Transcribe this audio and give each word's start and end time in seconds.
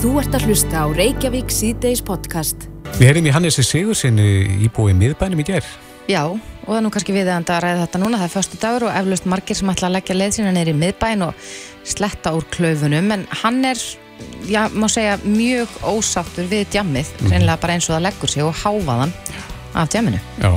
Þú 0.00 0.14
ert 0.16 0.32
að 0.36 0.46
hlusta 0.48 0.80
á 0.80 0.86
Reykjavík 0.96 1.50
síðdeis 1.52 2.00
podcast. 2.04 2.66
Við 2.96 3.04
heyrim 3.10 3.26
í 3.28 3.32
Hannesi 3.34 3.60
Sigursinni 3.64 4.28
íbúið 4.64 4.96
miðbænum 4.96 5.42
í 5.42 5.46
gerð. 5.50 5.68
Já, 6.08 6.22
og 6.24 6.64
það 6.64 6.78
er 6.78 6.84
nú 6.86 6.92
kannski 6.94 7.14
viðeigandi 7.14 7.52
að 7.52 7.60
ræða 7.66 7.82
þetta 7.84 8.00
núna, 8.00 8.20
það 8.22 8.26
er 8.28 8.32
förstu 8.32 8.60
dagur 8.62 8.86
og 8.88 8.96
eflaust 8.96 9.28
margir 9.28 9.58
sem 9.58 9.70
ætla 9.70 9.90
að 9.90 9.94
leggja 9.98 10.16
leið 10.16 10.32
sína 10.38 10.54
neyri 10.56 10.72
í 10.72 10.78
miðbæn 10.80 11.26
og 11.28 11.44
sletta 11.86 12.32
úr 12.34 12.46
klöfunum, 12.50 13.12
en 13.14 13.26
hann 13.42 13.60
er, 13.68 13.82
já, 14.48 14.62
má 14.72 14.88
segja, 14.90 15.18
mjög 15.22 15.76
ósáttur 15.92 16.48
við 16.50 16.64
djammið, 16.72 17.12
Mhm. 17.20 17.30
reynilega 17.30 17.60
bara 17.60 17.72
eins 17.76 17.90
og 17.90 17.96
það 17.96 18.06
leggur 18.08 18.28
sig 18.28 18.42
og 18.42 18.54
háfaðan 18.54 19.12
af 19.74 19.88
djamminu. 19.92 20.20
Já, 20.40 20.50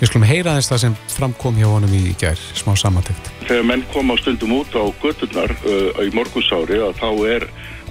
við 0.00 0.06
skulum 0.08 0.28
heyra 0.28 0.56
þess 0.60 0.70
það 0.70 0.78
sem 0.84 0.96
framkom 1.08 1.56
hjá 1.56 1.66
honum 1.72 1.90
í 1.96 2.14
gerð, 2.20 2.44
smá 2.54 2.76
samantækt. 2.76 3.32
Þegar 3.48 3.64
menn 3.64 3.84
koma 3.92 4.16
stundum 4.20 4.52
út 4.60 4.70
á 4.76 4.84
götturnar 5.02 5.50
uh, 5.50 6.04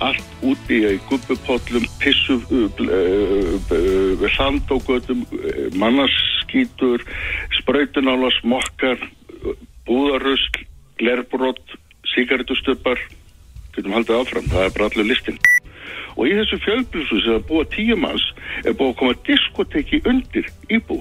að 0.02 0.10
er 0.10 0.18
allt 0.18 0.32
úti 0.42 0.82
í 0.82 0.98
gubbupollum, 1.10 1.86
pissu, 2.02 2.40
uh, 2.50 2.70
uh, 2.82 3.54
uh, 3.70 4.26
sand 4.34 4.66
á 4.74 4.78
göttum, 4.82 5.24
uh, 5.30 5.70
mannarskítur, 5.78 7.04
sprautunála, 7.60 8.32
smokkar, 8.40 8.98
búðarusl, 9.86 10.66
lerbrott, 11.02 11.78
sigarettustöpar, 12.14 13.00
getum 13.76 13.94
haldið 13.96 14.22
áfram, 14.22 14.50
það 14.52 14.66
er 14.66 14.76
bara 14.76 14.90
allir 14.90 15.10
listin. 15.14 15.40
Og 16.18 16.28
í 16.28 16.36
þessu 16.36 16.60
fjölbjörnsu 16.66 17.22
sem 17.22 17.38
það 17.38 17.48
búa 17.48 17.66
tíu 17.72 17.98
manns 17.98 18.26
er 18.66 18.76
búið 18.76 18.92
að 18.92 19.00
koma 19.00 19.20
diskoteki 19.30 20.02
undir 20.10 20.50
íbú. 20.74 21.00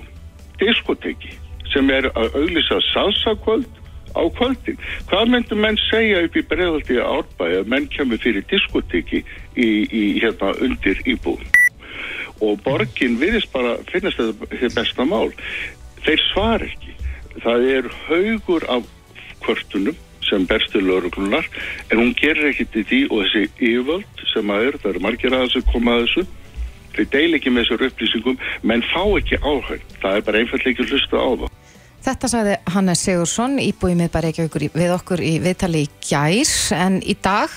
Diskoteki 0.60 1.34
sem 1.72 1.90
er 1.90 2.08
að 2.14 2.36
auglýsa 2.38 2.78
salsakvöld 2.92 3.79
á 4.16 4.22
kvöldin. 4.38 4.78
Hvað 5.10 5.32
myndum 5.34 5.62
menn 5.64 5.78
segja 5.88 6.24
upp 6.26 6.36
í 6.36 6.44
bregðaldi 6.50 7.00
árbæði 7.04 7.62
að 7.62 7.72
menn 7.74 7.88
kemur 7.94 8.22
fyrir 8.22 8.46
diskoteki 8.50 9.22
í, 9.56 9.68
í 9.86 10.04
hérna 10.20 10.54
undir 10.64 11.00
íbú? 11.08 11.36
Og 12.40 12.60
borgin 12.64 13.18
viðist 13.20 13.52
bara 13.52 13.76
finnast 13.90 14.20
þetta 14.20 14.72
besta 14.76 15.04
mál. 15.04 15.28
Þeir 16.04 16.22
svar 16.30 16.64
ekki. 16.64 16.94
Það 17.40 17.66
er 17.74 17.90
haugur 18.08 18.64
af 18.72 18.88
kvörtunum 19.44 19.98
sem 20.30 20.46
berstu 20.46 20.80
lauruglunar 20.80 21.46
en 21.90 21.98
hún 21.98 22.12
gerir 22.18 22.50
ekki 22.50 22.66
til 22.72 22.84
því 22.88 23.00
og 23.10 23.24
þessi 23.24 23.42
yfirvöld 23.56 24.24
sem 24.32 24.52
að 24.52 24.66
er, 24.68 24.78
það 24.82 24.92
eru 24.92 25.02
margir 25.06 25.36
aðeins 25.36 25.56
að 25.58 25.70
koma 25.72 25.96
að 25.96 26.04
þessu 26.04 26.26
þau 26.94 27.04
deil 27.14 27.38
ekki 27.38 27.52
með 27.54 27.66
þessar 27.66 27.86
upplýsingum 27.88 28.38
menn 28.70 28.84
fá 28.92 29.02
ekki 29.18 29.40
áhæg 29.40 29.86
það 30.02 30.18
er 30.18 30.26
bara 30.28 30.42
einfallega 30.42 30.74
ekki 30.74 30.88
hlusta 30.90 31.22
á 31.22 31.30
það 31.42 31.48
Þetta 32.00 32.28
sagði 32.32 32.52
Hannes 32.72 33.02
Sigursson, 33.04 33.58
íbúið 33.60 33.98
miðbæri 33.98 34.30
ekki 34.30 34.70
við 34.72 34.92
okkur 34.94 35.20
í 35.20 35.34
viðtali 35.44 35.82
í 35.84 35.88
gær, 36.00 36.52
en 36.72 37.00
í 37.04 37.12
dag 37.20 37.52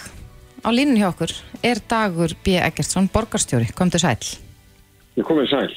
á 0.64 0.70
línun 0.72 1.00
hjá 1.00 1.08
okkur 1.14 1.32
er 1.64 1.80
Dagur 1.88 2.34
B. 2.44 2.58
Eggertsson, 2.60 3.08
borgarstjóri, 3.14 3.70
komdu 3.78 4.02
sæl. 4.04 4.20
Ég 5.16 5.24
komið 5.28 5.48
sæl. 5.52 5.70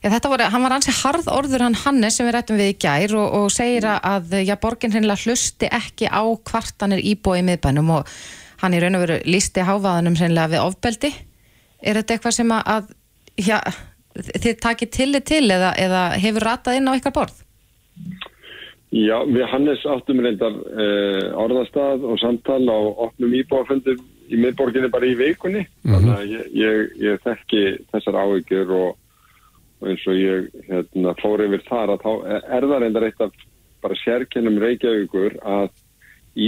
Já, 0.00 0.08
þetta 0.08 0.48
hann 0.50 0.64
var 0.64 0.74
ansi 0.74 0.94
harð 0.96 1.28
orður 1.30 1.66
hann 1.66 1.76
Hannes 1.84 2.16
sem 2.16 2.26
við 2.26 2.34
rættum 2.34 2.58
við 2.58 2.72
í 2.72 2.78
gær 2.82 3.14
og, 3.20 3.34
og 3.36 3.52
segir 3.52 3.86
að 3.92 4.34
já, 4.42 4.54
borgin 4.58 4.94
hreinlega 4.94 5.28
hlusti 5.28 5.68
ekki 5.70 6.08
á 6.10 6.24
kvartanir 6.50 7.02
íbúið 7.12 7.42
í 7.42 7.44
miðbænum 7.50 7.92
og 7.98 8.14
hann 8.62 8.74
í 8.74 8.80
raun 8.80 8.96
og 8.96 9.04
veru 9.04 9.20
lísti 9.28 9.62
háfaðanum 9.68 10.16
hreinlega 10.18 10.54
við 10.54 10.64
ofbeldi. 10.64 11.12
Er 11.78 12.00
þetta 12.00 12.16
eitthvað 12.16 12.36
sem 12.40 12.56
að, 12.56 12.90
já, 13.38 13.60
þið 14.16 14.58
takið 14.64 14.92
tillit 14.96 15.28
til 15.30 15.44
eða, 15.46 15.70
eða 15.78 16.02
hefur 16.24 16.48
ratað 16.48 16.80
inn 16.80 16.90
á 16.90 16.96
ykkar 16.96 17.16
borð? 17.20 17.44
Já, 18.90 19.20
við 19.22 19.44
Hannes 19.46 19.82
áttum 19.86 20.18
reyndar 20.18 20.56
uh, 20.66 21.26
orðastað 21.38 22.06
og 22.10 22.18
samtal 22.18 22.64
á 22.66 22.78
opnum 23.06 23.36
íbúaföndur 23.38 24.00
í 24.30 24.38
miðborginni 24.38 24.90
bara 24.90 25.06
í 25.06 25.14
veikunni. 25.18 25.62
Þannig 25.86 26.16
að 26.16 26.32
ég, 26.32 26.48
ég, 26.58 26.80
ég 27.04 27.22
þekki 27.22 27.62
þessar 27.92 28.18
áhyggjur 28.24 28.72
og, 28.74 28.96
og 29.78 29.92
eins 29.92 30.08
og 30.10 30.18
ég 30.18 30.50
hérna, 30.66 31.14
fór 31.22 31.44
yfir 31.46 31.62
þar 31.68 31.94
að 31.94 32.02
þá 32.02 32.10
er 32.40 32.66
það 32.66 32.82
reyndar 32.84 33.06
eitt 33.06 33.22
af 33.26 33.46
bara 33.80 34.00
sérkennum 34.02 34.58
Reykjavíkur 34.60 35.38
að 35.46 35.70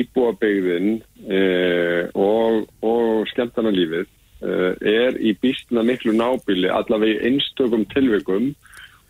íbúabegðin 0.03 0.99
uh, 0.99 2.11
og, 2.19 2.67
og 2.87 3.31
skemmtarnalífið 3.33 4.07
uh, 4.07 4.75
er 4.79 5.19
í 5.19 5.35
býstna 5.43 5.87
miklu 5.87 6.15
nábili 6.17 6.71
allavega 6.71 7.19
í 7.19 7.31
einstökum 7.31 7.87
tilvikum 7.95 8.53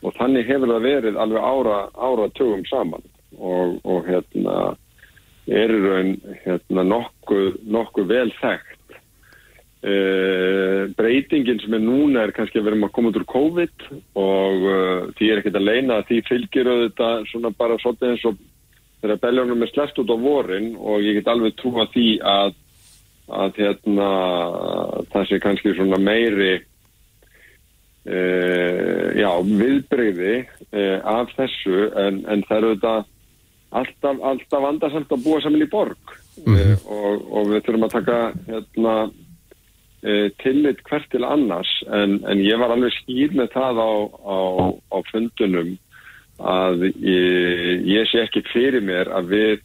og 0.02 0.14
þannig 0.18 0.48
hefur 0.48 0.72
það 0.74 0.86
verið 0.86 1.18
alveg 1.22 1.48
ára, 1.48 1.78
ára 1.94 2.28
tögum 2.36 2.64
saman 2.68 3.04
og, 3.38 3.78
og 3.86 4.06
hérna 4.08 4.72
er 5.50 5.72
í 5.74 5.80
raun 5.82 6.12
hérna, 6.44 6.84
nokkuð, 6.86 7.58
nokkuð 7.66 8.06
vel 8.10 8.30
þekkt. 8.38 8.78
E, 9.82 9.94
breytingin 10.94 11.58
sem 11.58 11.74
er 11.74 11.82
núna 11.82 12.22
er 12.22 12.34
kannski 12.36 12.60
að 12.60 12.68
vera 12.68 12.78
að 12.86 12.92
koma 12.94 13.10
út 13.10 13.18
úr 13.18 13.26
COVID 13.32 13.86
og 14.22 14.66
uh, 14.70 15.08
því 15.18 15.30
er 15.30 15.40
ekkert 15.40 15.58
að 15.58 15.66
leina 15.66 15.96
að 15.98 16.04
því 16.10 16.19
fylgir 16.28 16.70
auðvitað 16.70 17.24
svona 17.32 17.50
bara 17.58 17.78
svolítið 17.82 18.12
eins 18.12 18.26
og 18.30 18.36
þegar 19.02 19.22
beljónum 19.24 19.64
er 19.66 19.72
sleppt 19.72 19.98
út 20.04 20.12
á 20.14 20.16
vorin 20.22 20.69
og 20.78 21.02
ég 21.02 21.19
get 21.19 21.32
alveg 21.32 21.56
trúa 21.58 21.88
því 21.90 22.06
að, 22.22 22.54
að 23.42 23.58
hérna, 23.58 24.10
það 25.10 25.26
sé 25.32 25.40
kannski 25.42 25.74
svona 25.74 25.98
meiri 25.98 26.52
Uh, 28.02 29.14
já, 29.14 29.28
viðbreyði 29.46 30.32
uh, 30.42 30.96
af 31.06 31.28
þessu 31.36 31.84
en, 31.94 32.16
en 32.26 32.40
það 32.48 32.56
eru 32.56 32.70
þetta 32.72 32.94
alltaf, 33.78 34.24
alltaf 34.26 34.64
vandarsamt 34.64 35.14
að 35.14 35.22
búa 35.22 35.38
saman 35.44 35.62
í 35.62 35.68
borg. 35.70 36.14
Uh, 36.42 36.74
og, 36.90 37.22
og 37.30 37.52
við 37.52 37.62
þurfum 37.62 37.86
að 37.86 37.94
taka 38.00 38.18
hérna, 38.48 38.96
tillit 40.42 40.80
hvert 40.88 41.04
til 41.12 41.22
annars 41.22 41.70
en, 41.94 42.16
en 42.26 42.40
ég 42.42 42.58
var 42.58 42.72
alveg 42.74 42.90
skýr 42.96 43.36
með 43.38 43.52
það 43.52 43.78
á, 43.78 43.92
á, 44.19 44.38
á 44.90 44.98
fundunum 45.12 45.76
að 46.42 46.88
ég, 46.88 47.84
ég 47.86 48.08
sé 48.10 48.24
ekki 48.24 48.42
fyrir 48.48 48.82
mér 48.82 49.12
að 49.14 49.30
við 49.30 49.62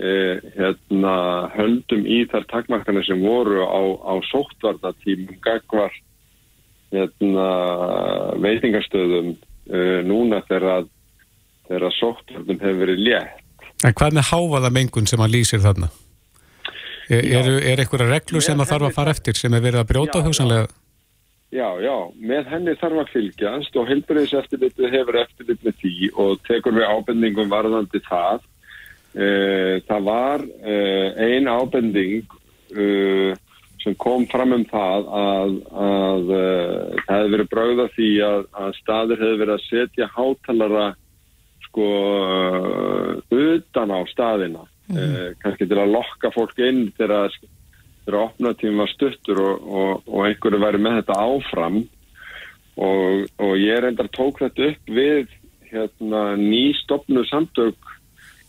hérna, 0.00 1.12
höldum 1.58 2.08
í 2.08 2.22
þar 2.32 2.48
takmarkana 2.48 3.04
sem 3.04 3.20
voru 3.20 3.60
á, 3.68 3.82
á 4.00 4.14
sóttvartatímum 4.30 5.36
gagvart 5.44 6.00
hérna, 6.90 7.46
veitingastöðum 8.42 9.34
uh, 9.34 10.00
núna 10.06 10.42
þegar 10.48 10.88
þegar 11.70 11.96
sóttvörnum 11.96 12.60
hefur 12.60 12.80
verið 12.84 13.02
létt. 13.06 13.66
En 13.86 13.96
hvað 13.96 14.16
með 14.18 14.30
háfaða 14.32 14.70
mengun 14.74 15.08
sem 15.08 15.20
hann 15.22 15.32
lýsir 15.32 15.62
þarna? 15.62 15.88
Er, 17.10 17.24
Já. 17.26 17.40
er, 17.40 17.48
er 17.72 17.82
eitthvað 17.82 18.10
reglur 18.10 18.44
sem 18.44 18.58
það 18.58 18.72
þarf 18.74 18.88
að 18.88 18.96
fara 18.98 19.14
eftir 19.14 19.38
sem 19.38 19.54
er 19.54 19.62
verið 19.64 19.82
að 19.82 19.90
brjóta 19.90 20.22
hugsanlega? 20.22 20.68
Já, 21.50 21.66
já, 21.82 21.94
með 22.14 22.50
henni 22.52 22.76
þarf 22.78 23.00
að 23.02 23.08
fylgjast 23.10 23.78
og 23.80 23.88
heilbriðis 23.90 24.36
eftirlitið 24.38 24.92
hefur 24.94 25.16
eftirlit 25.24 25.64
með 25.66 25.80
því 25.80 26.10
og 26.22 26.44
tekur 26.46 26.76
við 26.76 26.86
ábendingum 26.86 27.50
varðandi 27.50 28.02
það. 28.06 28.44
Uh, 29.10 29.80
það 29.88 30.04
var 30.06 30.44
uh, 30.46 31.08
ein 31.18 31.50
ábending 31.50 32.36
uh, 32.78 33.32
sem 33.82 33.94
kom 34.00 34.26
fram 34.30 34.52
um 34.56 34.64
það 34.68 35.06
að, 35.20 35.54
að 35.84 36.32
uh, 36.36 36.98
það 37.06 37.14
hefði 37.14 37.34
verið 37.34 37.52
brauða 37.54 37.86
því 37.94 38.10
að, 38.26 38.42
að 38.64 38.74
staður 38.80 39.22
hefði 39.24 39.40
verið 39.44 39.54
að 39.54 39.68
setja 39.68 40.10
hátalara 40.16 40.88
sko 41.68 41.86
uh, 41.86 43.14
utan 43.30 43.94
á 43.94 44.00
staðina 44.10 44.66
uh, 44.66 45.30
kannski 45.40 45.68
til 45.70 45.80
að 45.80 45.94
lokka 45.96 46.32
fólk 46.34 46.60
inn 46.66 46.88
þegar 46.98 47.32
þegar 48.04 48.24
opnatíma 48.24 48.84
var 48.84 48.92
stuttur 48.94 49.40
og, 49.44 49.66
og, 49.70 50.08
og 50.08 50.26
einhverju 50.26 50.60
væri 50.62 50.80
með 50.82 51.00
þetta 51.00 51.18
áfram. 51.24 51.82
Og, 52.80 53.26
og 53.42 53.52
ég 53.60 53.82
reyndar 53.82 54.08
tók 54.14 54.40
þetta 54.40 54.70
upp 54.70 54.90
við 54.90 55.32
hérna, 55.70 56.22
nýstopnu 56.40 57.24
samtök 57.28 57.89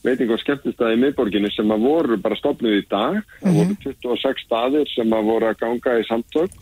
veiting 0.06 0.34
og 0.34 0.42
skemmtistæði 0.42 0.98
í 0.98 1.02
miðborginni 1.04 1.52
sem 1.54 1.72
að 1.74 1.86
voru 1.86 2.18
bara 2.22 2.40
stopnuð 2.40 2.80
í 2.80 2.84
dag. 2.90 3.22
Það 3.44 3.58
voru 3.60 3.80
26 3.86 4.46
staðir 4.48 4.92
sem 4.96 5.18
að 5.18 5.30
voru 5.30 5.50
að 5.52 5.60
ganga 5.62 5.98
í 6.02 6.06
samtök 6.10 6.60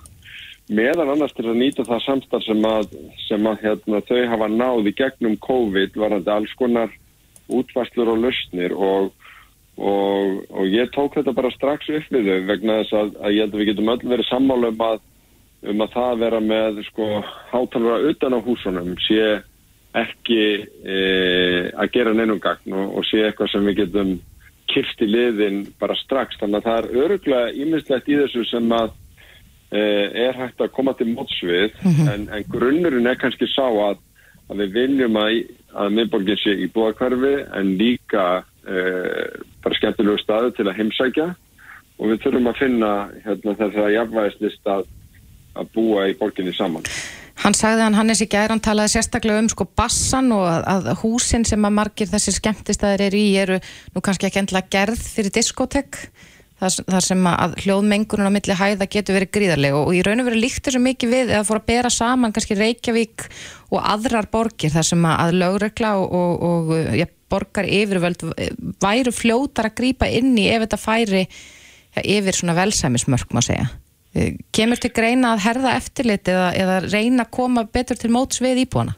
meðan 0.70 1.10
annars 1.16 1.34
til 1.34 1.48
að 1.50 1.58
nýta 1.58 1.86
það 1.88 2.04
samstarf 2.06 2.46
sem 2.46 2.66
að, 2.70 2.92
sem 3.26 3.48
að 3.50 3.64
hérna, 3.64 4.02
þau 4.06 4.20
hafa 4.34 4.50
náð 4.54 4.90
í 4.92 4.96
gegnum 5.00 5.38
COVID 5.46 5.98
varandi 5.98 6.34
alls 6.34 6.54
konar 6.60 6.94
útvarslur 7.50 8.12
og 8.14 8.22
lausnir 8.22 8.76
og, 8.78 9.10
og, 9.82 10.44
og 10.54 10.70
ég 10.70 10.92
tók 10.94 11.18
þetta 11.18 11.34
bara 11.34 11.54
strax 11.56 11.90
upp 11.90 12.12
við 12.14 12.30
þau 12.30 12.50
vegna 12.52 12.82
þess 12.84 12.98
að, 13.02 13.16
að 13.18 13.36
ég 13.36 13.46
held 13.46 13.56
að 13.56 13.64
við 13.64 13.72
getum 13.72 13.94
öll 13.96 14.04
verið 14.14 14.30
sammála 14.30 14.72
um 14.76 14.84
að, 14.86 15.02
um 15.74 15.86
að 15.86 15.96
það 15.98 16.24
vera 16.26 16.42
með 16.52 16.82
sko 16.92 17.10
hátalara 17.50 18.14
utan 18.14 18.38
á 18.38 18.40
húsunum 18.46 18.94
sé 19.08 19.24
ekki 19.98 20.42
e, 20.86 20.98
að 21.74 21.94
gera 21.94 22.14
neinum 22.14 22.42
gagn 22.42 22.76
og, 22.78 23.00
og 23.00 23.08
sé 23.10 23.24
eitthvað 23.26 23.54
sem 23.54 23.70
við 23.70 23.80
getum 23.84 24.12
kyrst 24.70 25.02
í 25.02 25.08
liðin 25.10 25.64
bara 25.82 25.98
strax. 25.98 26.38
Þannig 26.42 26.60
að 26.60 26.68
það 26.68 26.80
er 26.82 27.06
öruglega 27.06 27.54
ímislegt 27.58 28.12
í 28.12 28.20
þessu 28.20 28.46
sem 28.52 28.76
að 28.76 28.92
e, 29.74 29.82
er 30.28 30.38
hægt 30.38 30.62
að 30.62 30.74
koma 30.76 30.94
til 30.98 31.10
mótsvið 31.16 31.80
en, 32.06 32.28
en 32.30 32.48
grunnurinn 32.54 33.10
er 33.10 33.20
kannski 33.22 33.50
sá 33.50 33.66
að, 33.66 33.98
að 34.50 34.64
við 34.64 34.78
viljum 34.78 35.20
að, 35.22 35.42
að 35.74 35.98
miðborgin 35.98 36.42
sé 36.44 36.56
í 36.62 36.70
búakvarfi 36.74 37.36
en 37.58 37.76
líka 37.82 38.28
e, 38.66 38.84
bara 39.64 39.80
skemmtilegu 39.80 40.22
staðu 40.22 40.54
til 40.58 40.70
að 40.70 40.78
heimsækja. 40.84 41.32
Og 42.00 42.14
við 42.14 42.22
þurfum 42.24 42.48
að 42.48 42.62
finna 42.62 42.92
hérna, 43.26 43.56
þess 43.60 43.82
að 43.82 43.96
jafnvægislist 43.98 44.70
að, 44.72 44.86
að 45.60 45.74
búa 45.74 46.06
í 46.08 46.14
borginni 46.16 46.54
saman. 46.56 46.86
Hann 47.40 47.56
sagði 47.56 47.86
hann 47.86 47.96
Hannes 47.96 48.20
í 48.20 48.28
gæri, 48.28 48.52
hann 48.52 48.64
talaði 48.64 48.98
sérstaklega 48.98 49.40
um 49.40 49.48
sko 49.52 49.66
bassan 49.80 50.34
og 50.36 50.44
að, 50.50 50.90
að 50.92 50.98
húsin 51.06 51.46
sem 51.48 51.64
að 51.64 51.78
margir 51.78 52.10
þessir 52.12 52.36
skemmtistæðir 52.36 53.06
eru 53.08 53.22
í 53.22 53.30
eru 53.40 53.60
nú 53.96 54.04
kannski 54.04 54.28
ekki 54.28 54.42
endla 54.44 54.66
gerð 54.68 55.00
fyrir 55.00 55.32
diskotek 55.38 56.02
þar, 56.60 56.76
þar 56.92 57.06
sem 57.06 57.30
að 57.32 57.56
hljóðmengunum 57.64 58.28
á 58.28 58.36
milli 58.36 58.58
hæða 58.60 58.90
getur 58.92 59.16
verið 59.16 59.32
gríðarlega 59.38 59.80
og, 59.80 59.94
í 59.96 60.04
raun 60.04 60.24
og 60.24 60.28
veru 60.28 60.42
líkt 60.44 60.68
þessu 60.68 60.84
mikið 60.84 61.14
við 61.16 61.34
eða 61.38 61.46
fór 61.48 61.62
að 61.62 61.70
bera 61.72 61.94
saman 61.94 62.36
kannski 62.36 62.60
Reykjavík 62.60 63.28
og 63.72 63.80
aðrar 63.96 64.28
borgir 64.34 64.76
þar 64.76 64.90
sem 64.92 65.10
að 65.14 65.38
lögregla 65.40 65.96
og, 66.02 66.12
og, 66.20 66.44
og 66.76 66.98
ja, 67.00 67.08
borgar 67.32 67.70
yfirvöld 67.70 68.26
væru 68.84 69.16
fljótar 69.16 69.72
að 69.72 69.78
grýpa 69.80 70.10
inn 70.12 70.36
í 70.36 70.50
ef 70.52 70.66
þetta 70.66 70.82
færi 70.82 71.24
ja, 71.24 72.04
yfir 72.04 72.36
svona 72.36 72.58
velsæmismörk 72.60 73.32
má 73.32 73.44
segja. 73.46 73.70
Eh, 74.18 74.40
kemur 74.56 74.80
til 74.82 74.90
greina 74.90 75.36
að 75.36 75.44
herða 75.46 75.76
eftirlit 75.78 76.30
eða, 76.32 76.48
eða 76.58 76.78
reyna 76.88 77.28
að 77.28 77.34
koma 77.36 77.66
betur 77.70 78.00
til 78.00 78.10
móts 78.14 78.42
við 78.42 78.64
íbúana? 78.64 78.96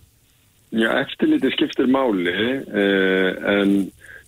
Já, 0.71 0.87
eftirliti 1.01 1.51
skiptir 1.51 1.89
máli 1.91 2.31
eh, 2.31 3.41
en, 3.51 3.73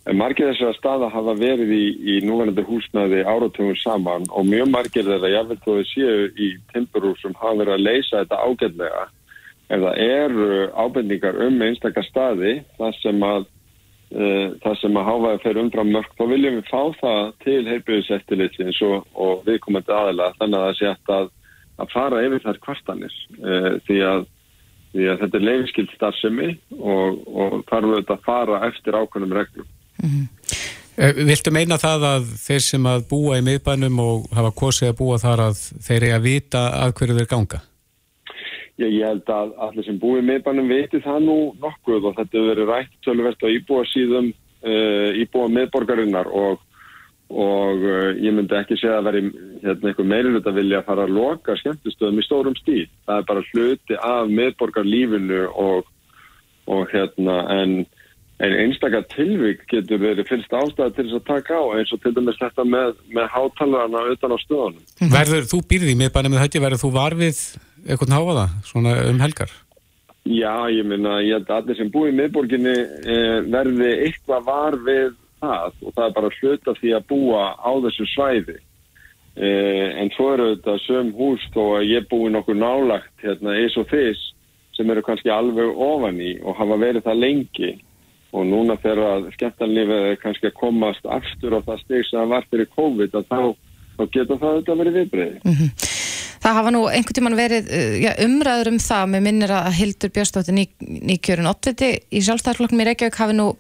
en 0.04 0.20
margir 0.20 0.50
þessar 0.52 0.76
staða 0.76 1.08
hafa 1.14 1.38
verið 1.40 1.72
í, 1.72 1.86
í 2.04 2.18
núverðandi 2.28 2.66
húsnaði 2.68 3.24
áratugum 3.24 3.78
saman 3.80 4.28
og 4.28 4.50
mjög 4.50 4.74
margir 4.74 5.08
þeirra, 5.08 5.46
veit 5.48 5.64
þó 5.64 5.78
að 5.78 5.88
séu 5.94 6.28
í 6.36 6.52
timburúsum 6.74 7.38
hafa 7.40 7.62
verið 7.62 7.78
að 7.78 7.86
leysa 7.88 8.26
þetta 8.26 8.44
ágætlega 8.44 9.06
ef 9.72 9.86
það 9.86 10.02
eru 10.04 10.50
ábendingar 10.76 11.40
um 11.48 11.64
einstakar 11.64 12.06
staði 12.10 12.58
þar 12.76 13.00
sem 13.00 13.24
að 13.24 13.48
það 14.14 14.76
sem 14.82 14.98
að 15.00 15.08
háfaði 15.08 15.42
fyrir 15.44 15.62
umfram 15.64 15.90
mörg, 15.94 16.12
þá 16.18 16.24
viljum 16.30 16.60
við 16.60 16.68
fá 16.70 16.82
það 17.00 17.32
til 17.46 17.62
heilbyrðiseftilitsins 17.70 18.82
og, 18.86 19.08
og 19.14 19.42
viðkomandi 19.48 19.96
aðila 19.96 20.30
þannig 20.38 20.60
að 20.60 20.68
það 20.68 20.78
sé 20.80 20.92
að, 21.16 21.32
að 21.82 21.94
fara 21.96 22.22
yfir 22.28 22.46
þær 22.46 22.60
kvartanir 22.68 23.16
uh, 23.40 23.72
því, 23.88 24.00
að, 24.12 24.26
því 24.94 25.10
að 25.10 25.24
þetta 25.24 25.40
er 25.40 25.48
leifiskild 25.50 25.96
starfsemi 25.96 26.52
og, 26.78 27.24
og 27.34 27.58
þarf 27.72 27.90
auðvitað 27.90 28.16
að 28.18 28.28
fara 28.30 28.62
eftir 28.70 29.00
ákveðnum 29.00 29.36
reglum. 29.40 29.70
Mm 30.04 30.10
-hmm. 30.14 30.30
Viltu 31.26 31.50
meina 31.50 31.80
það 31.82 32.04
að 32.06 32.26
þeir 32.38 32.60
sem 32.62 32.84
að 32.86 33.08
búa 33.10 33.40
í 33.40 33.46
miðbænum 33.46 34.00
og 34.04 34.28
hafa 34.38 34.52
kosið 34.54 34.92
að 34.92 35.00
búa 35.00 35.18
þar 35.18 35.48
að 35.48 35.62
þeir 35.82 36.04
eru 36.04 36.18
að 36.20 36.28
vita 36.28 36.68
að 36.84 36.94
hverju 37.00 37.16
þeir 37.18 37.32
ganga? 37.32 37.62
Já, 38.74 38.88
ég 38.90 39.06
held 39.06 39.28
að 39.30 39.52
allir 39.62 39.86
sem 39.86 39.98
búið 40.02 40.24
meðbænum 40.26 40.70
veitir 40.72 41.04
það 41.06 41.26
nú 41.28 41.38
nokkuð 41.62 42.08
og 42.10 42.16
þetta 42.18 42.40
hefur 42.40 42.50
verið 42.50 42.70
rætt 42.72 42.94
tölverst 43.06 43.44
á 43.46 43.48
íbúa 43.54 43.84
síðum 43.86 44.30
uh, 44.34 44.70
eh, 44.74 45.10
íbúa 45.22 45.50
meðborgarinnar 45.54 46.30
og, 46.34 46.64
og 47.30 47.84
uh, 47.86 48.08
ég 48.18 48.34
myndi 48.34 48.56
ekki 48.58 48.80
segja 48.82 48.96
að 48.98 49.10
veri 49.12 49.22
hérna, 49.62 49.92
eitthvað 49.92 50.10
meirilut 50.10 50.50
að 50.50 50.58
vilja 50.58 50.80
að 50.82 50.88
fara 50.88 51.06
að 51.06 51.14
loka 51.20 51.58
skemmtistöðum 51.60 52.18
í 52.18 52.26
stórum 52.26 52.56
stíl. 52.58 52.88
Það 53.06 53.20
er 53.20 53.28
bara 53.30 53.44
hluti 53.52 54.00
af 54.10 54.32
meðborgarlífinu 54.40 55.44
og, 55.66 55.92
og 56.74 56.96
hérna 56.96 57.36
en, 57.54 57.76
en 58.42 58.56
einstakar 58.64 59.06
tilvík 59.14 59.68
getur 59.70 60.02
verið 60.02 60.32
fylgst 60.32 60.58
ástæði 60.64 60.96
til 60.96 61.06
þess 61.12 61.20
að 61.20 61.28
taka 61.30 61.62
á 61.62 61.66
eins 61.78 61.94
og 61.94 62.02
til 62.02 62.16
dæmis 62.18 62.42
þetta 62.42 62.66
með, 62.66 62.98
með 63.14 63.30
hátalarna 63.38 64.04
utan 64.16 64.34
á 64.34 64.38
stöðunum. 64.48 64.82
Verður 65.14 65.46
þú 65.54 65.62
býrðið 65.70 66.02
meðbænum 66.02 66.34
með 66.34 66.44
þetta, 66.48 66.66
verður 66.66 66.84
þú 66.88 66.92
varfið 66.98 67.44
eitthvað 67.88 68.16
háa 68.16 68.34
það, 68.40 68.58
svona 68.70 68.96
um 69.12 69.22
helgar? 69.24 69.54
Já, 70.24 70.70
ég 70.72 70.86
minna, 70.88 71.18
ég 71.20 71.36
held 71.36 71.50
að 71.50 71.58
allir 71.58 71.78
sem 71.80 71.90
búið 71.92 72.14
í 72.14 72.18
miðborginni 72.22 72.76
eh, 73.12 73.40
verði 73.52 73.90
eitthvað 74.06 74.46
var 74.48 74.78
við 74.86 75.10
það 75.44 75.82
og 75.84 75.96
það 75.98 76.06
er 76.06 76.14
bara 76.16 76.36
hluta 76.38 76.76
því 76.78 76.94
að 76.96 77.08
búa 77.10 77.42
á 77.60 77.72
þessu 77.84 78.08
svæði. 78.14 78.56
Eh, 79.34 79.90
en 80.00 80.12
svo 80.14 80.30
eru 80.36 80.52
þetta 80.54 80.78
söm 80.86 81.10
hús 81.18 81.44
þó 81.56 81.64
að 81.80 81.90
ég 81.90 82.08
búi 82.08 82.30
nokkur 82.32 82.56
nálagt 82.56 83.26
hérna 83.26 83.58
eins 83.60 83.76
og 83.82 83.90
þess 83.92 84.30
sem 84.78 84.90
eru 84.90 85.04
kannski 85.06 85.34
alveg 85.34 85.74
ofan 85.74 86.22
í 86.22 86.38
og 86.42 86.56
hafa 86.58 86.78
verið 86.82 87.04
það 87.08 87.20
lengi 87.26 87.74
og 88.34 88.48
núna 88.50 88.78
þegar 88.82 89.28
skemmtanlífið 89.36 90.08
er 90.12 90.22
kannski 90.22 90.50
að 90.50 90.60
komast 90.62 91.04
aftur 91.06 91.58
á 91.58 91.66
það 91.68 91.84
steg 91.84 92.08
sem 92.08 92.22
það 92.22 92.32
var 92.32 92.48
fyrir 92.50 92.72
COVID 92.78 93.20
að 93.20 93.28
þá, 93.30 93.42
þá 93.98 94.04
getur 94.16 94.40
það 94.40 94.56
auðvitað 94.56 94.82
verið 94.84 94.98
viðbreið. 95.02 95.36
Mm 95.44 95.58
-hmm. 95.60 95.94
Það 96.44 96.58
hafa 96.60 96.72
nú 96.76 96.86
einhvern 96.92 97.16
tíman 97.16 97.40
verið 97.40 97.70
uh, 97.72 97.94
já, 98.04 98.10
umræður 98.26 98.74
um 98.74 98.80
það 98.84 99.12
með 99.14 99.28
minnir 99.30 99.54
að 99.56 99.76
Hildur 99.78 100.12
Björnstóttir 100.12 100.58
ný, 100.58 100.66
nýkjörun 101.14 101.48
8. 101.54 101.94
í 102.12 102.24
sjálfstæðarflokknum 102.26 102.84
í 102.84 102.88
Reykjavík 102.90 103.20
hafi 103.22 103.38
nú 103.38 103.54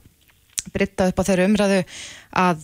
brittað 0.74 1.12
upp 1.12 1.22
á 1.24 1.28
þeirra 1.28 1.46
umræðu 1.50 1.80
að 2.40 2.62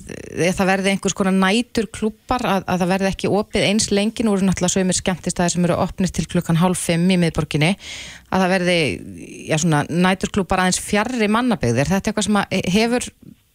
það 0.55 0.69
verði 0.69 0.91
einhvers 0.93 1.15
konar 1.17 1.35
nætur 1.35 1.87
klúpar, 1.93 2.43
að, 2.47 2.65
að 2.65 2.81
það 2.81 2.91
verði 2.93 3.09
ekki 3.11 3.31
opið 3.39 3.65
eins 3.67 3.89
lengi, 3.93 4.25
nú 4.25 4.33
eru 4.33 4.47
náttúrulega 4.47 4.73
sögumir 4.73 4.97
skemmtistæðir 4.97 5.53
sem 5.53 5.67
eru 5.67 5.77
opnist 5.83 6.15
til 6.17 6.25
klukkan 6.31 6.59
hálf 6.61 6.81
fimm 6.89 7.05
í 7.11 7.19
miðborginni, 7.21 7.73
að 8.31 8.45
það 8.45 8.53
verði 8.55 8.77
já, 9.49 9.57
svona, 9.61 9.83
nætur 9.89 10.33
klúpar 10.33 10.63
aðeins 10.63 10.81
fjarrri 10.83 11.29
mannabegðir. 11.31 11.91
Þetta 11.91 11.99
er 11.99 12.13
eitthvað 12.13 12.29
sem 12.29 12.71
hefur 12.79 13.09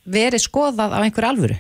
verið 0.05 0.44
skoðað 0.44 0.94
á 0.94 0.99
einhverju 1.02 1.31
alvöru? 1.32 1.58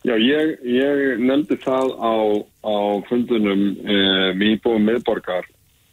Já, 0.00 0.14
ég, 0.16 0.56
ég 0.64 1.20
nefndi 1.20 1.60
það 1.60 1.94
á, 2.00 2.12
á 2.60 2.76
fundunum 3.08 3.62
eh, 3.84 4.30
með 4.36 4.56
íbúum 4.56 4.84
meðborgar 4.84 5.46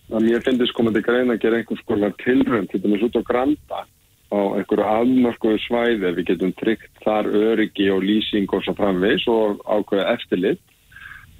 að 0.07 0.23
mér 0.23 0.43
finnst 0.43 0.75
komandi 0.75 1.03
grein 1.03 1.31
að 1.31 1.41
gera 1.43 1.59
einhvers 1.59 1.83
konar 1.87 2.15
tilrönd, 2.23 2.69
til 2.71 2.81
dæmis 2.83 3.03
út 3.07 3.15
á 3.19 3.23
Granda 3.27 3.83
á 4.27 4.39
einhverju 4.59 4.87
afmörkuðu 4.87 5.59
svæði 5.63 6.11
við 6.15 6.25
getum 6.31 6.53
tryggt 6.59 6.91
þar 7.03 7.27
öryggi 7.27 7.87
og 7.91 8.03
lýsing 8.03 8.47
og 8.51 8.63
svo 8.65 8.75
framvegs 8.75 9.27
og 9.31 9.61
ákveða 9.63 10.13
eftirlit. 10.15 10.63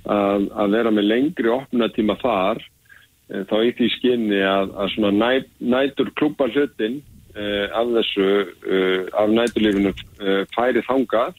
Að, 0.07 0.47
að 0.56 0.75
vera 0.77 0.91
með 0.95 1.09
lengri 1.12 1.51
opnatíma 1.51 2.15
þar 2.21 2.62
e, 2.63 3.41
þá 3.50 3.57
í 3.59 3.74
því 3.75 3.88
skinni 3.97 4.39
að, 4.39 4.71
að 4.79 4.94
svona 4.94 5.12
næ, 5.12 5.31
nætur 5.59 6.13
klúpa 6.15 6.47
hlutin 6.47 7.01
e, 7.35 7.47
af 7.75 7.91
þessu 7.97 8.29
e, 8.47 8.79
af 9.19 9.33
næturlífinu 9.35 9.91
færi 10.56 10.85
þangað 10.88 11.35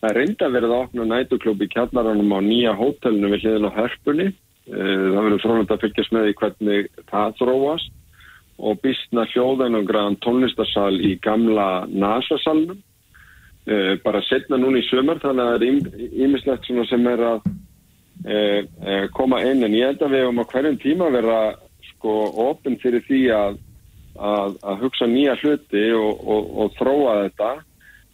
Það 0.00 0.14
reynda 0.16 0.48
verið 0.48 0.72
að 0.72 0.82
opna 0.86 1.06
nætuklub 1.08 1.60
í 1.60 1.68
kjallaranum 1.74 2.32
á 2.32 2.40
nýja 2.40 2.76
hótelinu 2.78 3.32
við 3.34 3.42
hliðin 3.44 3.68
á 3.68 3.76
hörpunni. 3.76 4.28
Eh, 4.70 5.00
það 5.12 5.24
verður 5.26 5.42
frónund 5.44 5.72
að 5.74 5.82
fylgjast 5.84 6.14
með 6.16 6.28
í 6.30 6.36
hvernig 6.40 6.92
það 7.10 7.34
þróast 7.40 7.96
og 8.60 8.80
býstna 8.84 9.24
hljóðan 9.32 9.78
og 9.78 9.88
græðan 9.88 10.20
tónlistarsal 10.24 10.94
í 11.04 11.14
gamla 11.24 11.68
NASA-salnum. 11.88 12.80
Eh, 13.68 13.96
bara 14.04 14.22
setna 14.24 14.56
núna 14.56 14.80
í 14.80 14.86
sömur 14.88 15.20
þannig 15.20 15.44
að 15.44 15.50
það 15.52 15.64
er 15.68 16.20
ímislegt 16.24 16.70
sem 16.88 17.08
er 17.12 17.24
að 17.28 17.50
eh, 18.24 19.08
koma 19.16 19.42
inn 19.44 19.64
en 19.64 19.76
ég 19.76 19.92
held 19.92 20.04
að 20.06 20.14
við 20.16 20.28
um 20.30 20.40
á 20.40 20.44
hverjum 20.48 20.78
tíma 20.80 21.10
vera 21.12 21.40
sko 21.90 22.14
ofinn 22.48 22.80
fyrir 22.80 23.04
því 23.04 23.20
að, 23.36 23.58
að, 24.16 24.56
að 24.64 24.86
hugsa 24.86 25.08
nýja 25.08 25.36
hluti 25.42 25.84
og, 25.92 26.24
og, 26.24 26.48
og 26.56 26.72
þróa 26.80 27.18
þetta 27.26 27.50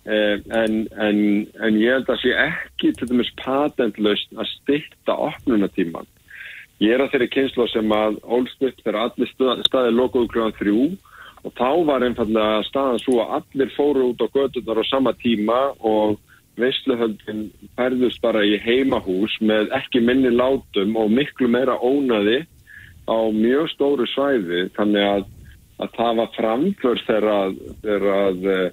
en, 0.07 0.75
en, 1.03 1.19
en 1.67 1.79
ég 1.81 1.97
held 1.97 2.11
að 2.13 2.21
sé 2.23 2.35
ekki 2.39 2.93
til 2.95 3.09
dæmis 3.11 3.33
patentlaust 3.41 4.31
að 4.39 4.51
styrta 4.53 5.17
opnunatíman. 5.29 6.07
Ég 6.83 6.95
er 6.95 7.03
að 7.03 7.15
þeirri 7.15 7.29
kynslu 7.33 7.67
sem 7.73 7.93
að 7.97 8.19
ólstupp 8.23 8.83
þegar 8.85 9.01
allir 9.07 9.33
staðið 9.67 9.97
lokuðu 9.97 10.31
kl. 10.35 10.51
3 10.61 10.77
og 11.47 11.53
þá 11.57 11.71
var 11.89 12.05
einfallega 12.05 12.63
staðan 12.67 13.03
svo 13.03 13.21
að 13.23 13.37
allir 13.39 13.75
fóru 13.77 14.09
út 14.11 14.23
á 14.23 14.29
gödunar 14.35 14.83
á 14.83 14.85
sama 14.91 15.13
tíma 15.23 15.61
og 15.79 16.19
veistluhöldin 16.59 17.47
færðust 17.79 18.23
bara 18.25 18.43
í 18.45 18.57
heimahús 18.61 19.37
með 19.41 19.71
ekki 19.77 20.03
minni 20.03 20.33
látum 20.33 20.97
og 20.99 21.13
miklu 21.13 21.49
meira 21.53 21.77
ónaði 21.79 22.43
á 23.07 23.19
mjög 23.31 23.71
stóru 23.75 24.09
svæði 24.11 24.67
þannig 24.77 25.07
að, 25.07 25.29
að 25.85 25.95
það 26.01 26.19
var 26.21 26.35
framför 26.39 27.05
þegar 27.07 27.31
að 27.37 27.63
Eh, 27.87 28.71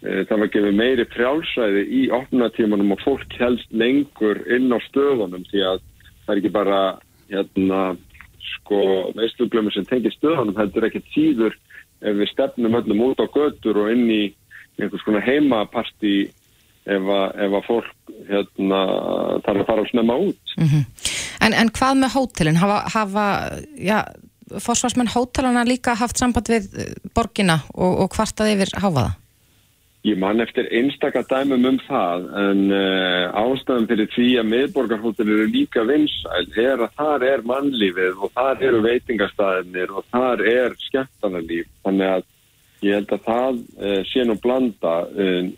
það 0.00 0.38
var 0.42 0.52
gefið 0.54 0.76
meiri 0.78 1.04
frjálsæði 1.12 1.82
í 1.92 2.02
opnatímanum 2.16 2.94
og 2.94 3.02
fólk 3.04 3.34
helst 3.40 3.68
lengur 3.72 4.40
inn 4.48 4.72
á 4.72 4.78
stöðunum 4.88 5.44
því 5.50 5.64
að 5.72 5.82
það 6.24 6.32
er 6.32 6.40
ekki 6.40 6.52
bara 6.54 6.80
hérna 7.30 7.80
sko 8.54 8.80
veistluglömi 9.18 9.72
sem 9.74 9.86
tengir 9.88 10.14
stöðunum 10.16 10.56
heldur 10.56 10.88
ekkert 10.88 11.08
síður 11.14 11.56
ef 12.00 12.16
við 12.16 12.32
stefnum 12.32 12.78
öllum 12.80 13.04
út 13.10 13.20
á 13.20 13.26
götur 13.28 13.82
og 13.84 13.92
inn 13.92 14.06
í 14.08 14.22
einhvers 14.80 15.04
konar 15.04 15.26
heimaparti 15.26 16.30
ef 16.88 17.12
að, 17.12 17.26
ef 17.44 17.56
að 17.58 17.66
fólk 17.68 18.14
hérna 18.30 18.80
þarf 19.44 19.62
að 19.62 19.68
fara 19.68 19.84
að 19.84 19.90
snemma 19.92 20.18
út 20.24 20.56
mm 20.56 20.68
-hmm. 20.68 20.84
en, 21.44 21.52
en 21.60 21.72
hvað 21.76 22.00
með 22.00 22.14
hótelin? 22.16 22.60
Hafa, 22.62 22.78
hafa 22.94 23.26
já, 23.76 23.98
fórsvarsmenn 24.58 25.12
hótelana 25.12 25.64
líka 25.68 25.94
haft 25.94 26.18
samband 26.18 26.48
við 26.48 26.70
borgina 27.14 27.60
og, 27.74 28.06
og 28.06 28.16
hvartað 28.16 28.54
yfir 28.56 28.72
háfaða? 28.80 29.19
Ég 30.00 30.16
man 30.16 30.40
eftir 30.40 30.64
einstakar 30.72 31.26
dæmum 31.28 31.66
um 31.68 31.78
það 31.84 32.22
en 32.40 32.60
uh, 32.72 33.26
ástæðan 33.36 33.88
fyrir 33.90 34.06
því 34.14 34.28
að 34.40 34.46
miðborgarhóttir 34.48 35.28
eru 35.28 35.48
líka 35.52 35.82
vinsæl 35.84 36.46
er 36.56 36.80
að 36.86 36.94
þar 36.96 37.24
er 37.28 37.42
mannlífið 37.44 38.22
og 38.24 38.30
þar 38.32 38.62
eru 38.64 38.78
veitingastæðinir 38.86 39.90
og 39.92 40.06
þar 40.08 40.40
er 40.48 40.76
skemmtanarlíf. 40.86 41.68
Þannig 41.84 42.12
að 42.14 42.24
ég 42.86 42.96
held 42.96 43.12
að 43.12 43.26
það 43.26 43.58
uh, 43.60 43.98
sé 44.08 44.24
nú 44.24 44.36
blanda. 44.40 44.94
Uh, 45.12 45.50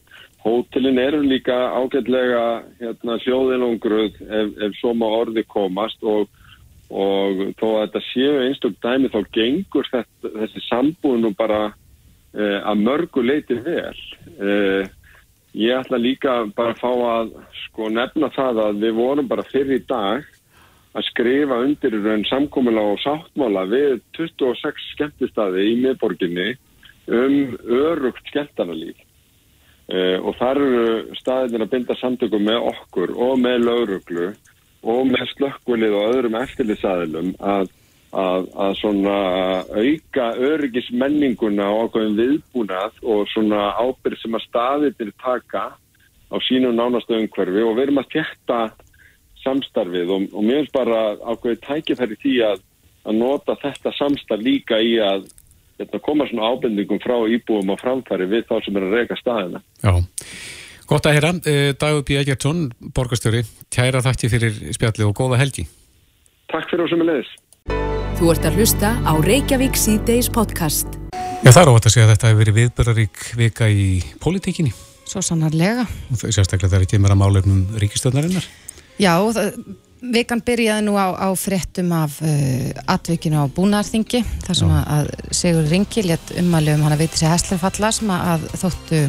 hótelin 0.42 0.98
eru 0.98 1.20
líka 1.22 1.58
ágætlega 1.78 2.42
hérna, 2.80 3.18
hljóðinongruð 3.22 4.18
ef, 4.26 4.50
ef 4.58 4.74
svo 4.80 4.90
má 4.98 5.06
orði 5.06 5.44
komast 5.46 6.02
og, 6.02 6.26
og 6.90 7.44
þó 7.60 7.68
að 7.68 7.84
þetta 7.84 8.02
séu 8.08 8.34
einstök 8.48 8.74
dæmi 8.82 9.12
þá 9.14 9.20
gengur 9.38 9.86
þetta, 9.92 10.32
þessi 10.40 10.64
sambúinu 10.66 11.30
bara 11.38 11.68
að 12.40 12.84
mörgu 12.86 13.24
leiti 13.24 13.58
vel. 13.60 13.96
Eh, 14.40 14.86
ég 15.52 15.76
ætla 15.76 16.00
líka 16.00 16.36
bara 16.56 16.72
að 16.72 16.80
fá 16.80 16.92
að 16.92 17.32
sko, 17.66 17.90
nefna 17.92 18.30
það 18.32 18.62
að 18.66 18.84
við 18.86 18.94
vorum 18.96 19.28
bara 19.28 19.44
fyrir 19.50 19.80
í 19.80 19.84
dag 19.88 20.28
að 20.92 21.06
skrifa 21.08 21.60
undir 21.64 21.96
raun 22.04 22.24
samkómula 22.28 22.84
og 22.92 23.00
sáttmála 23.00 23.64
við 23.70 24.00
26 24.18 24.88
skemmtistadi 24.92 25.64
í 25.70 25.78
miðborginni 25.80 26.52
um 27.08 27.56
örugt 27.64 28.28
skemmtarnalíf. 28.30 28.96
Uh, 29.92 30.16
og 30.22 30.36
þar 30.38 30.60
eru 30.62 31.16
staðin 31.18 31.64
að 31.64 31.72
binda 31.72 31.96
samtökum 31.98 32.44
með 32.46 32.68
okkur 32.70 33.10
og 33.18 33.32
með 33.42 33.64
lauruglu 33.66 34.28
og 34.82 35.00
með 35.10 35.26
slökkvilið 35.34 35.96
og 35.98 36.12
öðrum 36.12 36.36
eftirlisaðilum 36.38 37.32
að, 37.42 37.72
að, 38.12 38.48
að 38.60 38.74
svona 38.80 39.16
auka 39.72 40.26
öryggismenninguna 40.36 41.68
og 41.72 41.88
ákveðin 41.88 42.18
viðbúnað 42.20 42.98
og 43.02 43.28
svona 43.32 43.70
ábyrg 43.80 44.20
sem 44.20 44.36
að 44.36 44.46
staðir 44.48 45.12
taka 45.22 45.64
á 46.32 46.36
sínum 46.48 46.76
nánastu 46.76 47.16
umhverfi 47.16 47.64
og 47.64 47.76
við 47.76 47.86
erum 47.86 48.02
að 48.02 48.10
tjekta 48.16 48.58
samstarfið 49.42 50.12
og, 50.12 50.26
og 50.32 50.44
mér 50.44 50.62
finnst 50.62 50.76
bara 50.76 51.00
ákveðið 51.20 51.62
tækifæri 51.66 52.18
því 52.22 52.34
að, 52.48 52.64
að 53.08 53.18
nota 53.20 53.56
þetta 53.62 53.94
samstarf 53.98 54.44
líka 54.44 54.80
í 54.80 54.98
að 55.02 55.26
hérna, 55.80 56.02
koma 56.04 56.28
svona 56.30 56.52
ábendingum 56.52 57.00
frá 57.02 57.16
íbúum 57.26 57.72
og 57.74 57.80
framfæri 57.80 58.28
við 58.30 58.46
þá 58.50 58.56
sem 58.64 58.78
er 58.78 58.88
að 58.88 58.96
reyka 58.98 59.18
staðina. 59.20 59.62
Já, 59.82 59.92
gott 60.92 61.08
að 61.08 61.18
heyra. 61.18 61.32
Eh, 61.48 61.72
Dagur 61.80 62.04
B. 62.06 62.18
Egertsson, 62.22 62.68
borgastjóri, 62.94 63.44
kæra 63.72 64.04
þakki 64.04 64.32
fyrir 64.32 64.60
spjalli 64.76 65.08
og 65.08 65.16
góða 65.18 65.40
helgi. 65.42 65.66
Takk 66.52 66.70
fyrir 66.70 66.86
ásum 66.86 67.02
með 67.02 67.12
leðis. 67.14 68.01
Þú 68.22 68.28
ert 68.30 68.44
að 68.46 68.58
hlusta 68.60 68.88
á 69.02 69.12
Reykjavík 69.18 69.74
C-Days 69.74 70.28
podcast. 70.30 70.92
Já, 71.42 71.48
það 71.48 71.56
er 71.58 71.68
óvægt 71.72 71.86
að 71.88 71.92
segja 71.96 72.02
að 72.06 72.10
þetta 72.12 72.28
hefur 72.28 72.38
verið 72.38 72.54
viðbörarík 72.60 73.22
vika 73.34 73.66
í 73.66 73.86
pólitíkinni. 74.22 74.70
Svo 75.10 75.18
sannarlega. 75.26 75.88
Og 76.06 76.20
það 76.20 76.28
er 76.28 76.36
sérstaklega 76.36 76.70
þegar 76.70 76.84
það 76.84 76.92
kemur 76.92 77.14
að 77.16 77.18
málefnum 77.18 77.80
ríkistöðnarinnar. 77.82 78.46
Já, 79.02 79.10
það 79.34 79.48
Vikan 80.14 80.42
byrjaði 80.46 80.84
nú 80.86 80.94
á, 81.02 81.06
á 81.18 81.34
fréttum 81.34 81.90
af 81.98 82.20
uh, 82.22 82.70
atvikinu 82.94 83.42
á 83.42 83.50
búnarþingi 83.58 84.22
þar 84.46 84.60
sem 84.60 84.70
Já. 84.70 84.78
að 85.00 85.10
Sigur 85.40 85.66
Ringi 85.74 86.06
létt 86.06 86.32
umælu 86.38 86.76
um 86.76 86.86
hann 86.86 86.94
að 86.94 87.02
viti 87.02 87.24
sér 87.24 87.34
hæsleifalla 87.34 87.90
sem 87.98 88.14
að 88.14 88.46
þóttu 88.62 89.02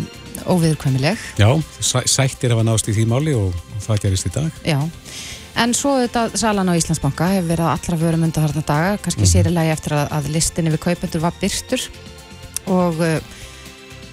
óviðurkvæmileg. 0.50 1.22
Já, 1.38 1.52
sæ, 1.78 2.02
sættir 2.10 2.58
af 2.58 2.66
að 2.66 2.70
nást 2.72 2.90
í 2.90 2.98
því 2.98 3.08
máli 3.14 3.38
og, 3.38 3.54
og 3.54 3.86
það 3.86 4.06
gerist 4.08 4.34
í 4.34 4.36
dag. 4.40 4.62
Já, 4.66 4.82
en 5.60 5.76
svo 5.78 5.96
þetta 6.02 6.26
salan 6.40 6.72
á 6.72 6.78
Íslandsbanka 6.80 7.30
hefur 7.36 7.52
verið 7.52 7.70
allra 7.70 8.00
vörum 8.02 8.26
undan 8.28 8.48
þarna 8.48 8.66
daga, 8.68 8.98
kannski 9.04 9.26
mm. 9.26 9.32
sérilegi 9.32 9.76
eftir 9.76 9.98
að, 10.00 10.12
að 10.18 10.34
listinni 10.34 10.74
við 10.74 10.84
kaupendur 10.88 11.24
var 11.24 11.40
byrstur 11.42 11.88
og 12.74 13.02
uh, 13.04 13.18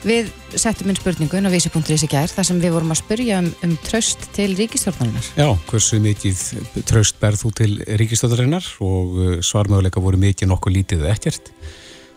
Við 0.00 0.30
settum 0.56 0.88
inn 0.88 0.96
spurningun 0.96 1.44
á 1.44 1.52
vísi.is 1.52 2.04
í 2.06 2.08
gær 2.08 2.30
þar 2.32 2.46
sem 2.48 2.60
við 2.62 2.72
vorum 2.72 2.92
að 2.94 3.02
spurja 3.02 3.40
um, 3.42 3.50
um 3.66 3.74
tröst 3.84 4.22
til 4.32 4.54
ríkistjórnarinnar. 4.56 5.26
Já, 5.36 5.48
hversu 5.68 5.98
mikið 6.00 6.44
tröst 6.88 7.18
berð 7.20 7.42
þú 7.42 7.50
til 7.58 7.74
ríkistjórnarinnar 8.00 8.70
og 8.86 9.18
uh, 9.18 9.34
svarmöguleika 9.44 10.00
voru 10.00 10.20
mikið 10.22 10.48
nokkuð 10.48 10.76
lítið 10.78 11.04
ekkert. 11.12 11.52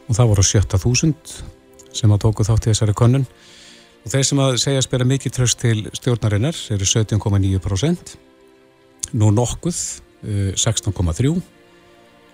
Og 0.07 0.15
það 0.15 0.31
voru 0.31 0.47
70.000 0.47 1.91
sem 1.99 2.15
að 2.15 2.23
tóku 2.23 2.47
þátt 2.47 2.69
í 2.69 2.71
þessari 2.71 2.95
konun 2.95 3.27
og 3.27 4.11
þeir 4.15 4.29
sem 4.31 4.43
að 4.43 4.55
segja 4.63 4.79
að 4.79 4.87
spera 4.87 5.07
mikið 5.07 5.35
tröst 5.35 5.59
til 5.59 5.83
stjórnarinnar 5.91 6.55
eru 6.75 6.87
17,9% 6.87 8.15
nú 9.13 9.29
nokkuð 9.33 9.81
16,3% 10.23 11.29
uh, 11.29 11.41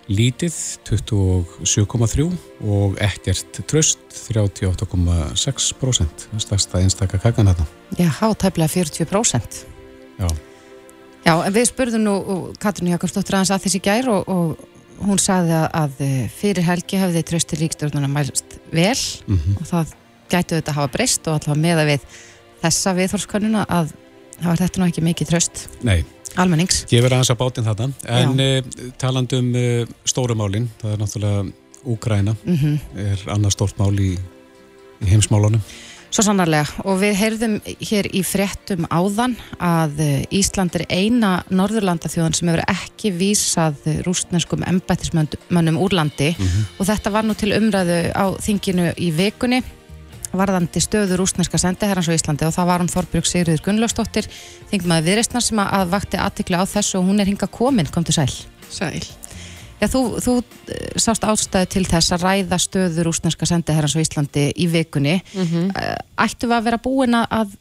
lítið 0.10 0.56
27,3 0.90 2.26
og 2.66 2.98
ekkert 3.04 3.60
tröst 3.70 4.00
38,6% 4.10 6.26
stærsta 6.42 6.82
einstakka 6.82 7.20
kakan 7.22 7.46
þetta 7.52 7.66
Já, 8.00 8.10
hátæflega 8.22 8.70
40% 8.74 9.60
Já. 10.20 10.28
Já, 11.26 11.34
en 11.46 11.54
við 11.54 11.66
spurðum 11.70 12.04
nú 12.08 12.16
Katrín 12.62 12.92
Jakobsdóttir 12.94 13.36
aðeins 13.38 13.54
að 13.54 13.64
þessi 13.68 13.82
gær 13.86 14.06
og, 14.12 14.22
og 14.34 14.46
hún 15.06 15.20
sagði 15.22 15.58
að 15.68 15.92
fyrir 16.40 16.64
helgi 16.66 16.96
hefði 17.00 17.22
trösti 17.30 17.54
ríkstjórnuna 17.62 18.10
mælst 18.12 18.50
vel 18.74 19.02
mm 19.28 19.38
-hmm. 19.38 19.56
og 19.62 19.66
það 19.68 19.86
gætu 20.30 20.56
þetta 20.56 20.72
að 20.72 20.78
hafa 20.80 20.94
breyst 20.94 21.28
og 21.28 21.34
alltaf 21.34 21.58
meða 21.58 21.84
við 21.86 22.00
þessa 22.64 22.90
viðhórskonuna 22.98 23.62
að 23.70 23.88
það 24.40 24.50
var 24.50 24.62
þetta 24.64 24.80
nú 24.80 24.86
ekki 24.88 25.02
mikið 25.06 25.28
tröst 25.30 25.56
Nei 25.82 26.04
almennings. 26.36 26.84
Gefur 26.90 27.16
aðeins 27.16 27.32
að 27.34 27.40
bátinn 27.42 27.68
þetta, 27.68 27.90
en 28.20 28.44
uh, 28.44 28.90
talandum 29.02 29.52
uh, 29.54 29.62
eh, 29.62 29.94
stórumálinn, 30.06 30.70
það 30.82 30.96
er 30.96 31.04
náttúrulega 31.04 31.44
Úgræna, 31.90 32.36
mm 32.44 32.56
-hmm. 32.56 32.80
er 33.00 33.22
annað 33.32 33.56
stórt 33.56 33.78
mál 33.80 33.96
í, 33.96 34.18
í 35.00 35.06
heimsmálunum. 35.08 35.62
Svo 36.10 36.24
sannarlega 36.26 36.66
og 36.90 36.98
við 37.04 37.16
heyrðum 37.20 37.56
hér 37.86 38.08
í 38.18 38.24
frettum 38.26 38.88
áðan 38.90 39.36
að 39.62 40.00
eh, 40.02 40.24
Ísland 40.34 40.74
er 40.76 40.86
eina 40.90 41.44
norðurlandaþjóðan 41.54 42.34
sem 42.34 42.50
hefur 42.50 42.64
ekki 42.66 43.12
vísað 43.14 43.76
rústnenskum 44.08 44.66
embættismönnum 44.66 45.78
úr 45.78 45.94
landi 45.94 46.34
mm 46.34 46.46
-hmm. 46.46 46.66
og 46.80 46.86
þetta 46.90 47.12
var 47.12 47.24
nú 47.24 47.34
til 47.38 47.54
umræðu 47.54 48.12
á 48.12 48.26
þinginu 48.42 48.94
í 48.98 49.12
vekunni 49.12 49.62
varðandi 50.34 50.82
stöður 50.84 51.24
úsneska 51.26 51.60
sendiherrans 51.62 52.10
á 52.10 52.14
Íslandi 52.14 52.48
og 52.48 52.54
það 52.56 52.70
var 52.70 52.84
hún 52.84 52.92
Þorbjörg 52.92 53.30
Sigriður 53.30 53.64
Gunnlaustóttir 53.66 54.28
þingum 54.72 54.96
að 54.96 55.10
viðreistnar 55.10 55.46
sem 55.46 55.62
að 55.64 55.96
vakti 55.96 56.20
aðtikla 56.22 56.62
á 56.62 56.66
þessu 56.70 57.00
og 57.00 57.08
hún 57.10 57.24
er 57.24 57.32
hinga 57.32 57.50
komin, 57.50 57.90
kom 57.90 58.06
til 58.08 58.18
sæl 58.20 58.30
Sæl 58.70 59.02
Já, 59.80 59.88
þú, 59.88 60.02
þú 60.20 60.36
eh, 60.44 61.00
sást 61.00 61.24
ástæðu 61.24 61.72
til 61.72 61.86
þess 61.88 62.12
að 62.12 62.26
ræða 62.28 62.60
stöður 62.60 63.14
úsneska 63.14 63.48
sendiherrans 63.48 63.96
á 63.96 64.04
Íslandi 64.04 64.50
í 64.52 64.68
vikunni 64.68 65.22
mm 65.22 65.46
-hmm. 65.46 65.98
Ættu 66.20 66.52
að 66.52 66.64
vera 66.64 66.78
búin 66.78 67.16
að 67.16 67.56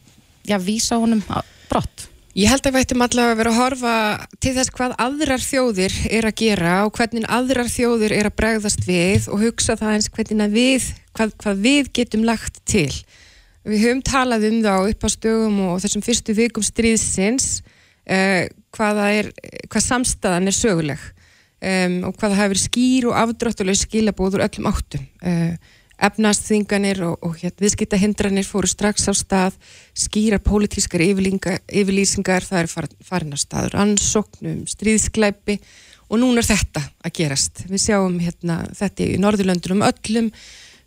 já, 0.45 0.59
vísa 0.59 0.99
honum 0.99 1.23
brott? 1.71 2.09
Ég 2.39 2.47
held 2.53 2.67
að 2.69 2.75
við 2.77 2.85
ættum 2.85 3.03
allavega 3.03 3.33
að 3.33 3.39
vera 3.41 3.51
að 3.51 3.59
horfa 3.59 4.27
til 4.39 4.51
þess 4.55 4.71
hvað 4.71 4.93
aðrar 5.03 5.43
þjóðir 5.43 5.95
er 6.11 6.27
að 6.29 6.35
gera 6.39 6.75
og 6.87 6.93
hvernig 6.95 7.25
aðrar 7.27 7.71
þjóðir 7.73 8.13
er 8.15 8.29
að 8.29 8.37
bregðast 8.39 8.85
við 8.87 9.27
og 9.33 9.43
hugsa 9.43 9.75
það 9.81 9.95
eins 9.97 10.11
hvernig 10.15 10.53
við, 10.55 10.87
hvað, 11.19 11.35
hvað 11.43 11.65
við 11.67 11.91
getum 11.99 12.25
lagt 12.29 12.63
til. 12.69 12.93
Við 13.69 13.85
höfum 13.85 14.05
talað 14.07 14.47
um 14.49 14.61
það 14.65 14.87
á 14.89 15.09
stögum 15.13 15.59
og 15.67 15.81
þessum 15.83 16.05
fyrstu 16.07 16.37
vikum 16.39 16.65
stríðsins 16.65 17.59
uh, 18.09 18.47
er, 18.47 19.33
hvað 19.69 19.85
samstæðan 19.85 20.49
er 20.49 20.57
söguleg 20.57 21.03
um, 21.03 21.99
og 22.09 22.15
hvað 22.15 22.31
það 22.31 22.41
hefur 22.43 22.63
skýr 22.63 23.09
og 23.11 23.19
afdráttuleg 23.25 23.81
skilabóður 23.83 24.47
öllum 24.47 24.71
áttum. 24.71 25.05
Uh, 25.21 25.59
efnastþinganir 25.99 27.01
og, 27.09 27.19
og 27.27 27.35
hérna, 27.41 27.65
viðskipta 27.65 27.99
hindranir 27.99 28.47
fóru 28.47 28.71
strax 28.71 29.09
á 29.11 29.15
stað 29.19 29.57
skýra 29.99 30.39
pólitískar 30.43 31.03
yfirlýsingar 31.03 32.47
það 32.47 32.61
er 32.63 32.71
farin, 32.71 32.97
farin 33.03 33.35
að 33.35 33.43
staður 33.43 33.79
ansóknum, 33.83 34.61
stríðskleipi 34.71 35.59
og 36.09 36.23
núna 36.23 36.43
er 36.43 36.49
þetta 36.53 36.85
að 37.03 37.17
gerast 37.19 37.65
við 37.67 37.85
sjáum 37.89 38.19
hérna, 38.23 38.61
þetta 38.79 39.09
í 39.09 39.19
Norðurlöndunum 39.25 39.85
öllum 39.89 40.31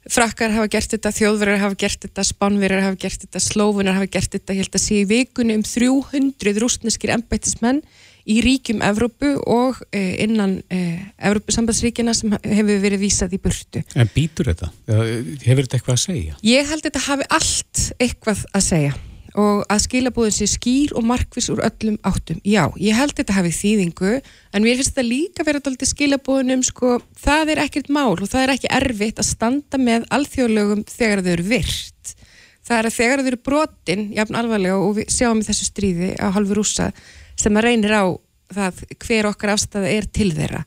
frakkar 0.09 0.53
hafa 0.55 0.69
gert 0.71 0.95
þetta, 0.95 1.11
þjóðverðar 1.13 1.61
hafa 1.61 1.77
gert 1.83 2.05
þetta 2.07 2.25
spánverðar 2.25 2.85
hafa 2.87 3.01
gert 3.03 3.25
þetta, 3.25 3.41
slófunar 3.43 3.99
hafa 3.99 4.09
gert 4.11 4.37
þetta 4.37 4.55
ég 4.55 4.63
held 4.63 4.77
að 4.77 4.85
sé 4.85 5.01
í 5.01 5.09
vikunni 5.09 5.57
um 5.59 5.65
300 5.67 6.63
rústneskir 6.63 7.13
embættismenn 7.17 7.83
í 8.29 8.39
ríkjum 8.45 8.81
Evrópu 8.85 9.35
og 9.49 9.79
eh, 9.93 10.23
innan 10.25 10.59
eh, 10.73 11.01
Evrópusambandsríkjana 11.17 12.13
sem 12.17 12.33
hefur 12.37 12.81
verið 12.83 13.01
vísað 13.01 13.37
í 13.37 13.41
burtu. 13.41 13.81
En 13.97 14.09
býtur 14.13 14.51
þetta? 14.51 14.69
Hefur 14.87 15.63
þetta 15.65 15.79
eitthvað 15.79 15.95
að 15.95 16.03
segja? 16.03 16.41
Ég 16.45 16.69
held 16.69 16.83
að 16.83 16.91
þetta 16.91 17.05
hafi 17.07 17.31
allt 17.37 17.87
eitthvað 17.97 18.45
að 18.53 18.67
segja 18.67 18.99
og 19.39 19.63
að 19.71 19.83
skilabúðin 19.85 20.35
sé 20.35 20.47
skýr 20.49 20.93
og 20.97 21.05
markvis 21.07 21.49
úr 21.53 21.61
öllum 21.65 21.97
áttum. 22.07 22.41
Já, 22.43 22.65
ég 22.81 22.97
held 22.97 23.13
að 23.13 23.21
þetta 23.21 23.37
hafi 23.37 23.53
þýðingu 23.57 24.13
en 24.17 24.65
mér 24.65 24.79
finnst 24.79 24.93
þetta 24.93 25.07
líka 25.07 25.45
verið 25.47 25.71
alltaf 25.71 25.91
skilabúðinum 25.91 26.65
sko, 26.67 26.97
það 27.21 27.53
er 27.53 27.63
ekkert 27.65 27.91
mál 27.93 28.17
og 28.17 28.27
það 28.27 28.43
er 28.43 28.55
ekki 28.55 28.73
erfitt 28.81 29.21
að 29.23 29.29
standa 29.31 29.81
með 29.81 30.07
alþjóðlögum 30.17 30.85
þegar 30.91 31.23
þau 31.23 31.33
eru 31.35 31.47
virt. 31.51 32.15
Það 32.61 32.77
er 32.77 32.89
að 32.89 32.97
þegar 32.99 33.21
þau 33.21 33.31
eru 33.31 33.41
brotin, 33.49 34.07
jafn 34.15 34.37
alvarlega 34.37 34.79
og 34.79 34.95
við 34.99 35.11
sjáum 35.15 35.41
í 35.41 35.47
þessu 35.47 35.67
stríði 35.71 36.13
á 36.19 36.27
halvu 36.35 36.59
rúsa 36.59 36.91
sem 37.39 37.55
að 37.57 37.67
reynir 37.69 37.95
á 37.95 38.05
það 38.51 38.83
hver 38.99 39.31
okkar 39.31 39.55
afstæða 39.55 39.93
er 39.95 40.07
til 40.11 40.33
þeirra 40.35 40.65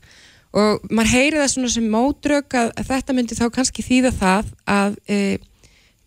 og 0.55 0.85
maður 0.87 1.11
heyri 1.11 1.41
það 1.41 1.51
svona 1.51 1.71
sem 1.73 1.87
mótrök 1.91 2.55
að, 2.55 2.71
að 2.79 2.89
þetta 2.91 3.15
myndi 3.15 3.37
þá 3.37 3.45
kannski 3.57 3.83
þýða 3.85 4.11
það 4.15 4.51
að 4.71 4.97
e, 5.11 5.17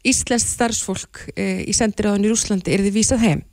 Íslensk 0.07 0.55
starfsfólk 0.55 1.23
e, 1.35 1.64
í 1.67 1.75
sendiráðan 1.75 2.26
í 2.26 2.33
Rúslandi 2.33 2.75
er 2.75 2.85
því 2.85 2.95
vísað 2.95 3.25
heim. 3.26 3.45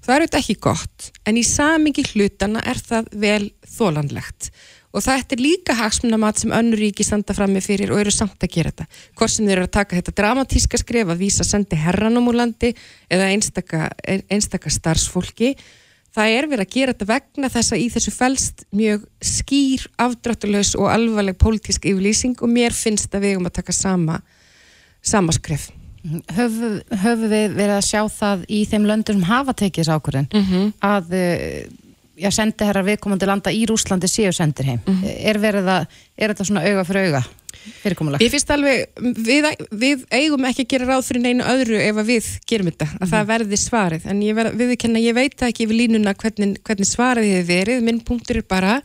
Það 0.00 0.14
er 0.14 0.22
auðvitað 0.22 0.40
ekki 0.40 0.60
gott 0.64 1.08
en 1.28 1.36
í 1.36 1.44
samingi 1.44 2.04
hlutana 2.14 2.62
er 2.64 2.78
það 2.80 3.10
vel 3.20 3.50
þólandlegt 3.68 4.48
og 4.90 5.04
þetta 5.04 5.36
er 5.36 5.42
líka 5.44 5.76
hagsmunamat 5.78 6.40
sem 6.40 6.54
önnur 6.56 6.80
ríki 6.80 7.04
standa 7.06 7.36
fram 7.36 7.52
með 7.54 7.68
fyrir 7.68 7.92
og 7.94 8.00
eru 8.00 8.14
samt 8.14 8.40
að 8.42 8.54
gera 8.56 8.72
þetta. 8.72 8.86
Hvort 9.18 9.34
sem 9.34 9.46
þeir 9.46 9.58
eru 9.58 9.68
að 9.68 9.76
taka 9.76 9.98
þetta 9.98 10.16
dramatíska 10.18 10.80
skref 10.80 11.12
að 11.12 11.20
vísa 11.20 11.46
sendi 11.46 11.78
herranum 11.78 12.26
úr 12.32 12.40
landi 12.40 12.72
eða 13.12 13.28
einstaka, 13.30 13.90
einstaka 14.32 14.72
starfsfólki 14.72 15.52
það 16.16 16.36
er 16.36 16.48
verið 16.50 16.66
að 16.66 16.74
gera 16.74 16.94
þetta 16.94 17.10
vegna 17.12 17.50
þess 17.54 17.74
að 17.74 17.84
í 17.84 17.88
þessu 17.94 18.14
fælst 18.14 18.64
mjög 18.74 19.04
skýr 19.22 19.84
afdráttulegs 20.06 20.72
og 20.78 20.90
alvarleg 20.90 21.38
pólitísk 21.38 21.86
yfirlýsing 21.92 22.40
og 22.40 22.50
mér 22.50 22.74
finnst 22.74 23.14
að 23.14 23.28
við 23.28 23.38
um 23.38 23.50
að 23.50 23.60
taka 23.60 23.76
sama, 23.76 24.18
sama 25.02 25.36
skref 25.36 25.70
Höfu, 26.32 26.70
höfu 27.02 27.28
við 27.28 27.56
verið 27.58 27.76
að 27.76 27.84
sjá 27.84 28.02
það 28.08 28.44
í 28.48 28.62
þeim 28.70 28.86
löndur 28.88 29.18
sem 29.18 29.28
hafa 29.28 29.52
tekið 29.52 29.82
þessu 29.82 29.96
ákvörðin 29.98 30.28
mm 30.32 30.46
-hmm. 30.46 30.70
að 30.80 31.12
eh, 31.18 31.66
já, 32.20 32.30
sendi 32.32 32.64
herrar 32.64 32.86
viðkomandi 32.86 33.28
landa 33.28 33.52
í 33.52 33.66
Rúslandi 33.68 34.08
séu 34.08 34.32
sendir 34.32 34.70
heim. 34.70 34.80
Mm 34.86 34.96
-hmm. 34.96 35.18
Er 35.30 35.38
verið 35.38 35.68
að, 35.68 35.86
er 36.16 36.32
þetta 36.32 36.44
svona 36.48 36.64
auga 36.64 36.84
fyrir 36.84 37.06
auga 37.08 37.22
fyrirkomulega? 37.82 38.24
Ég 38.24 38.32
finnst 38.32 38.50
alveg, 38.50 38.86
við, 38.96 39.48
við 39.70 40.04
eigum 40.10 40.44
ekki 40.48 40.64
að 40.64 40.72
gera 40.72 40.88
ráð 40.88 41.06
fyrir 41.08 41.22
neinu 41.22 41.44
öðru 41.44 41.76
ef 41.80 42.02
við 42.06 42.26
gerum 42.46 42.70
þetta, 42.70 42.86
að 42.86 42.92
mm 42.92 42.98
-hmm. 42.98 43.12
það 43.12 43.30
verði 43.34 43.56
svarið. 43.56 44.02
En 44.06 44.22
ég, 44.22 44.34
ver, 44.34 44.52
viðkenna, 44.56 44.98
ég 44.98 45.14
veit 45.14 45.42
ekki 45.42 45.64
yfir 45.64 45.76
línuna 45.76 46.14
hvernig, 46.14 46.58
hvernig 46.64 46.88
svarið 46.88 47.32
hefur 47.34 47.48
verið. 47.48 47.82
Minn 47.82 48.00
punktur 48.00 48.36
er 48.36 48.46
bara 48.48 48.80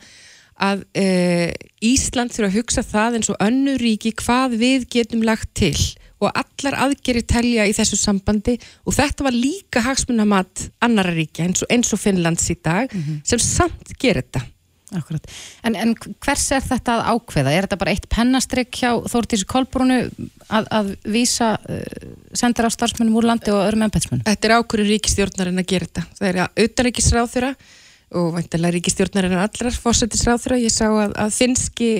að 0.56 0.84
e, 0.96 1.52
Ísland 1.84 2.32
þurfa 2.32 2.48
að 2.48 2.56
hugsa 2.56 2.82
það 2.82 3.18
eins 3.18 3.30
og 3.30 3.40
önnu 3.44 3.76
ríki 3.76 4.12
hvað 4.16 4.56
við 4.56 4.86
getum 4.88 5.22
lagt 5.22 5.52
til 5.54 5.76
og 6.22 6.32
allar 6.32 6.78
aðgeri 6.86 7.22
telja 7.28 7.66
í 7.68 7.74
þessu 7.76 7.98
sambandi 8.00 8.56
og 8.86 8.96
þetta 8.96 9.26
var 9.26 9.36
líka 9.36 9.84
hagsmunamat 9.84 10.68
annara 10.84 11.12
ríkja 11.16 11.44
eins 11.44 11.64
og, 11.64 11.70
eins 11.72 11.92
og 11.92 12.00
Finnlands 12.00 12.48
í 12.50 12.56
dag 12.56 12.92
mm 12.92 13.02
-hmm. 13.02 13.24
sem 13.24 13.38
samt 13.38 13.92
gerir 13.98 14.22
þetta. 14.22 14.46
En, 15.66 15.74
en 15.74 15.94
hvers 16.22 16.44
er 16.54 16.62
þetta 16.62 16.92
að 16.94 17.08
ákveða? 17.10 17.52
Er 17.52 17.66
þetta 17.66 17.78
bara 17.80 17.90
eitt 17.90 18.04
pennastrygg 18.08 18.70
hjá 18.70 18.92
Þórtísi 19.10 19.46
Kolbrúnu 19.50 19.96
að, 20.46 20.68
að 20.70 20.92
vísa 21.10 21.56
uh, 21.58 21.80
sendir 22.32 22.68
á 22.68 22.70
starfsmennum 22.70 23.16
úr 23.18 23.26
landi 23.26 23.50
og 23.50 23.64
öðrum 23.64 23.82
ennbætsmennum? 23.88 24.22
Þetta 24.28 24.48
er 24.48 24.54
ákveður 24.54 24.92
ríkistjórnarinn 24.92 25.58
að 25.58 25.66
gera 25.72 25.88
þetta. 25.88 26.06
Það 26.20 26.28
er 26.28 26.38
að 26.44 26.62
auðanríkisráð 26.62 27.32
þeirra 27.34 27.52
og 28.14 28.30
vantilega 28.36 28.76
ríkistjórnarinn 28.76 29.42
allar 29.42 29.80
fórsetisráð 29.82 30.42
þeirra. 30.44 30.62
Ég 30.62 30.76
sá 30.76 30.86
að, 30.86 31.16
að 31.18 31.34
finski, 31.34 31.90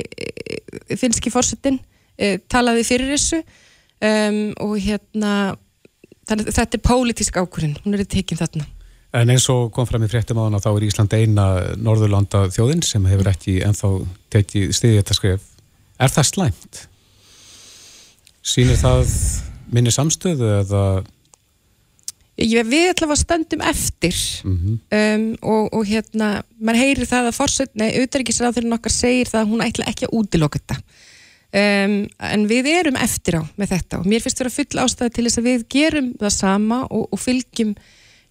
finski 0.95 1.35
fórsetin 1.35 1.81
eh, 2.17 2.39
talaði 2.47 2.87
fyrir 2.87 3.11
þessu 3.17 3.43
um, 4.05 4.41
og 4.65 4.77
hérna 4.83 5.35
þannig, 6.29 6.53
þetta 6.53 6.79
er 6.79 6.87
pólitísk 6.87 7.37
ákvörðin 7.37 7.77
hún 7.85 7.97
er 7.97 8.05
tekinn 8.05 8.41
þarna. 8.41 8.69
En 9.17 9.31
eins 9.33 9.47
og 9.49 9.71
kom 9.73 9.87
fram 9.89 10.05
í 10.05 10.11
fréttum 10.11 10.41
á 10.43 10.47
hana 10.49 10.61
þá 10.61 10.71
er 10.75 10.89
Ísland 10.89 11.15
eina 11.17 11.45
norðurlanda 11.81 12.49
þjóðin 12.53 12.83
sem 12.85 13.05
hefur 13.09 13.31
ekki 13.31 13.61
enþá 13.65 13.93
tekið 14.35 14.73
stiðið 14.77 14.99
þetta 15.01 15.17
skref 15.17 15.53
Er 15.97 16.13
það 16.13 16.27
slæmt? 16.29 16.81
Sýnir 18.47 18.79
það 18.79 19.13
minni 19.73 19.93
samstöðu 19.95 20.51
eða? 20.61 20.83
Ég, 22.37 22.67
við 22.69 22.91
ætlum 22.91 23.15
að 23.15 23.23
stöndum 23.23 23.63
eftir. 23.65 24.17
Mm 24.45 24.57
-hmm. 24.57 24.77
um, 24.99 25.27
og, 25.41 25.71
og 25.73 25.87
hérna 25.89 26.29
mann 26.61 26.77
heyrir 26.77 27.09
það 27.09 27.31
að 27.31 27.39
fórsett, 27.39 27.73
nei, 27.75 27.89
auðvitaðrikiðsraðurinn 27.97 28.77
okkar 28.77 28.93
segir 28.93 29.31
það 29.31 29.41
að 29.41 29.51
hún 29.55 29.65
ætla 29.65 29.89
ekki 29.89 30.07
að 30.07 30.17
útiloka 30.21 30.61
þetta 30.61 30.77
Um, 31.57 32.03
en 32.21 32.43
við 32.51 32.67
erum 32.69 32.99
eftir 33.01 33.39
á 33.41 33.43
með 33.57 33.71
þetta 33.71 34.01
og 34.03 34.09
mér 34.11 34.21
finnst 34.21 34.43
það 34.43 34.49
að 34.51 34.57
fulla 34.59 34.83
ástæði 34.85 35.13
til 35.15 35.23
þess 35.25 35.39
að 35.41 35.47
við 35.47 35.63
gerum 35.73 36.09
það 36.21 36.33
sama 36.35 36.81
og, 36.91 37.05
og 37.15 37.21
fylgjum, 37.23 37.71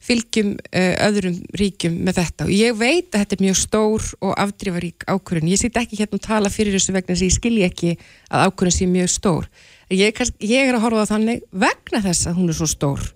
fylgjum 0.05 0.49
uh, 0.53 0.91
öðrum 1.07 1.39
ríkjum 1.57 1.95
með 2.05 2.19
þetta. 2.19 2.45
Og 2.45 2.51
ég 2.53 2.75
veit 2.77 3.07
að 3.07 3.23
þetta 3.23 3.35
er 3.37 3.41
mjög 3.47 3.57
stór 3.57 4.09
og 4.19 4.35
afdrifarík 4.43 5.07
ákvörðun, 5.09 5.49
ég 5.49 5.61
sýt 5.61 5.79
ekki 5.81 5.97
hérna 6.03 6.19
að 6.19 6.27
tala 6.27 6.51
fyrir 6.53 6.77
þessu 6.77 6.93
vegna 6.93 7.15
þess 7.15 7.23
að 7.23 7.31
ég 7.31 7.37
skilji 7.39 7.63
ekki 7.65 7.93
að 8.29 8.43
ákvörðun 8.45 8.75
sé 8.75 8.89
mjög 8.91 9.09
stór. 9.15 9.47
Ég, 9.89 10.21
ég 10.45 10.69
er 10.69 10.77
að 10.77 10.85
horfa 10.85 11.05
þannig 11.15 11.41
vegna 11.65 12.03
þess 12.03 12.27
að 12.29 12.37
hún 12.37 12.51
er 12.51 12.59
svo 12.59 12.67
stór 12.69 13.07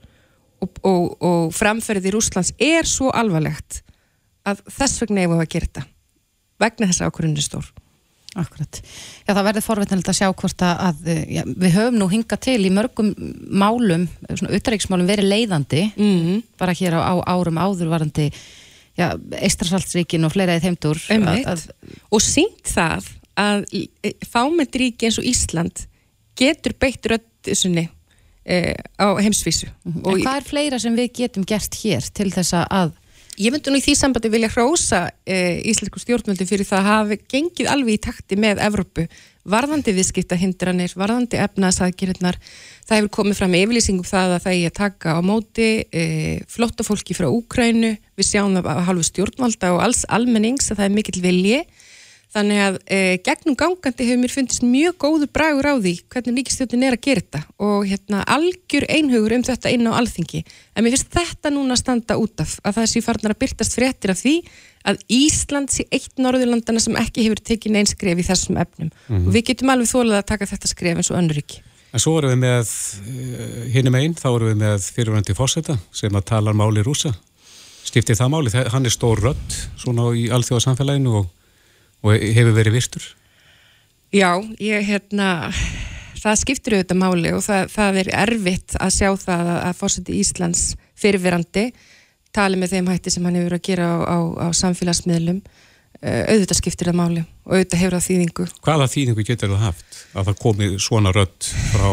og, 0.63 0.79
og, 0.81 1.03
og 1.21 1.53
framferðið 1.53 2.09
í 2.09 2.15
Rúslands 2.15 2.55
er 2.57 2.89
svo 2.89 3.11
alvarlegt 3.13 3.83
að 4.49 4.65
þess 4.79 5.05
vegna 5.05 5.27
ég 5.27 5.31
var 5.35 5.45
að 5.45 5.53
gera 5.53 5.69
þetta. 5.69 5.85
Vegna 6.65 6.89
þess 6.89 7.03
að 7.03 7.13
ákvörðun 7.13 7.37
er 7.37 7.45
stór 7.45 7.69
Akkurat. 8.39 8.79
Já, 9.27 9.33
það 9.33 9.43
verður 9.49 9.65
forveitinlega 9.65 10.13
að 10.13 10.19
sjá 10.19 10.29
hvort 10.41 10.63
að 10.65 11.03
já, 11.27 11.43
við 11.45 11.75
höfum 11.75 11.99
nú 11.99 12.07
hingað 12.11 12.41
til 12.47 12.59
í 12.65 12.71
mörgum 12.73 13.13
málum, 13.51 14.07
svona 14.29 14.55
utræksmálum 14.57 15.09
verið 15.09 15.31
leiðandi, 15.33 15.83
mm 15.95 16.17
-hmm. 16.17 16.41
bara 16.57 16.73
hér 16.73 16.97
á, 16.99 17.01
á 17.11 17.13
árum 17.35 17.57
áðurvarandi 17.59 18.31
Eistrasaltsríkin 18.99 20.25
og 20.27 20.33
fleira 20.33 20.57
í 20.57 20.63
þeimdur 20.63 20.99
og 22.11 22.21
sínt 22.21 22.67
það 22.67 23.07
að 23.39 23.65
fámyndríki 24.27 25.07
eins 25.07 25.19
og 25.21 25.27
Ísland 25.29 25.85
getur 26.39 26.75
beitt 26.79 27.05
röttisunni 27.07 27.85
eh, 28.45 28.75
á 28.99 29.15
heimsvísu. 29.19 29.67
Mm 29.83 29.93
-hmm. 29.93 30.11
En 30.11 30.21
hvað 30.23 30.37
er 30.37 30.43
fleira 30.43 30.79
sem 30.79 30.95
við 30.95 31.13
getum 31.13 31.45
gert 31.45 31.75
hér 31.83 32.03
til 32.13 32.31
þess 32.31 32.53
að 32.53 32.91
Ég 33.39 33.53
myndi 33.55 33.71
nú 33.71 33.79
í 33.79 33.83
því 33.85 33.93
sambandi 33.95 34.29
vilja 34.33 34.49
hrósa 34.51 34.97
e, 35.23 35.35
íslensku 35.71 36.01
stjórnmöldu 36.01 36.43
fyrir 36.43 36.67
það 36.67 36.79
að 36.81 36.89
hafa 36.89 37.17
gengið 37.31 37.69
alveg 37.71 37.95
í 37.95 38.01
takti 38.03 38.35
með 38.35 38.59
Evrópu, 38.65 39.05
varðandi 39.47 39.93
viðskipta 39.95 40.35
hindranir, 40.35 40.91
varðandi 40.99 41.39
efnaðsæðgirinnar. 41.45 42.35
Það 42.83 42.99
hefur 42.99 43.13
komið 43.15 43.39
fram 43.39 43.55
yfirlýsingum 43.61 44.09
það 44.09 44.35
að 44.35 44.43
það 44.43 44.57
er 44.57 44.73
að 44.73 44.75
taka 44.81 45.15
á 45.15 45.19
móti 45.23 45.69
e, 45.87 46.03
flotta 46.51 46.83
fólki 46.83 47.15
frá 47.15 47.29
Úkrænu, 47.31 47.93
við 48.19 48.27
sjáum 48.27 48.59
það 48.59 48.67
á 48.75 48.87
halvu 48.89 49.07
stjórnmálda 49.07 49.71
og 49.77 49.85
alls 49.87 50.03
almennings 50.11 50.67
að 50.73 50.81
það 50.81 50.89
er 50.89 50.97
mikill 50.99 51.23
vilji 51.23 51.61
Þannig 52.29 52.59
að 52.61 52.75
e, 52.85 52.97
gegnum 53.25 53.55
gangandi 53.57 54.05
hefur 54.05 54.19
mér 54.21 54.33
fundist 54.33 54.61
mjög 54.61 54.97
góður 55.01 55.29
bragur 55.33 55.65
á 55.65 55.75
því 55.81 55.93
hvernig 56.13 56.35
ríkistjótin 56.37 56.83
er 56.85 56.93
að 56.93 57.05
gera 57.07 57.23
þetta 57.23 57.39
og 57.65 57.87
hérna 57.89 58.19
algjör 58.29 58.85
einhugur 58.85 59.33
um 59.33 59.45
þetta 59.47 59.71
inn 59.73 59.89
á 59.89 59.97
alþingi. 59.97 60.43
En 60.77 60.85
mér 60.85 60.93
finnst 60.93 61.09
þetta 61.15 61.49
núna 61.55 61.73
að 61.73 61.81
standa 61.81 62.19
út 62.21 62.43
af 62.43 62.59
að 62.61 62.77
það 62.77 62.91
sé 62.91 63.01
farnar 63.01 63.33
að 63.33 63.39
byrtast 63.41 63.77
fréttir 63.79 64.13
af 64.13 64.21
því 64.21 64.35
að 64.85 65.01
Ísland 65.09 65.73
sé 65.73 65.87
eitt 65.89 66.21
norðurlandana 66.21 66.83
sem 66.83 66.99
ekki 67.01 67.25
hefur 67.25 67.41
tekið 67.49 67.73
neins 67.73 67.95
skref 67.95 68.21
í 68.21 68.27
þessum 68.29 68.61
efnum. 68.61 68.91
Mm 68.93 69.15
-hmm. 69.15 69.25
Og 69.25 69.33
við 69.33 69.47
getum 69.49 69.73
alveg 69.73 69.89
þólað 69.89 70.21
að 70.21 70.29
taka 70.29 70.49
þetta 70.53 70.69
skref 70.69 71.01
eins 71.01 71.09
og 71.09 71.17
önnur 71.17 71.41
ekki. 71.41 71.63
En 71.89 71.99
svo 71.99 72.13
erum 72.19 72.35
við 72.35 72.41
með 72.45 72.69
uh, 72.69 73.65
hinnum 73.73 73.97
einn, 73.97 74.13
þá 74.13 74.29
erum 74.35 74.51
við 74.51 74.61
með 74.61 74.85
fyrirvændi 74.93 75.33
fórseta 75.33 75.79
sem 75.91 76.13
að 76.13 76.29
tala 76.29 76.53
máli 76.53 76.85
rúsa. 76.85 77.15
Stiftir 77.83 78.13
það 78.13 78.29
máli, 78.29 78.53
hann 78.53 78.85
er 78.85 78.93
stór 78.93 79.17
rött 79.23 79.57
svona 79.81 80.11
í 80.13 80.29
alþjóðasamfélaginu 80.29 81.15
og 81.23 81.29
og 82.03 82.15
hefur 82.15 82.55
verið 82.55 82.79
virtur? 82.79 83.05
Já, 84.15 84.31
ég 84.57 84.87
hérna 84.87 85.51
það 86.19 86.41
skiptir 86.41 86.75
auðvitað 86.75 86.99
máli 86.99 87.31
og 87.35 87.43
það, 87.45 87.71
það 87.75 87.99
er 88.01 88.11
erfitt 88.25 88.75
að 88.79 88.93
sjá 88.95 89.09
það 89.21 89.51
að, 89.53 89.59
að 89.67 89.79
fórseti 89.79 90.19
Íslands 90.19 90.63
fyrirverandi 90.99 91.65
tali 92.35 92.59
með 92.59 92.75
þeim 92.75 92.91
hætti 92.91 93.13
sem 93.13 93.25
hann 93.25 93.39
hefur 93.39 93.57
að 93.57 93.65
gera 93.69 93.89
á, 93.89 93.97
á, 94.05 94.17
á 94.45 94.47
samfélagsmiðlum 94.55 95.41
uh, 95.41 96.23
auðvitað 96.29 96.59
skiptir 96.61 96.91
það 96.91 96.99
máli 96.99 97.23
og 97.45 97.53
auðvitað 97.55 97.83
hefur 97.83 97.97
það 97.97 98.07
þýðingu. 98.07 98.47
Hvaða 98.65 98.89
þýðingu 98.95 99.27
getur 99.29 99.53
það 99.53 99.63
haft 99.67 100.01
að 100.13 100.31
það 100.31 100.41
komi 100.43 100.71
svona 100.81 101.13
rött 101.15 101.51
frá 101.71 101.89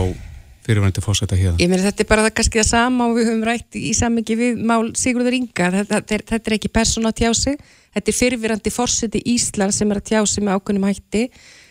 fyrirverandi 0.67 1.05
fórseta 1.05 1.39
hérna? 1.39 1.57
Ég 1.63 1.71
meina 1.71 1.87
þetta 1.87 2.05
er 2.05 2.11
bara 2.11 2.27
það 2.27 2.37
kannski 2.41 2.61
það 2.61 2.69
sama 2.71 3.09
og 3.09 3.17
við 3.19 3.31
höfum 3.31 3.47
rætt 3.47 3.79
í 3.79 3.93
samingi 3.97 4.39
við 4.39 4.61
mál 4.67 4.91
Sigurður 4.99 5.39
Inga, 5.39 5.71
þetta, 5.79 6.01
þetta, 6.01 6.19
er, 6.19 6.27
þetta 6.33 6.51
er 6.51 6.57
ekki 6.59 6.73
persóna 6.75 7.13
á 7.15 7.19
tjási 7.23 7.55
þetta 7.97 8.13
er 8.13 8.19
fyrirvirandi 8.21 8.75
fórseti 8.75 9.23
Ísland 9.35 9.77
sem 9.77 9.91
er 9.93 10.03
að 10.03 10.11
tjá 10.11 10.21
sig 10.27 10.45
með 10.45 10.59
ákveðnum 10.59 10.89
hætti 10.91 11.25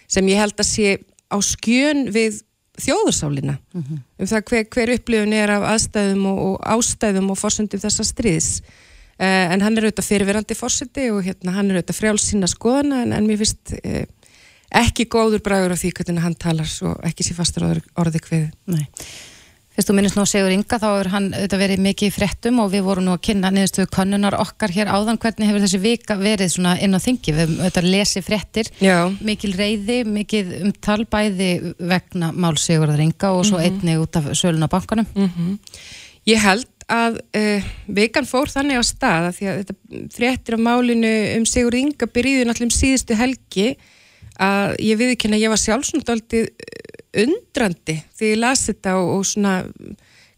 sem 0.07 0.31
ég 0.31 0.41
held 0.41 0.57
að 0.57 0.69
sé 0.71 0.97
á 1.31 1.37
skjön 1.43 2.07
við 2.15 2.41
þjóðursálinna 2.81 3.57
mm 3.57 3.81
-hmm. 3.81 4.01
um 4.19 4.27
það 4.27 4.49
hver, 4.49 4.65
hver 4.73 4.93
upplifun 4.95 5.33
er 5.33 5.49
af 5.49 5.63
aðstæðum 5.73 6.25
og, 6.31 6.41
og 6.47 6.55
ástæðum 6.75 7.31
og 7.31 7.39
fórsendum 7.39 7.79
þessa 7.79 8.03
stríðs 8.03 8.49
uh, 9.19 9.53
en 9.53 9.61
hann 9.61 9.77
er 9.77 9.87
auðvitað 9.87 10.09
fyrirvirandi 10.09 10.57
fórseti 10.59 11.09
og 11.11 11.23
hérna, 11.23 11.55
hann 11.55 11.71
er 11.71 11.79
auðvitað 11.79 11.99
frjálsina 12.01 12.49
skoðana 12.51 13.03
en, 13.05 13.13
en 13.15 13.27
mér 13.27 13.39
finnst 13.43 13.75
uh, 13.79 14.03
ekki 14.75 15.07
góður 15.11 15.43
bragur 15.45 15.75
af 15.75 15.81
því 15.81 15.93
hvernig 15.97 16.25
hann 16.25 16.35
talar 16.35 16.69
og 16.89 16.99
ekki 17.07 17.23
sé 17.23 17.37
fastur 17.37 17.67
orði 17.95 18.19
hverði 18.19 18.51
Nei. 18.65 18.85
Fyrst 19.75 19.89
þú 19.89 19.93
minnist 19.97 20.15
nú 20.15 20.23
Sigur 20.23 20.53
Inga, 20.55 20.77
þá 20.79 20.87
er 20.87 21.07
hann 21.11 21.25
auðvitað 21.33 21.59
verið 21.59 21.81
mikið 21.83 22.07
í 22.07 22.13
frettum 22.15 22.61
og 22.63 22.69
við 22.71 22.85
vorum 22.85 23.03
nú 23.09 23.11
að 23.11 23.25
kynna 23.27 23.49
niðurstöðu 23.51 23.89
konnunar 23.91 24.37
okkar 24.39 24.71
hér 24.71 24.87
áðan. 24.87 25.17
Hvernig 25.19 25.49
hefur 25.49 25.63
þessi 25.65 25.79
vika 25.83 26.15
verið 26.15 26.53
svona 26.53 26.77
inn 26.79 26.95
á 26.95 26.99
þingi? 27.03 27.33
Við 27.35 27.41
höfum 27.41 27.57
auðvitað 27.59 27.89
lesið 27.91 28.23
frettir, 28.23 28.69
Já. 28.79 28.95
mikil 29.19 29.51
reyði 29.59 29.97
mikil 30.07 30.45
umtal 30.61 31.01
bæði 31.11 31.49
vegna 31.91 32.29
mál 32.31 32.53
Sigurðar 32.55 33.03
Inga 33.03 33.33
og 33.35 33.43
svo 33.49 33.59
mm 33.59 33.65
-hmm. 33.65 33.81
einni 33.83 33.97
út 33.99 34.15
af 34.15 34.31
söluna 34.31 34.71
bankanum. 34.71 35.07
Mm 35.13 35.29
-hmm. 35.35 35.59
Ég 36.25 36.39
held 36.39 36.71
að 36.87 37.19
uh, 37.35 37.63
vikan 37.87 38.25
fór 38.25 38.47
þannig 38.47 38.79
á 38.79 38.83
stað 38.83 39.27
að 39.27 39.35
því 39.35 39.45
að 39.49 39.57
þetta 39.59 39.75
frettir 40.15 40.53
af 40.53 40.59
málinu 40.59 41.35
um 41.35 41.45
Sigur 41.45 41.75
Inga 41.75 42.07
byrjuði 42.07 42.45
náttúrulega 42.47 42.71
um 42.71 42.79
síðustu 42.79 43.15
helgi 43.15 43.75
að 44.41 44.75
ég 44.83 44.99
viðkynna, 44.99 45.39
ég 45.39 45.51
var 45.51 45.61
sjálfsnúttaldið 45.61 46.49
undrandi 47.25 47.99
þegar 48.15 48.31
ég 48.31 48.41
las 48.41 48.65
þetta 48.69 48.97
og, 48.99 49.11
og 49.17 49.27
svona 49.29 49.55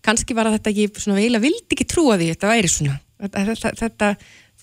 kannski 0.06 0.36
var 0.38 0.52
þetta 0.54 0.74
ekki 0.74 1.04
svona 1.04 1.22
eiginlega 1.22 1.46
vildi 1.48 1.76
ekki 1.76 1.88
trúa 1.90 2.18
því 2.20 2.32
þetta 2.34 2.52
væri 2.52 2.72
svona. 2.72 2.98
Þetta, 3.18 3.72
þetta 3.80 4.12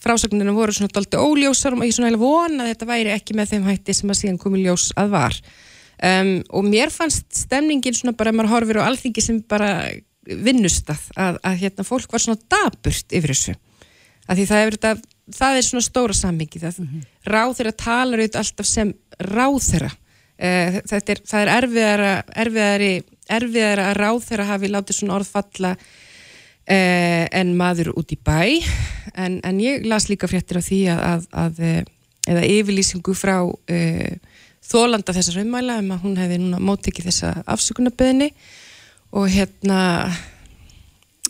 frásagninu 0.05 0.55
voru 0.55 0.75
svona 0.77 0.92
doldi 0.94 1.20
óljósar 1.20 1.77
og 1.77 1.85
ég 1.85 1.94
svona 1.97 2.11
eiginlega 2.11 2.25
vona 2.25 2.64
að 2.64 2.73
þetta 2.73 2.90
væri 2.90 3.14
ekki 3.14 3.37
með 3.37 3.55
þeim 3.55 3.68
hætti 3.68 3.97
sem 3.97 4.12
að 4.12 4.20
síðan 4.20 4.40
komi 4.40 4.62
ljós 4.62 4.88
að 5.01 5.14
var. 5.14 5.38
Um, 6.05 6.33
og 6.51 6.66
mér 6.66 6.92
fannst 6.92 7.29
stemningin 7.44 7.97
svona 7.97 8.16
bara 8.18 8.33
ef 8.33 8.38
maður 8.38 8.55
horfir 8.55 8.81
á 8.83 8.87
alþingi 8.88 9.23
sem 9.25 9.40
bara 9.49 9.70
vinnustað 10.25 11.03
að, 11.20 11.38
að 11.44 11.61
hérna 11.62 11.87
fólk 11.87 12.12
var 12.12 12.23
svona 12.25 12.40
daburt 12.51 13.14
yfir 13.14 13.35
þessu. 13.35 13.55
Að 14.25 14.40
því 14.40 14.47
það 14.51 14.62
er, 14.64 14.77
þetta, 14.77 15.13
það 15.32 15.58
er 15.58 15.66
svona 15.66 15.84
stóra 15.84 16.16
sammingi 16.16 16.60
það 16.62 16.78
mm 16.78 16.88
-hmm. 16.88 17.04
ráð 17.32 17.56
þeirra 17.58 17.72
talar 17.72 18.20
auðvitað 18.20 18.42
alltaf 18.42 18.66
sem 18.66 18.94
ráð 19.18 19.58
þeirra 19.70 19.90
uh, 19.90 20.74
er, 20.76 21.20
það 21.30 21.40
er 21.40 21.52
erfiðara 21.58 22.12
erfiðari, 22.44 22.92
erfiðara 23.28 23.90
að 23.90 24.00
ráð 24.02 24.20
þeirra 24.28 24.50
hafi 24.52 24.68
látið 24.68 24.96
svona 24.98 25.14
orð 25.14 25.30
falla 25.30 25.70
uh, 25.76 27.24
en 27.30 27.56
maður 27.56 27.94
út 27.96 28.12
í 28.12 28.18
bæ 28.18 28.60
en, 29.14 29.40
en 29.44 29.60
ég 29.60 29.87
las 29.87 30.08
líka 30.08 30.28
fréttir 30.28 30.58
af 30.58 30.68
því 30.68 30.82
að, 30.92 31.00
að, 31.12 31.26
að 31.32 31.60
eh, 31.60 31.82
eða 32.26 32.44
yfirlýsingu 32.48 33.14
frá 33.14 33.37
þólanda 34.64 35.12
þessar 35.12 35.37
raunmæla 35.37 35.78
um 35.78 35.90
að 35.92 36.02
hún 36.02 36.16
hefði 36.16 36.38
núna 36.40 36.58
móttekið 36.58 37.10
þessa 37.10 37.42
afsökunarbeðinni 37.44 38.30
og 39.12 39.28
hérna 39.28 40.08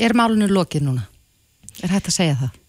Er 0.03 0.15
málunum 0.19 0.51
lokið 0.51 0.89
núna? 0.89 1.05
Er 1.83 1.93
hægt 1.95 2.09
að 2.11 2.17
segja 2.17 2.39
það? 2.39 2.64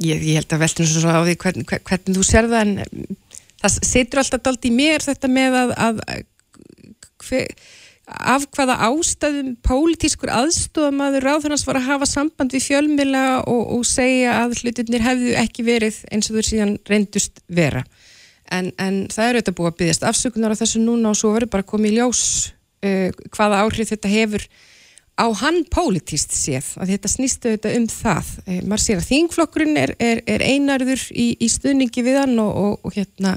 Ég, 0.00 0.22
ég 0.24 0.40
held 0.40 0.54
að 0.54 0.64
veltum 0.64 0.88
svo 0.88 1.12
á 1.12 1.20
því 1.20 1.36
hvern, 1.42 1.66
hvern, 1.68 1.84
hvernig 1.88 2.16
þú 2.16 2.24
sér 2.26 2.48
það 2.48 2.62
en 2.64 3.16
það 3.60 3.78
setur 3.86 4.22
alltaf 4.22 4.42
dalt 4.46 4.66
í 4.66 4.72
mér 4.74 5.04
þetta 5.04 5.30
með 5.30 5.58
að, 5.60 5.72
að 5.76 5.98
hver, 7.22 7.52
af 8.12 8.46
hvaða 8.56 8.78
ástæðum 8.88 9.52
pólitískur 9.64 10.32
aðstofamaður 10.34 11.26
ráðhörnans 11.28 11.66
var 11.68 11.78
að 11.78 11.88
hafa 11.90 12.08
samband 12.10 12.54
við 12.54 12.66
fjölmila 12.66 13.24
og, 13.44 13.62
og 13.76 13.84
segja 13.86 14.40
að 14.42 14.56
hlutinir 14.62 15.04
hefðu 15.04 15.36
ekki 15.38 15.66
verið 15.66 16.00
eins 16.10 16.30
og 16.30 16.38
þau 16.38 16.48
síðan 16.48 16.74
reyndust 16.90 17.44
vera. 17.46 17.84
En, 18.52 18.72
en 18.82 19.06
það 19.12 19.28
eru 19.28 19.42
þetta 19.42 19.56
búið 19.56 19.70
að 19.70 19.78
byggjast 19.80 20.08
afsökunar 20.10 20.56
á 20.56 20.60
þessu 20.60 20.82
núna 20.82 21.12
og 21.12 21.20
svo 21.20 21.30
verður 21.36 21.52
bara 21.54 21.68
komið 21.68 21.94
í 21.94 22.00
ljós 22.00 22.24
uh, 22.84 23.08
hvaða 23.32 23.62
áhrif 23.64 23.92
þetta 23.94 24.12
hefur 24.12 24.48
á 25.22 25.26
hann 25.42 25.62
pólitíst 25.70 26.34
séð? 26.34 26.72
Að 26.82 26.94
þetta 26.94 27.10
snýstu 27.12 27.52
þetta 27.54 27.74
um 27.78 27.86
það. 27.90 28.32
E, 28.46 28.56
maður 28.66 28.84
sér 28.84 29.02
að 29.02 29.10
þingflokkurinn 29.10 29.78
er, 29.78 29.94
er, 30.02 30.22
er 30.26 30.42
einarður 30.42 31.04
í, 31.14 31.28
í 31.38 31.48
stuðningi 31.52 32.04
við 32.06 32.18
hann 32.24 32.34
og, 32.42 32.50
og, 32.64 32.74
og 32.82 32.96
hérna 32.98 33.36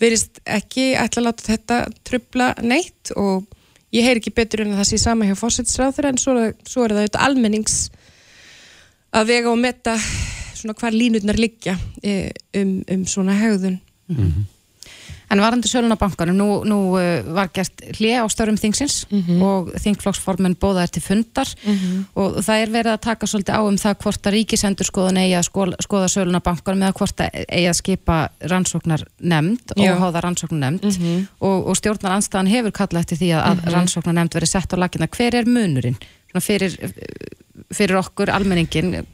verist 0.00 0.40
ekki 0.48 0.92
ætla 0.98 1.22
að 1.22 1.28
láta 1.28 1.46
þetta 1.46 1.80
trubla 2.08 2.50
neitt 2.64 3.12
og 3.20 3.46
ég 3.94 4.06
heyr 4.06 4.20
ekki 4.20 4.32
betur 4.34 4.64
en 4.64 4.74
að 4.74 4.82
það 4.82 4.90
sé 4.90 5.00
sama 5.02 5.28
hjá 5.28 5.36
fórsættisráður 5.38 6.10
en 6.10 6.20
svo, 6.20 6.36
svo 6.64 6.86
er 6.86 6.94
það 6.94 7.02
auðvitað 7.02 7.26
almennings 7.26 7.80
að 9.10 9.32
vega 9.32 9.50
og 9.50 9.60
metta 9.60 9.96
svona 10.54 10.76
hvar 10.78 10.94
línutnar 10.94 11.38
liggja 11.40 11.76
e, 12.02 12.30
um, 12.58 12.80
um 12.90 13.04
svona 13.08 13.36
hegðun. 13.38 13.78
Mm 14.10 14.16
-hmm. 14.16 14.48
En 15.30 15.38
varandi 15.38 15.68
sölunabankanum, 15.70 16.34
nú, 16.34 16.46
nú 16.66 16.78
uh, 16.98 17.20
var 17.36 17.52
gert 17.54 17.84
hlið 18.00 18.16
á 18.18 18.26
störum 18.32 18.56
þingsins 18.58 19.04
mm 19.06 19.20
-hmm. 19.22 19.42
og 19.46 19.68
þingflokksformen 19.78 20.56
bóða 20.58 20.82
er 20.82 20.90
til 20.90 21.02
fundar 21.02 21.48
mm 21.64 21.74
-hmm. 21.74 22.04
og 22.14 22.42
það 22.42 22.62
er 22.62 22.70
verið 22.70 22.92
að 22.92 23.00
taka 23.00 23.26
svolítið 23.26 23.54
á 23.54 23.60
um 23.62 23.78
það 23.78 23.94
hvort 24.02 24.26
að 24.26 24.34
ríkisendur 24.34 24.86
skoðun 24.86 25.16
eigi 25.22 25.36
að 25.38 25.48
skoða, 25.50 25.76
skoða 25.80 26.08
sölunabankanum 26.08 26.82
eða 26.82 26.98
hvort 26.98 27.20
að 27.20 27.30
eigi 27.48 27.68
að 27.68 27.76
skipa 27.78 28.28
rannsóknar 28.40 29.02
nefnd 29.20 29.72
og 29.76 29.98
háða 30.02 30.20
rannsóknar 30.20 30.60
nefnd 30.60 30.84
mm 30.84 30.90
-hmm. 30.90 31.26
og, 31.40 31.66
og 31.66 31.76
stjórnar 31.76 32.12
anstæðan 32.12 32.46
hefur 32.50 32.72
kallað 32.72 33.00
eftir 33.00 33.18
því 33.18 33.30
að, 33.38 33.56
mhm. 33.56 33.68
rannsóknar 33.72 34.14
nefnd 34.14 34.34
verið 34.34 34.48
sett 34.48 34.72
á 34.74 34.76
lakina. 34.76 35.06
Hver 35.06 35.34
er 35.34 35.46
munurinn 35.46 35.96
fyrir, 36.40 36.92
fyrir 37.70 37.96
okkur 37.96 38.30
almenningin? 38.30 39.06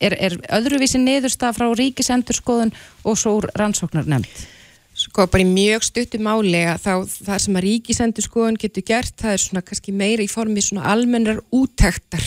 Er, 0.00 0.12
er 0.12 0.32
öðruvísi 0.52 0.98
niðurstað 0.98 1.56
frá 1.56 1.74
ríkisendur 1.74 2.36
skoðun 2.36 2.72
og 3.04 3.18
svo 3.18 3.40
rannsóknar 3.54 4.06
nefnd? 4.06 4.55
Sko 4.96 5.26
bara 5.28 5.44
í 5.44 5.48
mjög 5.48 5.84
stuttu 5.84 6.18
máli 6.24 6.62
að 6.64 6.86
þá 6.86 6.92
það 7.26 7.40
sem 7.44 7.58
að 7.58 7.66
ríkisendur 7.66 8.24
skoðun 8.24 8.60
getur 8.60 8.84
gert 8.88 9.16
það 9.20 9.34
er 9.34 9.42
svona 9.42 9.64
kannski 9.66 9.92
meira 9.92 10.24
í 10.24 10.30
formi 10.30 10.64
svona 10.64 10.86
almennar 10.88 11.42
útæktar 11.52 12.24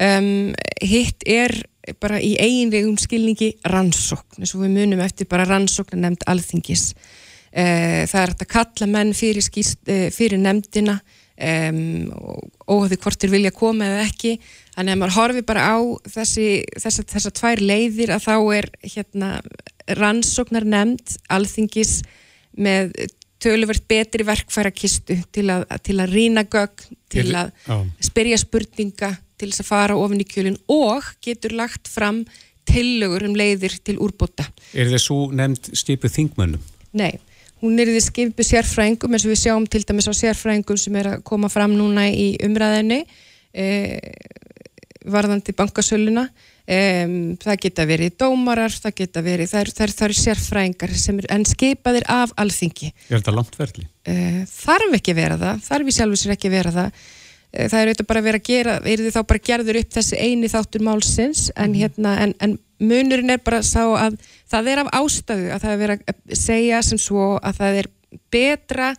um, 0.00 0.52
hitt 0.80 1.26
er 1.28 1.54
bara 2.00 2.20
í 2.22 2.34
eiginlegum 2.40 2.98
skilningi 3.00 3.54
rannsókn 3.68 4.42
eins 4.42 4.54
og 4.54 4.64
við 4.64 4.76
munum 4.76 5.02
eftir 5.04 5.28
bara 5.30 5.48
rannsókn 5.48 6.00
nefnd 6.00 6.26
alþingis. 6.30 6.90
Uh, 7.50 8.06
það 8.06 8.20
er 8.22 8.34
að 8.34 8.46
kalla 8.52 8.86
menn 8.90 9.10
fyrir, 9.16 9.42
skýst, 9.42 9.82
uh, 9.90 10.06
fyrir 10.14 10.38
nefndina 10.38 11.00
um, 11.00 12.12
og 12.14 12.76
óhafði 12.76 13.00
hvort 13.02 13.24
þér 13.24 13.34
vilja 13.34 13.54
koma 13.56 13.88
eða 13.88 14.04
ekki. 14.06 14.36
Þannig 14.76 14.94
að 14.94 15.00
maður 15.02 15.16
horfi 15.16 15.44
bara 15.48 15.66
á 15.66 15.78
þessi, 16.14 16.46
þessa, 16.78 17.06
þessa 17.10 17.34
tvær 17.40 17.64
leiðir 17.64 18.14
að 18.14 18.28
þá 18.28 18.34
er 18.60 18.70
hérna 18.84 19.32
rannsóknar 19.98 20.66
nefnd 20.68 21.16
alþingis 21.32 22.00
með 22.60 22.92
töluvert 23.40 23.86
betri 23.88 24.26
verkfærakistu 24.28 25.16
til 25.32 25.46
að, 25.52 25.64
til 25.86 25.96
að 26.02 26.14
rína 26.14 26.44
gögn, 26.44 26.98
til 27.10 27.30
að 27.38 27.52
spyrja 28.04 28.38
spurninga, 28.42 29.14
til 29.40 29.48
þess 29.48 29.64
að 29.64 29.70
fara 29.70 29.96
ofin 29.96 30.20
í 30.20 30.28
kjölinn 30.28 30.58
og 30.68 31.06
getur 31.24 31.54
lagt 31.56 31.88
fram 31.88 32.24
tillögur 32.68 33.24
um 33.26 33.36
leiðir 33.38 33.78
til 33.84 33.96
úrbóta. 34.02 34.44
Er 34.76 34.92
svo 35.00 35.30
nefnd 35.32 35.72
skipuð 35.78 36.12
þingmönnum? 36.18 36.68
Nei, 37.00 37.14
hún 37.64 37.80
er 37.80 37.88
því 37.88 38.02
skipuð 38.04 38.50
sérfræðingum 38.50 39.16
eins 39.16 39.24
og 39.26 39.32
við 39.32 39.42
sjáum 39.46 39.66
til 39.70 39.82
dæmis 39.88 40.10
á 40.10 40.14
sérfræðingum 40.20 40.80
sem 40.80 41.00
er 41.00 41.14
að 41.14 41.24
koma 41.26 41.50
fram 41.52 41.74
núna 41.78 42.06
í 42.12 42.34
umræðinu 42.44 43.00
eh, 43.56 43.98
varðandi 45.08 45.56
bankasöluna 45.56 46.28
Um, 46.70 47.14
það 47.42 47.56
geta 47.64 47.84
verið 47.88 48.12
dómarar, 48.20 48.70
það 48.70 48.92
geta 49.00 49.22
verið, 49.26 49.48
það 49.50 49.62
eru 49.64 49.72
er, 49.82 49.92
er 50.06 50.12
sérfræðingar 50.14 50.92
sem 51.02 51.16
er 51.18 51.26
enn 51.34 51.46
skipaðir 51.48 52.04
af 52.06 52.30
alþingi. 52.38 52.92
Er 53.08 53.16
þetta 53.16 53.34
langt 53.34 53.56
verðli? 53.58 53.88
Uh, 54.06 54.44
þarf 54.46 54.94
ekki 55.00 55.16
vera 55.18 55.38
það, 55.40 55.64
þarf 55.66 55.90
í 55.90 55.94
sjálfur 55.96 56.20
sér 56.20 56.34
ekki 56.36 56.52
vera 56.52 56.70
það. 56.76 57.00
Uh, 57.50 57.64
það 57.64 57.74
er 57.80 57.90
auðvitað 57.90 58.10
bara 58.12 58.22
að 58.22 58.28
vera 58.28 58.42
að 58.42 58.46
gera, 58.52 58.76
er 58.84 59.02
þið 59.02 59.16
þá 59.16 59.20
bara 59.32 59.44
gerður 59.50 59.80
upp 59.80 59.96
þessi 59.98 60.20
eini 60.22 60.52
þáttur 60.52 60.86
málsins 60.86 61.42
en, 61.56 61.72
mhm. 61.72 61.80
hérna, 61.82 62.14
en, 62.22 62.36
en 62.38 62.56
munurinn 62.78 63.34
er 63.34 63.42
bara 63.42 63.64
sá 63.66 63.82
að 63.88 64.20
það 64.54 64.70
er 64.70 64.84
af 64.84 64.92
ástöðu 65.00 65.50
að 65.50 65.64
það 65.64 65.74
er 65.74 65.82
verið 65.82 66.04
að 66.06 66.38
segja 66.38 66.84
sem 66.86 67.02
svo 67.02 67.32
að 67.42 67.58
það 67.64 67.80
er 67.82 67.90
betra 68.30 68.92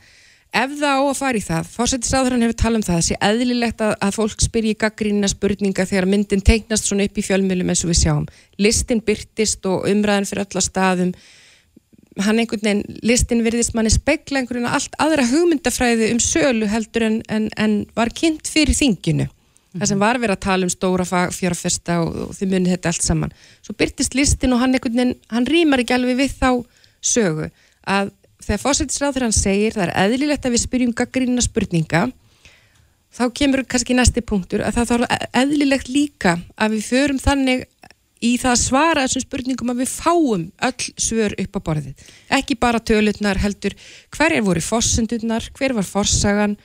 ef 0.52 0.72
það 0.76 1.00
á 1.00 1.02
að 1.02 1.18
fara 1.18 1.40
í 1.40 1.44
það, 1.46 1.68
fórsættisáðurinn 1.76 2.46
hefur 2.46 2.58
talað 2.60 2.80
um 2.80 2.86
það, 2.88 2.98
þessi 3.00 3.18
eðlilegt 3.28 3.84
að, 3.86 3.94
að 4.04 4.16
fólk 4.18 4.44
spyrji 4.44 4.78
gaggrínina 4.82 5.30
spurninga 5.32 5.86
þegar 5.88 6.08
myndin 6.12 6.44
teiknast 6.44 6.90
svona 6.90 7.08
upp 7.08 7.20
í 7.20 7.26
fjölmjölum 7.26 7.72
eins 7.72 7.84
og 7.86 7.92
við 7.94 8.02
sjáum. 8.02 8.26
Listin 8.60 9.04
byrtist 9.08 9.68
og 9.72 9.88
umræðin 9.90 10.28
fyrir 10.28 10.44
alla 10.44 10.66
staðum. 10.66 11.14
Hann 12.20 12.42
einhvern 12.44 12.66
veginn, 12.68 13.00
listin 13.08 13.46
virðist 13.46 13.76
manni 13.78 13.94
spekla 13.94 14.42
einhvern 14.42 14.66
veginn 14.66 14.76
allt 14.76 14.98
aðra 15.00 15.30
hugmyndafræði 15.32 16.12
um 16.12 16.20
sölu 16.24 16.68
heldur 16.68 17.08
en, 17.08 17.22
en, 17.32 17.48
en 17.56 17.78
var 17.96 18.12
kynnt 18.12 18.52
fyrir 18.52 18.76
þinginu. 18.76 19.30
Það 19.72 19.88
sem 19.88 20.02
var 20.02 20.20
verið 20.20 20.36
að 20.36 20.44
tala 20.44 20.68
um 20.68 20.72
stóra 20.74 21.06
fjárfesta 21.32 22.02
og, 22.04 22.16
og 22.26 22.32
þið 22.36 22.50
munið 22.52 22.74
þetta 22.76 22.92
allt 22.92 23.06
saman. 23.06 23.36
Svo 23.64 23.76
byrtist 23.80 24.18
listin 24.20 24.52
og 24.52 24.60
hann 24.60 24.76
einhvern 24.76 24.98
veginn 25.00 25.14
hann 25.32 25.48
rýmar 25.48 25.80
ekki 25.80 25.96
alveg 25.96 26.20
við 26.20 26.34
þá 26.42 26.50
sögu 27.00 27.48
að 27.88 28.12
þegar 28.42 28.64
fósættisráður 28.64 29.28
hann 29.28 29.36
segir 29.36 29.76
það 29.76 29.88
er 29.88 29.94
eðlilegt 30.06 30.46
að 30.46 30.56
við 30.56 30.66
spyrjum 30.66 30.96
gaggrínina 30.98 31.46
spurninga 31.46 32.08
þá 33.12 33.24
kemur 33.36 33.66
kannski 33.68 33.96
næsti 33.98 34.24
punktur 34.24 34.64
að 34.66 34.80
það 34.80 34.92
þarf 34.92 35.30
eðlilegt 35.42 35.92
líka 35.92 36.38
að 36.56 36.78
við 36.78 36.88
förum 36.88 37.22
þannig 37.22 37.66
í 38.22 38.36
það 38.40 38.54
að 38.54 38.62
svara 38.62 39.06
þessum 39.06 39.24
spurningum 39.26 39.74
að 39.74 39.82
við 39.82 39.94
fáum 39.96 40.44
öll 40.68 40.88
svör 41.02 41.36
upp 41.42 41.58
á 41.58 41.60
borðið. 41.68 42.06
Ekki 42.38 42.58
bara 42.62 42.82
tölutnar 42.84 43.42
heldur 43.42 43.76
hver 44.14 44.36
er 44.36 44.46
voru 44.46 44.62
fósendurnar, 44.62 45.50
hver 45.58 45.74
var 45.78 45.88
fórsagan 45.88 46.56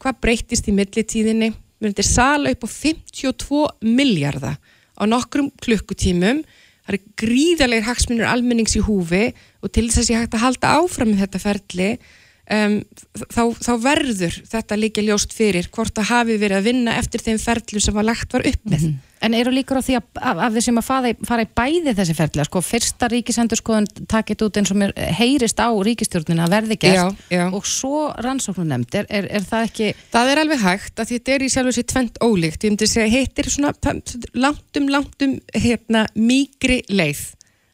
hvað 0.00 0.20
breytist 0.22 0.70
í 0.70 0.76
millitíðinni. 0.76 1.50
Við 1.80 1.88
erum 1.88 1.98
til 1.98 2.06
sala 2.06 2.52
upp 2.54 2.66
á 2.66 2.68
52 2.70 3.62
miljardar 3.82 4.58
á 4.94 5.02
nokkrum 5.08 5.50
klukkutímum. 5.64 6.44
Það 6.86 6.96
er 6.96 7.04
gríðarlegar 7.22 7.90
hagsmunir 7.90 8.30
almennings 8.30 8.78
í 8.78 8.84
húfi 8.84 9.30
og 9.60 9.72
til 9.72 9.88
þess 9.90 10.08
að 10.08 10.14
ég 10.14 10.24
hægt 10.24 10.36
að 10.38 10.44
halda 10.46 10.74
áfram 10.80 11.12
með 11.12 11.24
þetta 11.26 11.44
ferli 11.44 11.92
um, 12.50 12.80
þá, 13.30 13.42
þá 13.60 13.70
verður 13.82 14.40
þetta 14.50 14.78
líka 14.78 15.04
ljóst 15.04 15.36
fyrir 15.36 15.68
hvort 15.74 16.00
að 16.00 16.10
hafi 16.10 16.40
verið 16.40 16.58
að 16.58 16.66
vinna 16.70 16.96
eftir 17.00 17.22
þeim 17.24 17.38
ferli 17.42 17.82
sem 17.82 17.96
var 17.96 18.06
lagt 18.06 18.34
var 18.34 18.46
upp 18.46 18.60
með. 18.64 18.82
Mm 18.82 18.90
-hmm. 18.90 19.06
En 19.20 19.34
eru 19.36 19.50
líkur 19.52 19.76
á 19.76 19.84
því 19.84 19.94
að, 19.98 20.04
að, 20.16 20.38
að 20.46 20.54
þessum 20.56 20.80
að 20.80 20.84
fara, 20.86 21.08
fara 21.28 21.42
í 21.44 21.48
bæði 21.60 21.92
þessi 21.98 22.14
ferli, 22.16 22.44
sko, 22.48 22.60
fyrsta 22.64 23.08
ríkisendur 23.12 23.60
skoðun 23.60 23.88
takit 24.08 24.44
út 24.46 24.56
eins 24.56 24.70
og 24.72 24.78
mér 24.80 24.94
heyrist 24.96 25.60
á 25.60 25.68
ríkistjórnina 25.68 26.46
að 26.46 26.54
verði 26.54 26.78
gert 26.80 26.96
já, 26.96 27.04
já. 27.28 27.44
og 27.52 27.66
svo 27.68 28.06
rannsóknu 28.16 28.64
nefnd, 28.64 28.96
er, 28.96 29.10
er, 29.10 29.28
er 29.28 29.44
það 29.44 29.66
ekki... 29.68 29.90
Það 30.14 30.30
er 30.30 30.40
alveg 30.40 30.64
hægt 30.64 31.04
að 31.04 31.12
þetta 31.12 31.34
er 31.34 31.44
í 31.44 31.50
sjálf 31.52 31.76
sér 31.76 31.86
tvent 31.92 32.16
ólíkt, 32.24 32.64
ég 32.64 32.72
myndi 32.72 32.88
segja, 32.88 33.12
heitir 33.12 33.50
svona 33.52 33.74
langtum, 34.32 34.88
langtum, 34.88 35.36
hérna, 35.52 36.06
mýgri 36.16 36.80
leið 36.88 37.20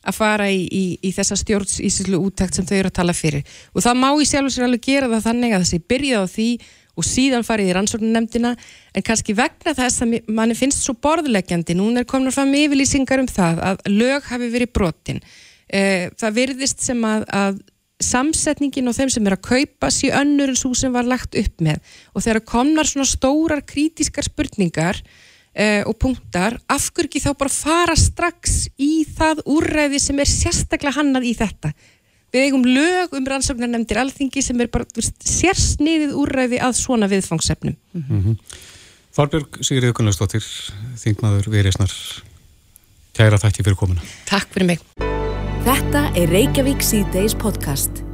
að 0.07 0.17
fara 0.17 0.49
í, 0.53 0.65
í, 0.71 0.85
í 1.03 1.13
þessa 1.15 1.39
stjórnsíslu 1.41 2.21
úttækt 2.23 2.59
sem 2.59 2.67
þau 2.67 2.77
eru 2.79 2.91
að 2.93 2.99
tala 3.01 3.15
fyrir. 3.17 3.47
Og 3.75 3.85
það 3.85 4.01
má 4.03 4.09
í 4.15 4.27
sjálf 4.29 4.51
og 4.51 4.55
sér 4.55 4.67
alveg 4.69 4.85
gera 4.87 5.11
það 5.13 5.29
þannig 5.29 5.55
að 5.55 5.65
þessi 5.65 5.83
byrjað 5.93 6.27
á 6.27 6.35
því 6.37 6.51
og 6.97 7.05
síðan 7.05 7.45
farið 7.45 7.71
í 7.71 7.77
rannsóknunemdina 7.77 8.53
en 8.97 9.05
kannski 9.05 9.37
vegna 9.37 9.75
þess 9.77 10.05
að 10.05 10.15
manni 10.33 10.57
finnst 10.57 10.85
svo 10.85 10.97
borðleggjandi, 11.05 11.77
núna 11.77 12.03
er 12.03 12.09
komin 12.09 12.33
fram 12.33 12.55
yfirlýsingar 12.57 13.21
um 13.21 13.29
það 13.29 13.61
að 13.69 13.83
lög 13.93 14.31
hafi 14.31 14.51
verið 14.55 14.73
brotin. 14.73 15.21
Eh, 15.67 16.09
það 16.17 16.39
virðist 16.41 16.85
sem 16.87 17.03
að, 17.05 17.27
að 17.29 17.61
samsetningin 18.03 18.89
og 18.89 18.97
þeim 18.97 19.13
sem 19.13 19.29
er 19.29 19.37
að 19.37 19.47
kaupa 19.47 19.91
síðan 19.93 20.25
önnur 20.25 20.53
en 20.53 20.59
svo 20.61 20.73
sem 20.77 20.93
var 20.93 21.09
lagt 21.09 21.37
upp 21.37 21.65
með. 21.65 21.81
Og 22.15 22.25
þegar 22.25 22.45
komnar 22.49 22.89
svona 22.89 23.09
stórar 23.09 23.65
krítiskar 23.65 24.27
spurningar 24.27 25.01
eh, 25.57 25.83
og 25.89 25.97
punktar, 25.99 26.59
afhverjum 26.69 27.11
ekki 27.11 27.25
þá 27.25 27.31
bara 27.41 27.53
fara 27.53 27.97
strax 27.99 28.67
í 28.79 29.07
það 29.17 29.43
úrræði 29.57 30.01
sem 30.03 30.23
er 30.23 30.31
sérstaklega 30.31 30.99
hannað 31.01 31.29
í 31.31 31.35
þetta? 31.39 31.73
Við 32.35 32.47
eigum 32.49 32.65
lög 32.69 33.15
um 33.17 33.27
rannsóknar 33.27 33.71
nefndir 33.73 34.01
alþingi 34.03 34.43
sem 34.45 34.61
er 34.61 34.71
bara 34.73 34.85
sérsniðið 35.25 36.17
úrræði 36.19 36.61
að 36.61 36.75
svona 36.77 37.09
viðfangsefnum. 37.09 37.77
Mm 37.97 38.07
-hmm. 38.09 38.41
Þorbjörg 39.17 39.63
Sigriður 39.65 39.95
Gunnlaustóttir 39.97 40.45
Þingmaður 41.01 41.49
Viðreysnar 41.49 41.93
Kæra 43.17 43.39
þakki 43.41 43.65
fyrir 43.65 43.79
komuna. 43.81 44.03
Takk 44.29 44.51
fyrir 44.53 44.67
mig. 44.75 44.83
Þetta 45.65 46.11
er 46.15 46.29
Reykjavík 46.29 46.85
C-Days 46.85 47.35
podcast 47.35 48.06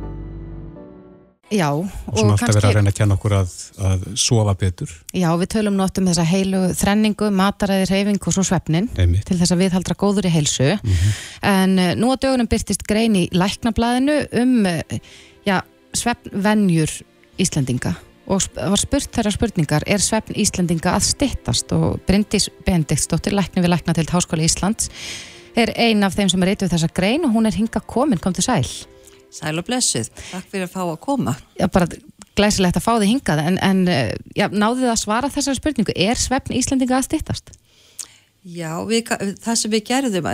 Já, 1.53 1.69
og, 1.75 1.89
svona 2.17 2.35
alltaf 2.35 2.55
verið 2.57 2.69
að 2.69 2.77
reyna 2.79 2.93
að 2.93 2.99
kenna 2.99 3.17
okkur 3.19 3.35
að, 3.37 3.55
að 3.89 4.05
sofa 4.21 4.55
betur. 4.59 4.93
Já, 5.13 5.29
við 5.41 5.51
tölum 5.57 5.77
nátt 5.77 5.99
um 6.01 6.09
þessa 6.09 6.25
heilu 6.29 6.63
þrenningu, 6.79 7.29
mataræði, 7.39 7.89
reyfing 7.91 8.29
og 8.29 8.37
svo 8.37 8.45
svefnin 8.47 8.89
Einmitt. 8.97 9.27
til 9.29 9.37
þess 9.41 9.55
að 9.55 9.65
við 9.65 9.77
haldra 9.77 9.99
góður 10.01 10.29
í 10.29 10.33
heilsu 10.33 10.71
mm 10.75 10.95
-hmm. 10.95 11.19
en 11.53 11.75
uh, 11.79 11.91
nú 11.99 12.13
á 12.13 12.17
dögunum 12.17 12.49
byrtist 12.49 12.87
grein 12.89 13.19
í 13.19 13.29
læknablaðinu 13.33 14.17
um 14.43 14.55
uh, 14.67 14.97
já, 15.47 15.61
svefnvenjur 15.93 17.03
Íslandinga 17.39 17.95
og 18.27 18.45
var 18.55 18.79
spurt 18.79 19.11
þeirra 19.13 19.33
spurningar 19.35 19.85
er 19.87 20.01
svefn 20.01 20.37
Íslandinga 20.39 20.95
að 20.95 21.09
stittast 21.11 21.73
og 21.75 22.01
Bryndís 22.07 22.49
Bendiktsdóttir, 22.67 23.35
lækni 23.35 23.65
við 23.65 23.75
lækna 23.75 23.95
til 23.95 24.07
Háskóli 24.07 24.47
Íslands 24.47 24.89
er 25.59 25.73
ein 25.77 26.05
af 26.07 26.15
þeim 26.17 26.31
sem 26.33 26.43
er 26.43 26.53
eitthvað 26.53 26.77
þessa 26.77 26.95
grein 26.95 27.27
og 27.27 27.35
hún 27.35 27.47
er 27.47 27.57
hinga 27.57 27.83
komin, 27.85 28.21
kom 28.23 28.33
til 28.33 28.47
sæl 28.47 28.65
Sæl 29.33 29.57
og 29.57 29.67
blessuð, 29.67 30.11
takk 30.29 30.51
fyrir 30.53 30.69
að 30.69 30.75
fá 30.75 30.83
að 30.85 31.01
koma. 31.07 31.37
Já, 31.57 31.67
bara 31.73 31.89
glæsilegt 32.37 32.79
að 32.79 32.85
fá 32.85 32.93
þið 32.95 33.09
hingað, 33.15 33.43
en, 33.49 33.59
en 33.65 33.83
eh, 33.89 34.13
já, 34.37 34.47
náðu 34.53 34.85
þið 34.85 34.93
að 34.93 35.03
svara 35.03 35.33
þessari 35.33 35.61
spurningu, 35.61 35.97
er 35.97 36.21
svefn 36.21 36.57
Íslandinga 36.59 36.99
að 36.99 37.09
stýttast? 37.09 37.53
Já, 38.43 38.83
við, 38.83 39.07
það 39.39 39.59
sem 39.61 39.71
við 39.71 39.83
gerðum, 39.87 40.27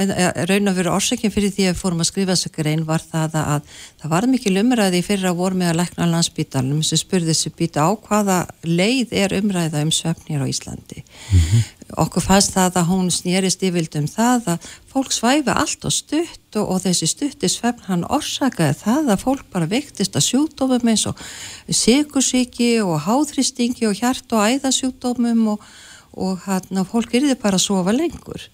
raun 0.49 0.71
og 0.71 0.79
fyrir 0.79 0.95
orsakinn 0.95 1.33
fyrir 1.35 1.51
því 1.53 1.67
að 1.67 1.75
við 1.75 1.81
fórum 1.83 2.01
að 2.01 2.09
skrifa 2.09 2.33
þessu 2.33 2.51
grein 2.55 2.85
var 2.89 3.03
það 3.05 3.35
að 3.43 3.75
það 4.01 4.13
var 4.15 4.27
mikil 4.33 4.55
umræði 4.63 5.03
fyrir 5.05 5.29
að 5.29 5.43
voru 5.43 5.61
með 5.61 5.75
að 5.75 5.81
lækna 5.83 6.07
landsbítalum 6.15 6.79
sem 6.89 7.03
spurði 7.03 7.35
þessu 7.35 7.53
býta 7.59 7.85
á 7.85 7.93
hvaða 7.93 8.39
leið 8.65 9.13
er 9.13 9.37
umræða 9.43 9.85
um 9.85 9.93
svefnir 9.93 10.41
á 10.41 10.49
Íslandi. 10.49 11.05
Mm 11.05 11.45
-hmm 11.45 11.78
okkur 11.97 12.25
fannst 12.25 12.53
það 12.57 12.79
að 12.81 12.89
hún 12.91 13.09
snýrist 13.13 13.63
yfirld 13.65 13.97
um 14.01 14.07
það 14.11 14.51
að 14.55 14.69
fólk 14.93 15.15
svæfi 15.15 15.55
allt 15.55 15.87
og 15.89 15.95
stutt 15.95 16.59
og, 16.59 16.65
og 16.75 16.81
þessi 16.85 17.09
stuttisvefn 17.09 17.87
hann 17.89 18.05
orsakaði 18.05 18.77
það 18.83 19.13
að 19.15 19.25
fólk 19.25 19.45
bara 19.53 19.71
vektist 19.71 20.19
að 20.19 20.27
sjúkdómum 20.29 20.93
eins 20.93 21.07
og 21.09 21.21
sikursíki 21.69 22.71
og 22.85 23.01
háþristingi 23.07 23.89
og 23.89 23.99
hjart 24.01 24.37
og 24.37 24.45
æðasjúkdómum 24.53 25.45
og, 25.55 25.69
og 26.13 26.45
hann 26.49 26.83
að 26.83 26.91
fólk 26.93 27.17
yrði 27.21 27.39
bara 27.41 27.61
að 27.61 27.67
sofa 27.69 27.97
lengur 27.97 28.49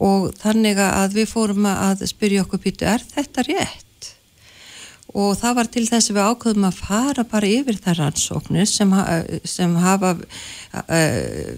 og 0.00 0.30
þannig 0.40 0.80
að 0.80 1.20
við 1.20 1.30
fórum 1.32 1.70
að 1.70 2.04
spyrja 2.08 2.44
okkur 2.46 2.64
býtu 2.64 2.88
er 2.88 3.04
þetta 3.04 3.46
rétt? 3.48 3.89
Og 5.10 5.32
það 5.40 5.56
var 5.58 5.68
til 5.74 5.82
þess 5.88 6.10
að 6.10 6.16
við 6.16 6.28
ákveðum 6.30 6.66
að 6.68 6.76
fara 6.78 7.24
bara 7.26 7.48
yfir 7.50 7.78
þær 7.82 7.98
rannsóknir 7.98 8.68
sem, 8.70 8.92
sem 9.48 9.72
hafa 9.82 10.12
uh, 10.14 10.84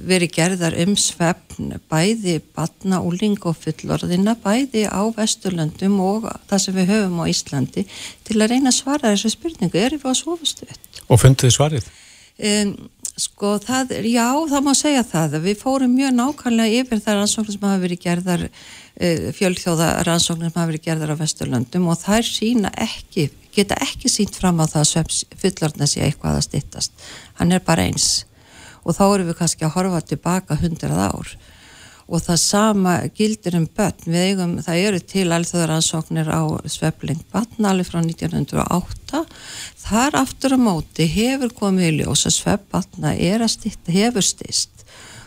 verið 0.08 0.32
gerðar 0.32 0.76
um 0.86 0.94
svefn 0.96 1.74
bæði 1.92 2.38
batna, 2.56 3.02
úling 3.04 3.36
og 3.48 3.58
fullorðina 3.60 4.36
bæði 4.40 4.86
á 4.88 5.02
Vesturlöndum 5.16 5.98
og 6.00 6.30
það 6.48 6.64
sem 6.64 6.78
við 6.80 6.94
höfum 6.94 7.20
á 7.20 7.24
Íslandi 7.32 7.84
til 8.24 8.38
að 8.40 8.54
reyna 8.54 8.72
að 8.72 8.78
svara 8.78 9.12
þessu 9.12 9.34
spurningu. 9.34 9.76
Er 9.76 9.98
við 9.98 10.08
að 10.08 10.18
sofa 10.22 10.48
stutt? 10.48 11.04
Og 11.08 11.20
fundið 11.20 11.50
þið 11.50 11.56
svarið? 11.58 11.92
Um, 12.42 12.72
sko 13.20 13.58
það, 13.60 13.92
já 14.08 14.28
það 14.48 14.64
má 14.64 14.72
segja 14.78 15.04
það. 15.04 15.36
Við 15.44 15.60
fórum 15.60 15.92
mjög 15.92 16.16
nákvæmlega 16.16 16.80
yfir 16.80 17.04
þær 17.04 17.20
rannsóknir 17.20 17.58
sem 17.58 17.68
hafa 17.68 17.84
verið 17.84 18.02
gerðar 18.06 18.48
uh, 18.48 19.28
fjölþjóða 19.36 19.92
rannsóknir 20.08 20.48
sem 20.48 20.56
hafa 20.56 20.70
verið 20.72 20.88
gerðar 20.88 21.12
á 21.12 21.20
Vesturlöndum 21.20 21.92
og 21.92 22.00
þær 22.00 22.24
sína 22.32 22.72
ekki 22.80 23.28
geta 23.54 23.78
ekki 23.84 24.10
sínt 24.10 24.36
fram 24.38 24.60
á 24.62 24.66
það 24.66 24.98
að 25.02 25.16
fullorðna 25.42 25.88
sé 25.88 26.04
eitthvað 26.04 26.38
að 26.38 26.46
stittast 26.48 27.08
hann 27.38 27.52
er 27.52 27.64
bara 27.64 27.86
eins. 27.88 28.24
Og 28.82 28.96
þá 28.96 29.02
eru 29.06 29.26
við 29.30 29.38
kannski 29.38 29.66
að 29.66 29.74
horfa 29.76 30.00
tilbaka 30.06 30.58
hundrað 30.58 31.02
ár. 31.06 31.34
Og 32.12 32.20
það 32.20 32.38
sama 32.42 32.94
gildir 33.14 33.54
um 33.56 33.68
börn. 33.76 34.08
Við 34.10 34.24
eigum, 34.26 34.56
það 34.64 34.80
eru 34.88 35.00
til 35.12 35.28
alþjóðaransóknir 35.32 36.28
á 36.28 36.42
svefling 36.66 37.22
batnali 37.32 37.86
frá 37.86 38.00
1908 38.02 39.22
þar 39.84 40.18
aftur 40.24 40.56
á 40.56 40.60
móti 40.60 41.06
hefur 41.08 41.54
komið 41.54 41.88
í 41.88 41.94
ljós 42.00 42.26
að 42.26 42.38
svefbatna 42.40 43.14
er 43.14 43.44
að 43.46 43.54
stitta, 43.54 43.94
hefur 43.94 44.26
stist 44.26 44.82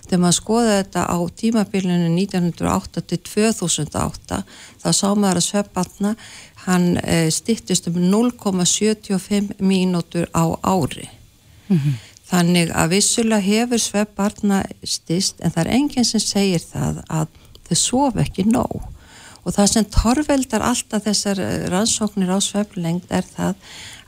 þegar 0.06 0.22
maður 0.22 0.38
skoða 0.38 0.76
þetta 0.80 1.06
á 1.10 1.18
tímabilinu 1.40 2.10
1908 2.14 3.04
til 3.10 3.20
2008 3.26 4.42
þá 4.84 4.90
sá 4.92 5.08
maður 5.14 5.42
að 5.42 5.48
svefbatna 5.48 6.14
hann 6.66 6.98
eh, 6.98 7.30
stittist 7.34 7.88
um 7.88 7.98
0,75 8.12 9.60
mínútur 9.60 10.28
á 10.34 10.46
ári. 10.64 11.10
Mm 11.68 11.78
-hmm. 11.78 11.94
Þannig 12.26 12.72
að 12.74 12.90
vissulega 12.90 13.42
hefur 13.42 13.80
svefbarna 13.80 14.64
stist 14.84 15.42
en 15.42 15.52
það 15.52 15.66
er 15.66 15.74
enginn 15.78 16.06
sem 16.06 16.20
segir 16.20 16.64
það 16.74 17.04
að 17.10 17.28
þau 17.68 17.78
sof 17.78 18.16
ekki 18.18 18.46
nóg. 18.50 18.82
Og 19.46 19.54
það 19.54 19.68
sem 19.72 19.86
torveldar 19.94 20.62
alltaf 20.66 21.04
þessar 21.06 21.40
eh, 21.40 21.68
rannsóknir 21.70 22.34
á 22.34 22.40
sveflengt 22.42 23.12
er 23.14 23.26
það 23.36 23.54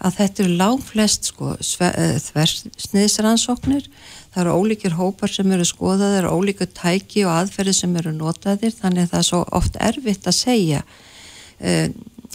að 0.01 0.15
þetta 0.17 0.43
eru 0.43 0.55
lágflest 0.57 1.29
sko, 1.29 1.53
eh, 1.85 2.17
þversniðsrannsóknir. 2.25 3.85
Það 4.33 4.41
eru 4.41 4.57
ólíkir 4.57 4.97
hópar 4.97 5.29
sem 5.29 5.51
eru 5.51 5.65
skoðaðir, 5.65 6.25
ólíkur 6.25 6.69
tæki 6.73 7.25
og 7.25 7.35
aðferði 7.35 7.73
sem 7.73 7.95
eru 7.95 8.11
notaðir 8.17 8.73
þannig 8.73 9.03
að 9.03 9.09
það 9.13 9.19
er 9.19 9.29
svo 9.29 9.45
oft 9.51 9.77
erfitt 9.79 10.27
að 10.27 10.39
segja 10.41 10.81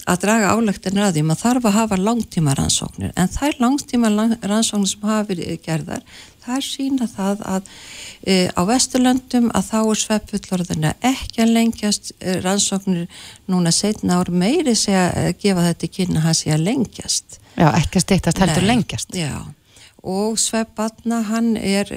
að 0.09 0.21
draga 0.25 0.53
álöktinir 0.57 1.07
að 1.07 1.17
því 1.17 1.23
maður 1.29 1.43
þarf 1.43 1.69
að 1.69 1.77
hafa 1.79 1.99
langtíma 2.01 2.55
rannsóknir 2.59 3.13
en 3.17 3.31
þær 3.31 3.59
langtíma 3.63 4.11
rannsóknir 4.43 4.91
sem 4.91 5.09
hafa 5.09 5.29
verið 5.29 5.61
gerðar 5.65 6.05
þær 6.43 6.67
sína 6.67 7.09
það 7.11 7.45
að 7.47 7.71
e, 8.27 8.37
á 8.51 8.61
Vesturlöndum 8.67 9.49
að 9.55 9.69
þá 9.69 9.79
er 9.83 10.03
sveppfullorðina 10.03 10.93
ekki 11.13 11.45
að 11.45 11.55
lengjast 11.57 12.13
e, 12.19 12.37
rannsóknir 12.43 13.25
núna 13.53 13.73
setna 13.75 14.19
ár 14.19 14.33
meiri 14.35 14.75
segja 14.79 15.09
að 15.13 15.33
gefa 15.45 15.67
þetta 15.71 15.93
kynna 15.99 16.27
hans 16.27 16.45
í 16.47 16.55
að 16.55 16.67
lengjast. 16.67 17.39
Já, 17.55 17.69
ekki 17.71 18.01
að 18.01 18.07
steytast 18.07 18.43
heldur 18.43 18.67
lengjast. 18.67 19.15
Já 19.15 19.45
og 20.03 20.39
hann 21.31 21.57
er, 21.57 21.93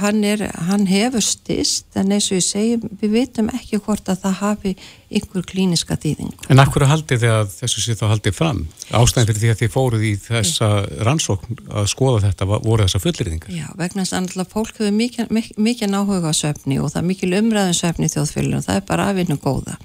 hann 0.00 0.24
er 0.24 0.44
hann 0.68 0.86
hefur 0.86 1.24
stist 1.24 1.96
en 1.98 2.12
eins 2.14 2.30
og 2.30 2.38
ég 2.38 2.46
segi 2.46 2.78
við 3.00 3.10
veitum 3.16 3.50
ekki 3.50 3.80
hvort 3.82 4.08
að 4.08 4.22
það 4.24 4.36
hafi 4.42 4.74
ykkur 5.08 5.46
klíniska 5.48 5.96
þýðing 5.98 6.48
En 6.52 6.62
akkur 6.62 6.86
haldið 6.86 7.24
þið 7.24 7.34
að 7.34 7.54
þessu 7.56 7.82
sé 7.82 7.96
þá 7.98 8.06
haldið 8.12 8.36
fram? 8.36 8.64
Ástæðin 8.94 9.30
fyrir 9.30 9.42
því 9.42 9.52
að 9.52 9.60
þið 9.62 9.74
fóruð 9.74 10.06
í 10.06 10.14
þessa 10.22 10.70
rannsókn 11.08 11.62
að 11.68 11.90
skoða 11.90 12.24
þetta 12.28 12.50
voru 12.52 12.84
þessa 12.84 13.02
fullriðingar 13.02 13.54
Já, 13.54 13.66
vegna 13.78 14.04
þess 14.06 14.38
að 14.38 14.52
fólk 14.52 14.78
hefur 14.78 14.94
mikið, 14.94 15.32
mikið 15.56 15.92
náhuga 15.92 16.32
á 16.32 16.34
söfni 16.36 16.78
og 16.80 16.92
það 16.92 17.02
er 17.02 17.08
mikið 17.08 17.36
umræðum 17.38 17.76
söfni 17.76 18.10
þjóðfélagum, 18.12 18.64
það 18.66 18.80
er 18.80 18.86
bara 18.88 19.08
afinu 19.12 19.38
góða. 19.42 19.76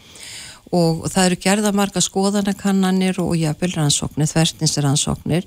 Og 0.74 1.04
það 1.12 1.28
eru 1.28 1.40
gerða 1.44 1.72
marga 1.76 2.02
skoðanakannanir 2.02 3.20
og 3.22 3.36
jafnvel 3.38 3.74
rannsóknir, 3.76 4.30
þvertinsrannsóknir 4.32 5.46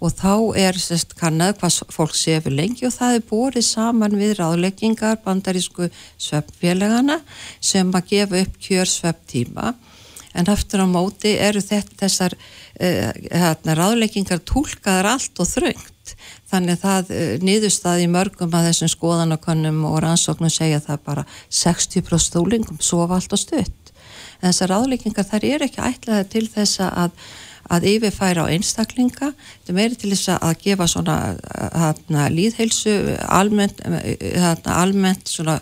og 0.00 0.14
þá 0.16 0.34
er 0.58 0.78
sérst 0.80 1.14
kannad 1.18 1.58
hvað 1.60 1.92
fólk 1.92 2.16
sefur 2.16 2.54
lengi 2.56 2.88
og 2.88 2.96
það 2.96 3.18
er 3.18 3.28
borið 3.28 3.66
saman 3.68 4.16
við 4.20 4.38
ráðleggingar 4.40 5.20
bandarísku 5.24 5.90
sveppfélagana 6.16 7.20
sem 7.60 7.92
að 7.92 8.12
gefa 8.14 8.42
upp 8.44 8.60
kjör 8.64 8.88
svepptíma 8.88 9.74
en 10.34 10.50
aftur 10.50 10.84
á 10.84 10.86
móti 10.86 11.34
eru 11.42 11.62
þetta 11.62 11.96
þessar 12.04 12.36
uh, 12.36 13.10
hérna, 13.30 13.76
ráðleggingar 13.78 14.42
tólkaðar 14.46 15.14
allt 15.16 15.42
og 15.42 15.48
þröngt. 15.50 16.14
Þannig 16.50 16.78
að 16.78 16.84
það 16.84 17.12
uh, 17.16 17.34
niðurstaði 17.46 18.08
mörgum 18.12 18.54
að 18.54 18.70
þessum 18.70 18.92
skoðanakönnum 18.94 19.82
og 19.90 20.00
rannsóknum 20.04 20.52
segja 20.52 20.80
það 20.84 21.04
bara 21.08 21.26
60% 21.50 22.28
stólingum 22.30 22.80
sofa 22.84 23.18
allt 23.18 23.34
og 23.34 23.42
stutt. 23.42 23.94
En 24.40 24.50
þessar 24.52 24.74
ráðleggingar 24.76 25.28
þær 25.28 25.48
eru 25.50 25.66
ekki 25.66 25.86
ætlaði 25.90 26.28
til 26.36 26.46
þess 26.54 26.84
að 26.86 27.16
að 27.70 27.86
yfirfæra 27.94 28.44
á 28.46 28.52
einstaklinga. 28.52 29.30
Þetta 29.60 29.76
meiri 29.76 29.98
til 29.98 30.12
þess 30.12 30.34
að 30.36 30.58
gefa 30.64 30.88
svona 30.90 31.16
hana, 31.72 32.26
líðheilsu 32.34 32.96
almennt, 33.28 33.82
hana, 33.86 34.76
almennt 34.76 35.30
svona 35.30 35.60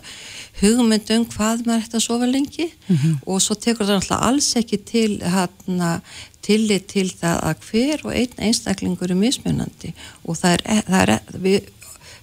hugmyndum 0.59 1.27
hvað 1.31 1.65
maður 1.67 1.85
ætti 1.85 1.99
að 1.99 2.05
sofa 2.07 2.29
lengi. 2.29 2.67
Mm 2.87 2.95
-hmm. 2.95 3.15
og 3.25 3.41
svo 3.41 3.55
tekur 3.55 3.85
það 3.85 3.99
náttúrulega 3.99 4.27
alls 4.29 4.55
ekki 4.55 4.77
til 4.77 5.21
hana, 5.23 6.01
tillit 6.41 6.87
til 6.87 7.09
það 7.11 7.37
að 7.49 7.55
hver 7.69 8.05
og 8.05 8.15
einn 8.15 8.35
einstaklingur 8.37 9.11
er 9.11 9.15
mismunandi. 9.15 9.93
Og 10.23 10.37
það 10.37 10.53
er, 10.53 10.83
það 10.87 11.09
er 11.09 11.19
við 11.33 11.61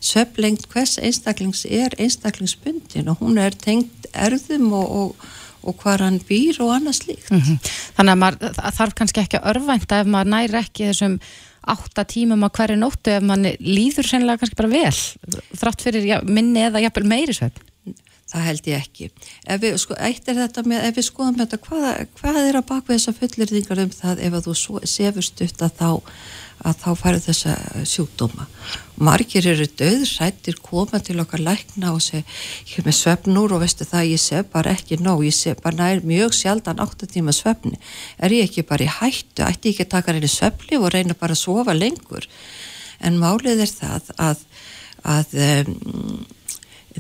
söflengt 0.01 0.69
hvers 0.73 0.99
einstaklings 0.99 1.65
er 1.69 1.95
einstaklingsbundin 1.99 3.09
og 3.09 3.23
hún 3.23 3.39
er 3.39 3.51
tengt 3.51 4.09
erðum 4.13 4.73
og, 4.73 4.91
og, 4.91 5.27
og 5.67 5.83
hvar 5.83 6.05
hann 6.05 6.21
býr 6.29 6.61
og 6.65 6.73
annað 6.77 7.01
slíkt. 7.01 7.31
Mm 7.31 7.43
-hmm. 7.43 7.75
Þannig 7.99 8.13
að 8.13 8.23
maður 8.23 8.57
þarf 8.79 8.95
kannski 8.95 9.21
ekki 9.21 9.41
að 9.41 9.49
örvænta 9.53 10.01
ef 10.01 10.07
maður 10.07 10.33
næri 10.35 10.59
ekki 10.63 10.91
þessum 10.91 11.21
átta 11.67 12.05
tímum 12.07 12.47
á 12.47 12.49
hverju 12.49 12.79
nóttu 12.79 13.11
ef 13.11 13.23
mann 13.23 13.47
líður 13.59 14.07
sennilega 14.07 14.39
kannski 14.39 14.57
bara 14.57 14.69
vel 14.69 14.99
þrátt 15.59 15.83
fyrir 15.83 16.07
ja, 16.07 16.21
minni 16.23 16.63
eða 16.63 16.83
jafnvel 16.85 17.09
meiri 17.11 17.35
svefn. 17.35 17.63
Það 18.27 18.47
held 18.49 18.67
ég 18.67 18.81
ekki. 18.83 19.11
Ef 19.47 19.61
við, 19.63 19.77
sko, 19.79 19.95
eitt 20.03 20.29
er 20.29 20.35
þetta 20.35 20.63
með, 20.67 20.89
ef 20.89 20.97
við 20.97 21.05
skoðum 21.07 21.37
þetta, 21.39 21.59
hvað, 21.63 22.01
hvað 22.19 22.41
er 22.43 22.59
að 22.59 22.67
baka 22.67 22.93
þessa 22.93 23.15
fullirðingar 23.15 23.83
um 23.85 23.93
það 23.95 24.23
ef 24.27 24.35
að 24.35 24.49
þú 24.49 24.81
sefur 24.83 25.27
stutt 25.27 25.63
að 25.63 25.77
þá 25.79 25.91
að 26.65 26.77
þá 26.81 26.91
fara 26.97 27.21
þessa 27.21 27.55
sjúkdóma. 27.89 28.47
Margir 28.97 29.47
eru 29.51 29.67
döðrættir 29.79 30.57
koma 30.65 31.01
til 31.05 31.19
okkar 31.21 31.43
lækna 31.45 31.93
og 31.93 32.01
segja 32.05 32.23
ég 32.25 32.79
er 32.81 32.87
með 32.87 32.97
svefnur 33.01 33.55
og 33.57 33.63
veistu 33.65 33.85
það 33.89 34.13
ég 34.13 34.23
sef 34.23 34.49
bara 34.53 34.73
ekki 34.73 35.01
nóg, 35.03 35.25
ég 35.27 35.37
sef 35.37 35.61
bara 35.65 35.77
nær 35.77 36.05
mjög 36.07 36.33
sjaldan 36.37 36.81
8 36.83 37.11
tíma 37.13 37.35
svefni. 37.37 37.77
Er 38.17 38.33
ég 38.33 38.49
ekki 38.49 38.65
bara 38.69 38.87
í 38.87 38.93
hættu, 38.93 39.45
ætti 39.45 39.73
ég 39.73 39.77
ekki 39.77 39.89
að 39.89 39.93
taka 39.99 40.17
reyni 40.17 40.33
svefli 40.33 40.81
og 40.81 40.89
reyna 40.95 41.19
bara 41.19 41.37
að 41.37 41.43
sofa 41.45 41.77
lengur. 41.77 42.25
En 43.05 43.21
málið 43.21 43.67
er 43.67 43.75
það 43.75 44.15
að, 44.17 44.47
að 45.05 45.37
um, 45.45 46.25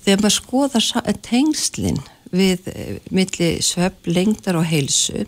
þegar 0.02 0.20
maður 0.20 0.36
skoðar 0.36 1.16
tengslinn 1.24 2.02
við 2.34 2.68
eh, 2.72 2.96
milli 3.14 3.50
svefn, 3.64 4.12
lengdar 4.12 4.58
og 4.60 4.66
heilsu 4.68 5.24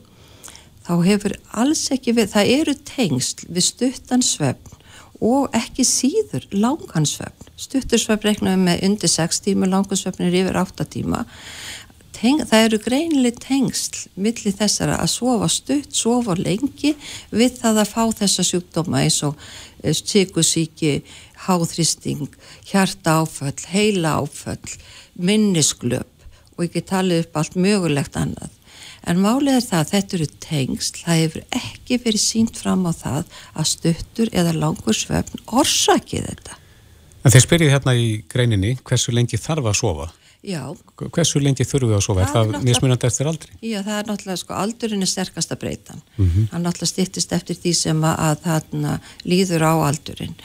þá 0.88 0.94
hefur 1.04 1.36
alls 1.60 1.84
ekki 1.92 2.16
við, 2.16 2.32
það 2.32 2.52
eru 2.56 2.74
tengsl 2.88 3.46
við 3.52 3.66
stuttansvefn 3.66 4.76
og 5.24 5.50
ekki 5.56 5.84
síður 5.84 6.46
langansvefn. 6.54 7.50
Stuttursvefn 7.58 8.28
reknaðum 8.28 8.68
með 8.68 8.84
undir 8.86 9.10
6 9.10 9.42
tíma, 9.44 9.68
langansvefn 9.68 10.28
er 10.28 10.36
yfir 10.40 10.58
8 10.60 10.86
tíma. 10.94 11.24
Teng, 12.18 12.42
það 12.50 12.64
eru 12.66 12.78
greinileg 12.82 13.36
tengsl 13.42 14.08
millir 14.18 14.54
þessara 14.58 14.96
að 15.02 15.12
sofa 15.12 15.48
stutt, 15.52 15.92
sofa 15.94 16.34
lengi 16.38 16.94
við 17.30 17.58
það 17.60 17.82
að 17.84 17.92
fá 17.92 18.02
þessa 18.22 18.46
sjúkdóma 18.46 19.04
eins 19.04 19.20
og 19.26 19.38
sykusíki, 19.84 21.02
háþristing, 21.46 22.26
hjarta 22.66 23.20
áföll, 23.22 23.54
heila 23.70 24.16
áföll, 24.22 24.78
minnisglöp 25.14 26.10
og 26.56 26.66
ekki 26.66 26.82
talið 26.86 27.26
upp 27.26 27.38
allt 27.38 27.58
mögulegt 27.58 28.18
annað. 28.18 28.57
En 29.08 29.22
málið 29.24 29.54
er 29.56 29.64
það 29.64 29.78
að 29.78 29.90
þetta 29.94 30.16
eru 30.18 30.26
tengsl, 30.44 30.96
það 31.00 31.20
hefur 31.22 31.44
ekki 31.56 31.96
verið 32.04 32.20
sínt 32.20 32.58
fram 32.60 32.82
á 32.84 32.92
það 32.92 33.36
að 33.56 33.68
stuttur 33.70 34.30
eða 34.36 34.52
langur 34.52 34.96
svefn 34.96 35.40
orsakið 35.48 36.26
þetta. 36.28 36.58
En 37.24 37.32
þeir 37.32 37.44
spyrjið 37.46 37.72
hérna 37.72 37.94
í 37.96 38.08
greininni 38.28 38.74
hversu 38.84 39.14
lengi 39.16 39.40
þarf 39.40 39.70
að 39.70 39.78
sofa? 39.80 40.10
Já. 40.46 40.70
Hversu 40.94 41.40
lengi 41.42 41.64
þurfum 41.66 41.90
við 41.90 41.96
að 41.96 42.02
sofa? 42.04 42.26
Það 42.30 42.36
er 42.38 42.52
það 42.54 42.66
mismunandi 42.68 43.06
eftir 43.08 43.26
aldri? 43.26 43.56
Já, 43.58 43.78
það 43.82 43.96
er 43.96 44.04
náttúrulega, 44.06 44.38
sko, 44.38 44.54
aldurinn 44.54 45.02
er 45.02 45.10
sterkast 45.10 45.54
að 45.54 45.60
breyta. 45.64 45.96
Mm 45.98 46.28
-hmm. 46.28 46.44
Það 46.52 46.62
náttúrulega 46.62 46.90
stýttist 46.92 47.32
eftir 47.34 47.56
því 47.58 47.72
sem 47.74 48.04
að 48.06 48.36
þarna 48.44 48.92
líður 49.24 49.62
á 49.66 49.72
aldurinn. 49.88 50.36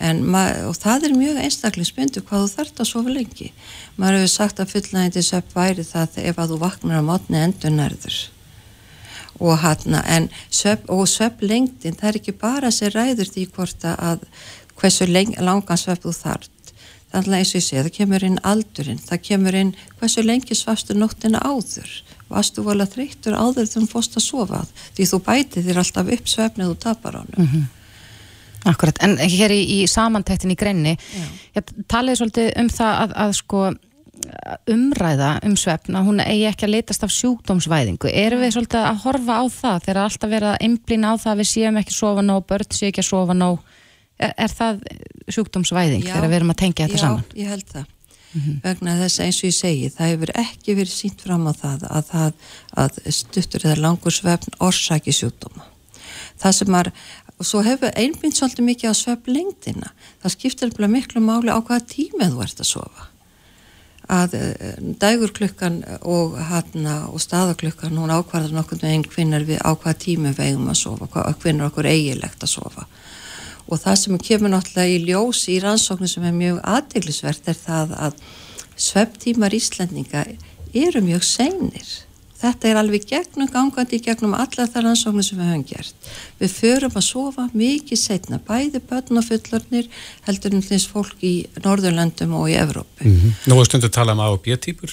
En, 0.00 0.24
og 0.68 0.76
það 0.76 1.04
er 1.04 1.18
mjög 1.20 1.42
einstaklingsbyndu 1.44 2.22
hvað 2.24 2.44
þú 2.44 2.48
þart 2.56 2.80
að 2.80 2.90
sofa 2.92 3.10
lengi. 3.10 3.52
Maður 3.96 4.16
hefur 4.16 4.32
sagt 4.32 4.60
að 4.60 4.72
fullnægindi 4.72 5.22
söp 5.22 5.54
væri 5.54 5.84
það 5.84 6.08
ef 6.16 6.38
að 6.38 6.48
þú 6.48 6.58
vaknar 6.58 7.04
á 7.04 7.08
mótni 7.10 7.36
endur 7.36 7.70
nærður. 7.70 8.16
Og 9.38 9.58
hann, 9.58 10.28
og 10.88 11.08
söp 11.08 11.42
lengdin, 11.42 11.94
það 11.94 12.08
er 12.08 12.16
ekki 12.16 12.32
bara 12.32 12.70
sér 12.70 12.96
ræður 12.96 13.28
því 13.28 13.48
hvort 13.52 13.84
að 13.84 14.18
hversu 14.80 15.06
langan 15.12 15.76
söp 15.76 16.00
þú 16.00 16.12
þart 16.12 16.61
Þannig 17.12 17.28
að 17.28 17.38
eins 17.38 17.52
og 17.52 17.58
ég 17.58 17.64
segi, 17.66 17.82
það 17.82 17.94
kemur 17.98 18.24
inn 18.24 18.38
aldurinn, 18.48 19.00
það 19.04 19.22
kemur 19.26 19.58
inn 19.58 19.74
hversu 20.00 20.24
lengi 20.24 20.56
svafstu 20.56 20.96
nóttina 20.96 21.42
áður. 21.44 21.92
Vastu 22.32 22.64
volið 22.64 22.86
að 22.86 22.94
þreytur 22.96 23.36
áður 23.36 23.68
þegar 23.68 23.84
þú 23.84 23.90
fórst 23.90 24.16
að 24.16 24.24
sofa 24.24 24.64
því 24.96 25.08
þú 25.10 25.20
bæti 25.26 25.64
þér 25.66 25.80
alltaf 25.82 26.12
upp 26.16 26.32
svefnið 26.32 26.72
og 26.72 26.78
tapar 26.80 27.20
ánum. 27.20 27.36
Mm 27.36 27.48
-hmm. 27.52 27.70
Akkurat, 28.64 28.98
en 29.02 29.18
hér 29.18 29.50
í, 29.50 29.62
í 29.82 29.86
samantæktin 29.90 30.54
í 30.54 30.56
greinni, 30.56 30.96
ég 31.56 31.64
talið 31.88 32.16
svolítið 32.16 32.52
um 32.60 32.68
það 32.68 32.92
að, 33.02 33.10
að 33.24 33.32
sko 33.32 33.62
umræða 34.70 35.30
um 35.46 35.56
svefn 35.58 35.96
að 35.98 36.06
hún 36.06 36.22
eigi 36.22 36.46
ekki 36.46 36.66
að 36.68 36.74
letast 36.76 37.04
af 37.04 37.10
sjúkdómsvæðingu. 37.10 38.08
Erum 38.08 38.40
við 38.40 38.54
svolítið 38.54 38.86
að 38.86 39.02
horfa 39.04 39.38
á 39.42 39.44
það 39.50 39.84
þegar 39.86 40.02
alltaf 40.04 40.30
verið 40.30 40.48
að 40.52 40.62
einblýna 40.66 41.12
á 41.12 41.14
það 41.22 41.32
að 41.32 41.40
við 41.42 41.48
séum 41.52 41.80
ekki 41.80 41.94
að 41.94 41.98
sofa 41.98 42.22
nóg, 42.22 42.46
börn 42.46 42.70
séu 42.70 42.88
ekki 42.88 43.02
að 43.02 43.10
sofa 43.10 43.34
nóg 43.34 43.71
er, 44.26 44.36
er 44.46 44.52
það 44.52 44.84
sjúkdómsvæðing 45.32 46.06
já, 46.06 46.14
þegar 46.14 46.30
við 46.30 46.38
erum 46.38 46.54
að 46.54 46.62
tengja 46.62 46.86
þetta 46.86 47.00
já, 47.00 47.04
saman? 47.04 47.26
Já, 47.28 47.42
ég 47.42 47.52
held 47.52 47.66
það. 47.72 47.90
Mm 48.32 48.40
-hmm. 48.40 48.60
vegna 48.64 48.96
þess 48.96 49.20
að 49.20 49.26
eins 49.26 49.38
og 49.42 49.48
ég 49.48 49.56
segi 49.58 49.88
það 49.92 50.10
hefur 50.12 50.30
ekki 50.40 50.74
verið 50.78 50.92
sínt 50.94 51.20
fram 51.20 51.42
á 51.44 51.52
það 51.52 51.82
að, 51.84 52.04
það, 52.12 52.32
að 52.80 53.00
stuttur 53.12 53.66
eða 53.66 53.82
langur 53.84 54.14
svefn 54.16 54.56
orsaki 54.58 55.12
sjúkdóma 55.12 55.66
það 56.40 56.52
sem 56.56 56.74
er, 56.74 56.90
og 57.36 57.46
svo 57.46 57.60
hefur 57.66 57.92
einbind 57.92 58.36
svolítið 58.36 58.68
mikið 58.70 58.88
á 58.88 58.94
svefn 58.96 59.36
lengdina 59.36 59.92
það 60.22 60.34
skiptir 60.36 60.88
miklu 60.88 61.20
máli 61.20 61.52
á 61.52 61.60
hvaða 61.60 61.84
tímið 61.92 62.32
þú 62.32 62.42
ert 62.46 62.64
að 62.64 62.70
sofa 62.72 63.08
að 64.12 64.34
eh, 64.34 64.80
dægurklukkan 65.00 65.82
og, 66.00 66.34
og 67.12 67.20
staðaklukkan 67.20 67.98
hún 68.00 68.12
ákvarðar 68.12 68.56
nokkur 68.56 68.80
með 68.82 68.96
einn 68.96 69.06
kvinnar 69.06 69.44
við 69.46 69.60
á 69.62 69.70
hvaða 69.76 69.98
tímið 70.06 70.40
vegum 70.40 70.72
að 70.72 70.80
sofa, 70.80 71.32
kvinnar 71.40 71.70
okkur 71.70 71.88
eigilegt 71.92 72.42
að 72.42 72.54
sofa 72.56 72.86
og 73.72 73.80
það 73.80 73.98
sem 74.02 74.22
kemur 74.28 74.52
náttúrulega 74.52 74.92
í 74.92 75.02
ljós 75.08 75.42
í 75.48 75.58
rannsóknu 75.62 76.08
sem 76.10 76.24
er 76.28 76.36
mjög 76.36 76.62
aðdeglisvert 76.76 77.48
er 77.48 77.58
það 77.58 77.94
að 78.06 78.22
svepptímar 78.76 79.54
Íslandinga 79.56 80.24
eru 80.72 81.04
mjög 81.04 81.24
seinir. 81.26 81.92
Þetta 82.42 82.68
er 82.68 82.78
alveg 82.80 83.04
gegnum 83.06 83.46
gangandi 83.46 84.00
gegnum 84.02 84.34
alla 84.34 84.66
það 84.66 84.88
rannsóknu 84.88 85.22
sem 85.22 85.38
við 85.38 85.50
höfum 85.52 85.66
gert. 85.68 86.08
Við 86.40 86.56
förum 86.56 86.96
að 86.98 87.06
sofa 87.06 87.46
mikið 87.54 88.00
setna, 88.00 88.40
bæði 88.42 88.82
börn 88.88 89.20
og 89.20 89.28
fullornir 89.28 89.88
heldur 90.26 90.56
um 90.58 90.64
þess 90.66 90.90
fólk 90.90 91.22
í 91.22 91.34
Norðurlandum 91.62 92.34
og 92.40 92.50
í 92.50 92.58
Evrópu. 92.58 93.06
Mm 93.06 93.16
-hmm. 93.20 93.38
Nú 93.46 93.60
er 93.60 93.70
stundu 93.70 93.86
að 93.86 93.96
tala 93.98 94.12
um 94.12 94.20
A 94.20 94.30
og 94.34 94.42
B-týpur. 94.42 94.90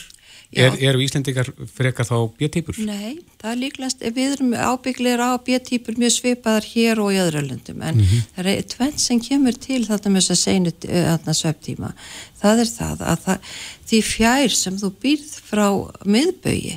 Er, 0.50 0.74
eru 0.82 1.02
Íslendingar 1.04 1.52
frekar 1.78 2.08
þá 2.08 2.16
B-týpur? 2.40 2.78
Nei, 2.82 3.20
það 3.38 3.52
er 3.52 3.60
líklegast, 3.60 4.00
við 4.16 4.32
erum 4.34 4.56
ábygglir 4.58 5.22
á 5.22 5.38
B-týpur 5.46 6.00
mjög 6.02 6.16
svipaðar 6.16 6.66
hér 6.66 7.02
og 7.04 7.12
í 7.14 7.20
öðru 7.22 7.44
löndum, 7.46 7.84
en 7.86 8.00
mm 8.00 8.02
-hmm. 8.02 8.24
það 8.34 8.50
er 8.56 8.66
tvenn 8.74 8.98
sem 8.98 9.22
kemur 9.22 9.54
til 9.54 9.84
þetta 9.86 10.10
með 10.10 10.26
þess 10.26 10.34
að 10.34 10.42
segna 10.42 10.74
þarna 10.82 11.38
sveftíma. 11.38 11.94
Það 12.42 12.64
er 12.64 12.72
það 12.80 13.06
að 13.12 13.20
það, 13.28 13.38
því 13.86 14.02
fjær 14.10 14.58
sem 14.58 14.82
þú 14.82 14.92
býrð 15.06 15.32
frá 15.52 15.68
miðbögi, 16.06 16.76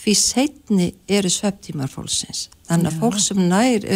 því 0.00 0.14
setni 0.14 0.94
eru 1.08 1.30
sveftímar 1.30 1.90
fólksins. 1.90 2.48
Þannig 2.70 2.92
að 2.92 2.98
fólk 3.02 3.20
sem 3.20 3.42
nær, 3.48 3.90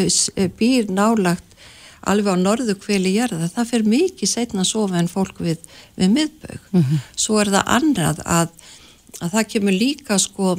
býr 0.58 0.90
nálagt 0.90 1.54
alveg 2.02 2.34
á 2.34 2.36
norðu 2.36 2.74
kveli 2.74 3.14
gerða, 3.14 3.46
það 3.48 3.70
fer 3.70 3.82
mikið 3.86 4.28
setna 4.28 4.64
að 4.64 4.72
sofa 4.74 4.98
en 4.98 5.08
fólk 5.08 5.38
við, 5.38 5.58
við 5.94 6.10
miðbög. 6.10 6.60
Mm 6.72 6.82
-hmm. 6.82 6.98
Svo 7.16 7.38
er 7.40 7.48
það 7.54 7.70
annað 7.78 8.18
að 8.26 8.50
að 9.22 9.36
það 9.36 9.46
kemur 9.52 9.76
líka 9.76 10.18
sko 10.20 10.56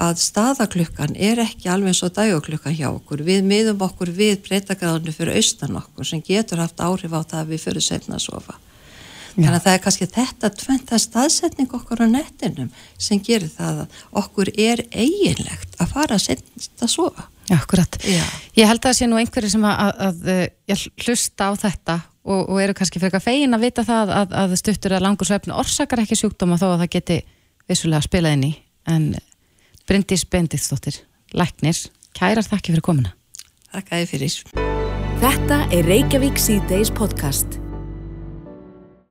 að 0.00 0.20
staðaklukkan 0.20 1.14
er 1.16 1.40
ekki 1.44 1.70
alveg 1.70 1.92
eins 1.92 2.02
og 2.06 2.14
dæguklukkan 2.16 2.76
hjá 2.76 2.88
okkur. 2.90 3.24
Við 3.26 3.46
miðum 3.46 3.82
okkur 3.86 4.10
við 4.14 4.40
breytagráðinu 4.46 5.14
fyrir 5.14 5.38
austan 5.38 5.78
okkur 5.78 6.08
sem 6.08 6.22
getur 6.24 6.62
haft 6.62 6.82
áhrif 6.82 7.14
á 7.14 7.20
það 7.22 7.40
að 7.40 7.52
við 7.52 7.66
fyrir 7.68 7.86
setna 7.86 8.18
að 8.18 8.24
sofa. 8.26 8.56
Já. 9.34 9.48
Þannig 9.48 9.56
að 9.56 9.64
það 9.64 9.76
er 9.76 9.82
kannski 9.82 10.06
þetta 10.14 10.50
tventa 10.54 10.98
staðsetning 11.02 11.72
okkur 11.74 12.02
á 12.02 12.08
nettinum 12.10 12.68
sem 13.02 13.22
gerir 13.22 13.50
það 13.50 13.84
að 13.84 14.00
okkur 14.22 14.50
er 14.54 14.82
eiginlegt 14.94 15.78
að 15.82 15.94
fara 15.94 16.18
að 16.18 16.26
setja 16.28 16.86
að 16.86 16.92
sofa. 16.92 17.28
Já, 17.50 17.58
akkurat. 17.58 17.98
Já. 18.06 18.22
Ég 18.56 18.70
held 18.70 18.80
að 18.80 18.86
það 18.88 18.98
sé 18.98 19.08
nú 19.10 19.18
einhverju 19.20 19.50
sem 19.52 19.66
að, 19.68 19.80
að, 19.84 20.20
að 20.30 20.44
ég 20.70 20.84
hlusta 21.04 21.50
á 21.50 21.52
þetta 21.60 21.96
og, 22.24 22.40
og 22.46 22.60
eru 22.62 22.76
kannski 22.78 23.00
fyrir 23.00 23.10
eitthvað 23.10 23.26
fegin 23.26 23.56
að 23.56 23.66
vita 23.66 23.84
það 23.84 24.12
að, 24.20 24.36
að 24.44 24.54
stuttur 24.62 24.94
að 24.96 25.04
langur 25.04 25.28
svefni 25.28 25.56
orsakar 25.58 26.04
ekki 26.04 26.18
sjúkdóma 26.18 26.60
þó 26.60 26.68
að 26.70 26.84
það 26.84 26.92
geti 26.94 27.18
vissulega 27.68 28.04
spilað 28.04 28.36
inn 28.36 28.46
í 28.48 28.52
en 28.90 29.06
Bryndís 29.88 30.24
Bendistóttir 30.28 31.00
Læknir, 31.34 31.76
kærar 32.14 32.46
þakki 32.46 32.74
fyrir 32.74 32.84
komuna. 32.84 33.14
Þakkaði 33.72 34.06
fyrir. 34.10 34.36
Þetta 35.24 35.58
er 35.74 35.88
Reykjavík 35.88 36.38
C-Days 36.38 36.92
podcast. 36.94 37.58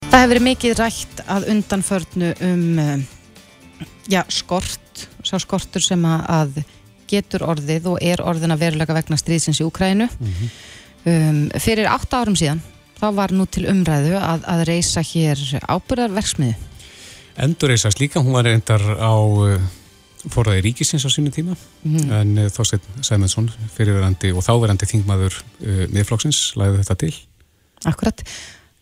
Það 0.08 0.22
hefur 0.22 0.32
verið 0.32 0.48
mikið 0.48 0.78
rætt 0.80 1.24
að 1.28 1.50
undanförnu 1.52 2.32
um 2.48 2.80
eh, 2.80 3.04
já, 4.08 4.22
skort 4.30 5.08
sá 5.24 5.38
skortur 5.42 5.84
sem 5.84 6.04
að 6.06 6.62
getur 7.10 7.46
orðið 7.48 7.90
og 7.94 8.04
er 8.04 8.22
orðin 8.24 8.54
að 8.56 8.66
verulega 8.68 8.96
vegna 8.96 9.18
stríðsins 9.20 9.62
í 9.62 9.68
Ukrænu 9.68 10.08
mm 10.08 10.30
-hmm. 10.30 10.54
um, 11.12 11.42
fyrir 11.60 11.90
8 11.90 12.18
árum 12.18 12.36
síðan 12.36 12.62
þá 13.00 13.08
var 13.16 13.32
nú 13.32 13.46
til 13.46 13.66
umræðu 13.70 14.16
að, 14.18 14.46
að 14.48 14.64
reysa 14.70 15.02
hér 15.02 15.38
ábyrðarverksmiðu 15.68 16.56
endurreysast 17.42 18.02
líka, 18.02 18.22
hún 18.22 18.36
var 18.36 18.46
reyndar 18.48 18.84
á 19.00 19.14
uh, 19.14 19.58
forðaði 20.30 20.64
ríkisins 20.68 21.04
á 21.04 21.10
sínu 21.12 21.34
tíma 21.34 21.58
mm. 21.84 22.08
en 22.20 22.34
uh, 22.46 22.50
Þorstein 22.54 23.04
Sæmundsson 23.04 23.52
fyrirverandi 23.76 24.32
og 24.34 24.46
þáverandi 24.46 24.90
þingmaður 24.90 25.40
uh, 25.42 25.86
miðflokksins 25.94 26.54
læði 26.60 26.82
þetta 26.84 27.00
til 27.06 27.14
Akkurat, 27.90 28.22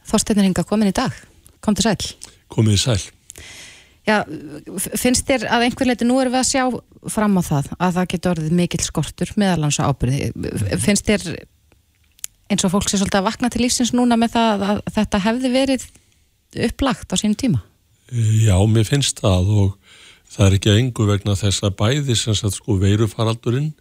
Þorstein 0.06 0.41
er 0.41 0.49
hinga 0.52 0.68
komin 0.68 0.91
í 0.91 0.95
dag 0.95 1.16
kom 1.62 1.78
til 1.78 1.86
sæl. 1.86 2.14
Komið 2.52 2.78
í 2.78 2.82
sæl. 2.82 2.99
Já, 4.02 4.24
finnst 4.97 5.28
þér 5.30 5.45
að 5.54 5.68
einhver 5.68 5.88
leiti 5.91 6.08
nú 6.10 6.18
erum 6.20 6.34
við 6.34 6.41
að 6.41 6.49
sjá 6.49 6.64
fram 7.14 7.38
á 7.38 7.41
það 7.45 7.68
að 7.78 7.97
það 7.97 8.08
getur 8.14 8.32
orðið 8.34 8.56
mikill 8.58 8.84
skortur 8.84 9.34
meðalans 9.38 9.78
á 9.78 9.86
ábyrði. 9.86 10.32
Finnst 10.82 11.10
þér 11.10 11.28
eins 12.52 12.66
og 12.66 12.74
fólk 12.74 12.89
sé 12.89 12.97
svolítið 12.97 13.22
að 13.22 13.28
vakna 13.30 13.52
til 13.54 13.62
lífsins 13.62 13.93
núna 13.95 14.18
með 14.20 14.34
það 14.36 14.66
að 14.68 14.82
þetta 14.97 15.22
hefði 15.28 15.52
verið 15.54 15.86
upplagt 16.68 17.14
á 17.14 17.16
sínum 17.22 17.38
tíma? 17.38 17.62
Já, 18.12 18.57
mér 18.68 18.88
finnst 18.88 19.22
það 19.24 19.51
og 19.55 19.76
það 20.32 20.47
er 20.47 20.57
ekki 20.57 20.72
að 20.72 20.80
engu 20.82 21.05
vegna 21.07 21.38
þess 21.39 21.64
að 21.64 21.78
bæði 21.80 22.18
sem 22.20 22.36
sagt 22.36 22.57
sko 22.57 22.76
veirufaraldurinn 22.82 23.72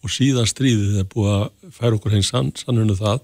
og 0.00 0.12
síðan 0.14 0.48
stríðið 0.48 1.00
er 1.02 1.08
búið 1.10 1.32
að 1.34 1.72
færa 1.74 1.96
okkur 1.98 2.14
heng 2.14 2.26
sann, 2.26 2.52
sannunum 2.56 2.98
það 2.98 3.18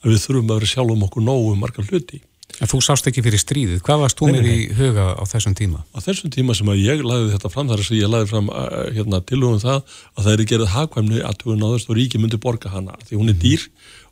að 0.00 0.10
við 0.10 0.24
þurfum 0.24 0.50
að 0.50 0.58
vera 0.58 0.72
sjálf 0.72 0.92
um 0.96 1.06
okkur 1.06 1.24
nógu 1.24 1.54
um 1.54 1.62
margar 1.62 1.86
hluti. 1.86 2.20
En 2.58 2.68
þú 2.68 2.80
sást 2.82 3.06
ekki 3.06 3.22
fyrir 3.22 3.40
stríðið. 3.40 3.80
Hvað 3.86 4.02
varst 4.02 4.18
þú 4.18 4.28
með 4.34 4.48
í 4.50 4.56
huga 4.74 5.06
á 5.14 5.22
þessum 5.30 5.54
tíma? 5.56 5.84
Á 5.94 5.98
þessum 6.02 6.32
tíma 6.34 6.56
sem 6.58 6.68
að 6.72 6.82
ég 6.82 7.02
lagði 7.06 7.30
þetta 7.36 7.50
fram 7.52 7.70
þar 7.70 7.82
að 7.84 8.00
ég 8.00 8.10
lagði 8.10 8.30
fram 8.32 8.50
hérna, 8.96 9.20
tilhugum 9.30 9.62
það 9.62 9.78
að 9.78 10.24
það 10.26 10.32
er 10.32 10.44
gerðið 10.50 10.72
hagkvæmni 10.74 11.22
að 11.28 11.38
þú 11.44 11.56
náðust 11.60 11.92
og 11.92 12.00
ríki 12.00 12.20
myndi 12.20 12.40
borga 12.42 12.72
hana 12.74 12.98
því 13.06 13.20
hún 13.20 13.30
er 13.30 13.38
mhm. 13.38 13.44
dýr 13.44 13.68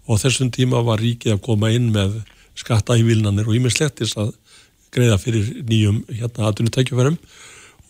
og 0.06 0.14
á 0.14 0.22
þessum 0.22 0.52
tíma 0.54 0.84
var 0.86 1.02
ríkið 1.02 1.34
að 1.34 1.42
koma 1.48 1.72
inn 1.74 1.90
með 1.92 2.20
skattaívilnanir 2.58 3.50
og 3.50 3.58
ímislektis 3.58 4.14
að 4.18 4.32
greiða 4.94 5.18
fyrir 5.22 5.50
nýjum 5.68 6.02
hérna 6.10 6.48
aðtunutækjufærum 6.48 7.18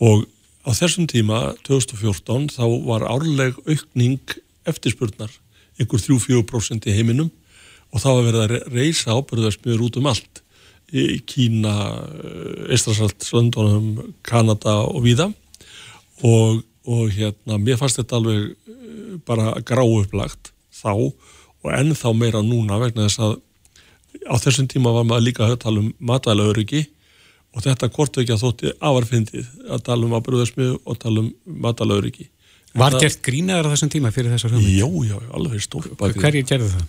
og 0.04 0.26
á 0.66 0.70
þessum 0.76 1.08
tíma 1.10 1.54
2014 1.66 2.50
þá 2.54 2.64
var 2.86 3.06
árleg 3.08 3.56
aukning 3.66 4.38
eftirspurnar 4.68 5.32
ykkur 5.82 6.02
3-4% 6.02 6.88
í 6.90 6.96
heiminum. 6.96 7.30
Og 7.88 8.02
þá 8.02 8.08
var 8.10 8.26
verið 8.26 8.44
að 8.44 8.74
reysa 8.74 9.16
ábyrðarsmiður 9.16 9.86
út 9.86 9.98
um 10.00 10.08
allt 10.10 10.42
í 10.88 11.20
Kína, 11.28 11.74
Eistrasalt, 12.72 13.24
Svöndunum, 13.24 14.14
Kanada 14.26 14.80
og 14.88 15.02
víða. 15.04 15.30
Og, 16.26 16.62
og 16.88 17.12
hérna 17.14 17.58
mér 17.62 17.78
fannst 17.80 18.00
þetta 18.00 18.18
alveg 18.18 18.50
eh, 18.50 19.18
bara 19.28 19.54
gráuplagt 19.64 20.52
þá 20.74 20.92
og 20.98 21.70
ennþá 21.74 22.12
meira 22.16 22.42
núna 22.44 22.78
vegna 22.82 23.06
þess 23.06 23.22
að 23.22 23.36
á 24.28 24.34
þessum 24.38 24.68
tíma 24.70 24.92
var 24.94 25.06
maður 25.08 25.26
líka 25.28 25.46
að 25.46 25.58
tala 25.64 25.82
um 25.82 25.92
matvæla 25.98 26.48
öryggi 26.52 26.84
og 27.56 27.64
þetta 27.64 27.88
að 28.34 28.42
þótti 28.42 28.72
afarfindið 28.78 29.46
að 29.72 29.84
tala 29.88 30.08
um 30.08 30.16
ábyrðarsmið 30.18 30.74
og 30.84 30.98
tala 31.02 31.24
um 31.24 31.30
matvæla 31.64 32.00
öryggi 32.02 32.28
Var 32.76 32.92
það, 32.92 33.00
gert 33.06 33.22
grínaðar 33.24 33.70
á 33.70 33.72
þessum 33.72 33.90
tíma 33.92 34.10
fyrir 34.12 34.34
þessar 34.34 34.52
hugmynd? 34.52 34.74
Jú, 34.76 34.90
já, 35.08 35.16
alveg 35.34 35.62
stór 35.64 35.88
Hverjir 35.96 36.44
gerði 36.46 36.68
það? 36.74 36.84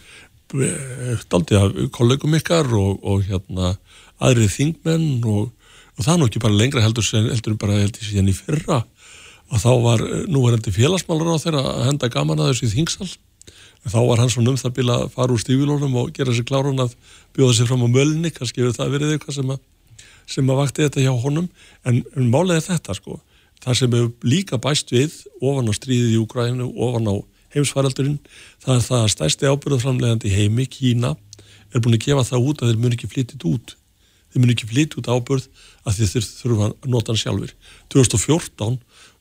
Daldið 1.32 1.60
af 1.60 1.78
kollegum 1.96 2.36
ykkar 2.36 2.68
og, 2.76 3.00
og 3.06 3.24
hérna 3.24 3.72
aðrið 4.20 4.52
þingmenn 4.58 5.24
og, 5.30 5.48
og 5.96 6.04
það 6.04 6.14
er 6.14 6.20
nú 6.20 6.28
ekki 6.28 6.44
bara 6.44 6.60
lengra 6.60 6.84
heldur 6.84 7.06
sem 7.06 7.30
heldur 7.30 7.56
bara 7.62 7.80
heldur 7.80 8.04
síðan 8.04 8.32
í 8.34 8.36
fyrra 8.36 8.82
og 9.50 9.62
þá 9.64 9.70
var 9.86 10.04
núverandi 10.30 10.74
félagsmálar 10.74 11.32
á 11.32 11.42
þeirra 11.42 11.64
að 11.72 11.86
henda 11.88 12.12
gaman 12.12 12.44
að 12.44 12.52
þessu 12.52 12.68
í 12.68 12.74
þingsal 12.76 13.08
en 13.08 13.16
þá 13.88 14.00
var 14.10 14.22
hann 14.22 14.32
svona 14.32 14.54
um 14.54 14.60
það 14.60 14.76
bila 14.76 14.98
að 15.04 15.14
fara 15.16 15.34
úr 15.36 15.42
stífilónum 15.42 15.98
og 16.02 16.12
gera 16.16 16.36
sér 16.36 16.48
klárun 16.50 16.84
að 16.84 16.96
bjóða 17.36 17.56
sér 17.58 17.70
fram 17.70 17.86
á 17.88 17.90
mölni, 17.90 18.32
kannski 18.36 18.64
hefur 18.64 18.76
það 18.76 18.94
verið 18.96 19.16
eitthvað 19.16 19.38
sem 19.40 19.54
að, 19.56 19.64
sem 20.28 20.52
að 20.52 20.60
vakti 20.60 20.86
þetta 20.86 21.06
hjá 21.06 21.14
honum. 21.24 21.50
En, 21.88 22.04
en 22.16 22.30
málega 22.34 22.66
þetta 22.68 22.98
sko. 22.98 23.20
Það 23.64 23.80
sem 23.80 23.98
hefur 23.98 24.12
líka 24.28 24.60
bæst 24.62 24.94
við 24.96 25.16
ofan 25.40 25.72
á 25.72 25.74
stríðið 25.76 26.16
í 26.16 26.22
Úgrænu, 26.22 26.70
ofan 26.76 27.12
á 27.12 27.16
heimsfaraldurinn, 27.56 28.20
það 28.62 28.76
er 28.76 28.86
það 28.86 29.04
að 29.04 29.12
stærsti 29.16 29.50
ábyrðaframlegandi 29.50 30.32
heimi, 30.36 30.68
Kína 30.70 31.16
er 31.74 31.82
búin 31.82 31.98
að 31.98 32.06
gefa 32.06 32.28
það 32.28 32.50
út 32.50 32.62
að 32.62 32.72
þeir 32.72 32.82
mun 32.84 32.96
ekki 32.96 33.10
flytið 33.10 33.46
út. 33.50 33.76
Þeir 34.30 34.44
mun 34.44 34.54
ekki 34.54 34.70
flytja 34.70 35.00
út 35.02 35.10
ábyrð 35.10 35.48
að 35.88 36.02
þeir 36.04 36.28
þurfa 36.28 36.68
að 36.70 36.90
nota 36.94 37.14
hann 37.14 37.22
sjálfur 37.24 37.54
2014 37.94 38.78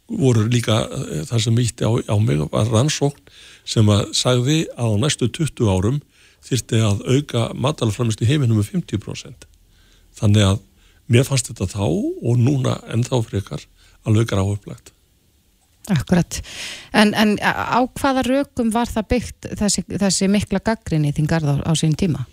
voru 0.08 0.44
líka 0.48 0.80
eh, 0.84 1.22
það 1.28 1.44
sem 1.44 1.60
ítti 1.62 1.88
á, 1.88 1.92
á 1.92 2.16
mig 2.20 2.40
var 2.52 2.68
rannsókn 2.72 3.20
sem 3.68 3.88
að 3.92 4.12
sagði 4.16 4.58
að 4.76 4.96
á 4.96 5.00
næstu 5.04 5.28
20 5.38 5.72
árum 5.72 6.00
þyrti 6.48 6.82
að 6.84 7.02
auka 7.08 7.48
matalaframist 7.54 8.22
í 8.24 8.28
heiminum 8.28 8.60
með 8.60 8.72
50% 8.76 9.48
þannig 10.18 10.46
að 10.52 10.62
mér 11.12 11.26
fannst 11.28 11.50
þetta 11.50 11.68
þá 11.74 11.84
og 11.88 12.40
núna 12.40 12.78
ennþá 12.92 13.20
frekar 13.26 13.66
alveg 14.08 14.30
gráuplagt 14.30 14.94
Akkurat, 15.88 16.42
en, 16.92 17.14
en 17.16 17.38
á 17.40 17.80
hvaða 17.96 18.20
rökum 18.26 18.68
var 18.74 18.90
það 18.92 19.06
byggt 19.08 19.46
þessi, 19.56 19.84
þessi 19.88 20.26
mikla 20.28 20.60
gaggrinni 20.60 21.14
þingarð 21.16 21.48
á, 21.48 21.56
á 21.64 21.72
sín 21.80 21.94
tíma? 21.96 22.26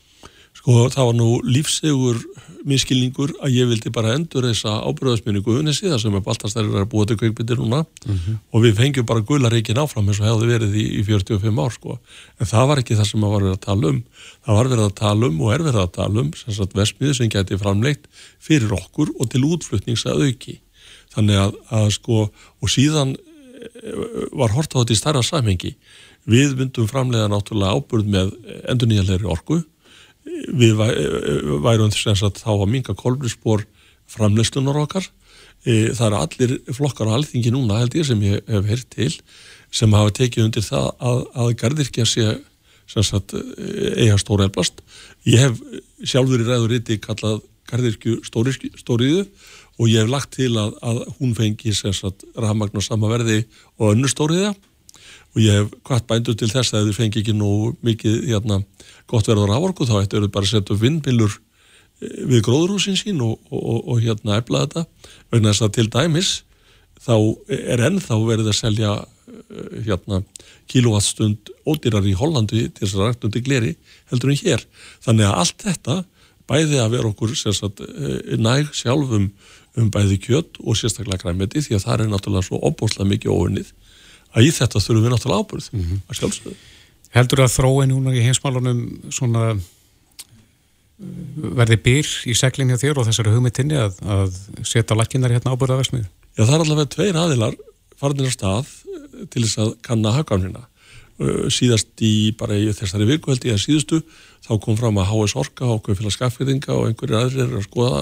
Sko 0.66 0.88
það 0.90 1.06
var 1.06 1.14
nú 1.14 1.26
lífsegur 1.46 2.16
miskilningur 2.66 3.36
að 3.46 3.54
ég 3.54 3.68
vildi 3.70 3.92
bara 3.94 4.16
endur 4.18 4.48
þessa 4.48 4.80
ábyrðasminningu 4.82 5.60
unissi 5.60 5.92
þar 5.92 6.00
sem 6.02 6.16
er 6.18 6.24
baltastærir 6.26 6.80
að 6.82 6.88
búa 6.90 7.06
til 7.06 7.20
kveikbyttir 7.20 7.60
núna 7.62 7.84
mm 7.84 8.16
-hmm. 8.16 8.40
og 8.50 8.64
við 8.64 8.74
fengjum 8.80 9.06
bara 9.06 9.22
gullareikin 9.22 9.78
áfram 9.78 10.10
eins 10.10 10.18
og 10.20 10.26
hefði 10.26 10.48
verið 10.50 10.74
í, 10.74 10.86
í 10.98 11.04
45 11.06 11.62
ár 11.62 11.70
sko. 11.70 12.00
En 12.40 12.50
það 12.50 12.68
var 12.68 12.82
ekki 12.82 12.98
það 12.98 13.10
sem 13.10 13.20
maður 13.22 13.34
var 13.34 13.44
verið 13.44 13.58
að 13.58 13.66
tala 13.68 13.88
um. 13.94 14.02
Það 14.46 14.58
var 14.58 14.68
verið 14.74 14.86
að 14.86 14.96
tala 14.96 15.28
um 15.28 15.42
og 15.42 15.54
er 15.54 15.64
verið 15.68 15.82
að 15.84 15.92
tala 16.00 16.22
um 16.22 16.34
sem 16.34 16.54
sagt 16.54 16.74
vesmiði 16.74 17.14
sem 17.14 17.30
geti 17.30 17.58
framleitt 17.62 18.10
fyrir 18.40 18.74
okkur 18.74 19.14
og 19.20 19.30
til 19.30 19.44
útflutnings 19.46 20.06
að 20.10 20.26
auki. 20.26 20.60
Þannig 21.14 21.38
að, 21.46 21.54
að 21.70 21.88
sko 21.92 22.32
og 22.34 22.68
síðan 22.74 23.14
eh, 23.14 23.94
var 24.34 24.50
hort 24.50 24.74
á 24.74 24.82
þetta 24.82 24.98
í 24.98 24.98
starra 24.98 25.22
samhengi. 25.22 25.76
Við 26.26 26.58
myndum 26.58 26.90
framlega 26.90 27.30
náttúrulega 27.30 27.78
ábyrð 27.78 28.10
með 28.10 28.34
endurníðalegri 28.66 29.30
orku 29.30 29.62
við 30.26 30.80
værum 31.64 31.94
þess 31.94 32.26
að 32.26 32.42
þá 32.42 32.52
að 32.56 32.72
minga 32.72 32.96
kolbrísbor 32.98 33.66
framleyslunar 34.10 34.78
okkar. 34.84 35.08
E, 35.66 35.92
það 35.98 36.08
eru 36.08 36.22
allir 36.22 36.56
flokkar 36.78 37.10
á 37.10 37.16
alþingi 37.18 37.54
núna 37.54 37.80
held 37.82 37.96
ég 37.98 38.08
sem 38.08 38.22
ég 38.26 38.44
hef 38.50 38.68
heyrt 38.70 38.90
til 38.94 39.12
sem 39.74 39.96
hafa 39.98 40.14
tekið 40.20 40.46
undir 40.46 40.66
það 40.66 40.92
að, 41.10 41.24
að 41.42 41.56
gardirkja 41.62 42.06
sé 42.06 42.28
sagt, 42.86 43.34
eiga 43.98 44.18
stóra 44.22 44.46
elblast 44.46 44.84
ég 45.26 45.42
hef 45.42 45.58
sjálfur 46.06 46.44
í 46.44 46.46
ræður 46.46 46.76
íti 46.78 47.00
kallað 47.02 47.42
gardirkju 47.66 48.20
stóriðu 48.28 49.26
og 49.82 49.90
ég 49.90 50.04
hef 50.04 50.12
lagt 50.12 50.36
til 50.38 50.52
að, 50.62 50.76
að 50.86 51.02
hún 51.18 51.34
fengi 51.38 51.74
rafmagn 51.74 52.78
og 52.78 52.86
sama 52.86 53.10
verði 53.12 53.42
og 53.80 53.96
önnu 53.96 54.12
stóriða 54.12 54.54
og 55.36 55.42
ég 55.44 55.58
hef 55.60 55.72
hvart 55.88 56.08
bændur 56.08 56.38
til 56.40 56.48
þess 56.48 56.74
að 56.74 56.90
þið 56.90 56.98
fengi 57.00 57.22
ekki 57.22 57.36
nú 57.36 57.52
mikið 57.84 58.30
hérna 58.30 58.62
gott 59.12 59.28
verður 59.28 59.52
áorku 59.52 59.88
þá 59.88 59.98
ættu 60.02 60.24
bara 60.30 60.48
að 60.48 60.54
setja 60.54 60.78
vindmilur 60.80 61.36
eh, 61.36 62.22
við 62.32 62.46
gróðrúsin 62.48 62.96
sín 63.00 63.20
og, 63.26 63.36
og, 63.52 63.82
og 63.84 64.00
hérna 64.04 64.40
efla 64.40 64.64
þetta. 64.64 64.86
Vegna 65.34 65.52
þess 65.52 65.68
að 65.68 65.76
til 65.76 65.88
dæmis 65.92 66.32
þá 67.06 67.16
er 67.52 67.84
ennþá 67.90 68.20
verið 68.24 68.52
að 68.54 68.60
selja 68.62 68.96
eh, 69.04 69.78
hérna 69.90 70.24
kilowattstund 70.72 71.52
ódýrar 71.68 72.08
í 72.08 72.16
Hollandi 72.18 72.70
til 72.70 72.86
þess 72.86 72.96
að 72.96 73.08
ræktundi 73.10 73.44
gleri 73.46 73.76
heldur 74.14 74.32
en 74.32 74.42
hér. 74.42 74.66
Þannig 75.04 75.28
að 75.30 75.40
allt 75.44 75.68
þetta 75.68 76.00
bæði 76.50 76.80
að 76.80 76.96
vera 76.96 77.12
okkur 77.12 77.36
sagt, 77.36 77.84
eh, 77.84 78.38
næg 78.40 78.72
sjálfum 78.72 79.34
um 79.76 79.92
bæði 79.92 80.22
kjött 80.24 80.62
og 80.64 80.78
sérstaklega 80.80 81.26
græmiti 81.26 81.60
því 81.60 81.76
að 81.76 81.84
það 81.84 82.04
er 82.06 82.12
náttúrulega 82.14 82.48
svo 82.48 82.62
opbúslega 82.64 83.10
mikið 83.12 83.34
ofunnið 83.34 83.74
að 84.36 84.48
í 84.48 84.54
þetta 84.56 84.84
þurfum 84.84 85.06
við 85.06 85.14
náttúrulega 85.16 85.46
ábyrð 85.46 85.70
mm 85.72 85.84
-hmm. 85.86 86.02
að 86.10 86.20
sjálfsögðu 86.20 86.58
Heldur 87.16 87.46
að 87.46 87.54
þróin 87.54 87.94
núna 87.94 88.12
í 88.12 88.24
heimsmálunum 88.26 88.80
svona 89.14 89.54
verði 91.56 91.78
byr 91.84 92.10
í 92.28 92.36
seglinn 92.36 92.72
hjá 92.72 92.80
þér 92.82 93.00
og 93.02 93.08
þessari 93.08 93.34
hugmyndinni 93.34 93.80
að, 93.80 93.98
að 94.04 94.38
setja 94.68 94.96
lakkinar 94.96 95.32
hérna 95.32 95.54
ábúrðaversmið? 95.56 96.06
Já, 96.36 96.44
það 96.44 96.56
er 96.56 96.64
allavega 96.66 96.92
tveir 96.92 97.20
aðilar 97.20 97.58
farinir 98.00 98.32
á 98.32 98.36
stað 98.36 98.72
til 99.32 99.44
þess 99.46 99.62
að 99.64 99.74
kanna 99.86 100.14
haggámina. 100.16 100.66
Síðast 101.52 102.04
í 102.04 102.34
bara 102.36 102.58
í 102.60 102.68
þessari 102.76 103.08
viku 103.08 103.32
held 103.32 103.48
ég 103.48 103.56
að 103.56 103.64
síðustu 103.64 104.02
þá 104.44 104.52
kom 104.64 104.80
fram 104.80 105.00
að 105.00 105.12
HS 105.14 105.38
Orka 105.40 105.70
og 105.72 105.88
félag 105.88 106.16
skaffeyringa 106.16 106.76
og 106.76 106.90
einhverjir 106.90 107.22
aðrir 107.22 107.46
er 107.46 107.60
að 107.62 107.68
skoða 107.70 108.02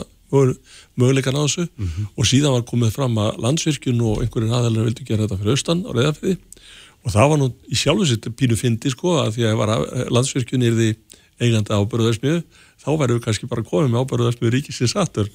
möguleikan 1.00 1.38
á 1.38 1.44
þessu. 1.46 1.68
Mm 1.68 1.88
-hmm. 1.88 2.08
og 2.18 2.30
síðan 2.30 2.56
var 2.56 2.66
komið 2.70 2.92
fram 2.98 3.18
að 3.18 3.40
landsvirkjun 3.46 4.02
og 4.02 4.22
einhverjir 4.24 4.54
aðilar 4.58 4.88
vildi 4.90 5.08
gera 5.08 5.24
þetta 5.24 5.40
fyrir 5.40 5.56
austan 5.56 5.86
og 5.86 5.96
reyðafriði 5.98 6.38
og 7.04 7.12
það 7.12 7.30
var 7.30 7.38
nú 7.40 7.48
í 7.68 7.76
sjálfu 7.76 8.06
sitt 8.08 8.28
pínu 8.40 8.56
fyndi 8.56 8.90
sko 8.90 9.18
að 9.24 9.34
því 9.36 9.44
að 9.50 10.10
landsvirkjun 10.16 10.64
er 10.64 10.78
því 10.78 10.90
eigandi 11.42 11.74
ábyrðuðarsmiðu 11.74 12.44
þá 12.84 12.90
verður 13.00 13.18
við 13.18 13.26
kannski 13.26 13.48
bara 13.48 13.64
komið 13.64 13.90
með 13.92 14.02
ábyrðuðarsmiðu 14.02 14.54
ríkisins 14.54 14.96
aftur. 14.96 15.28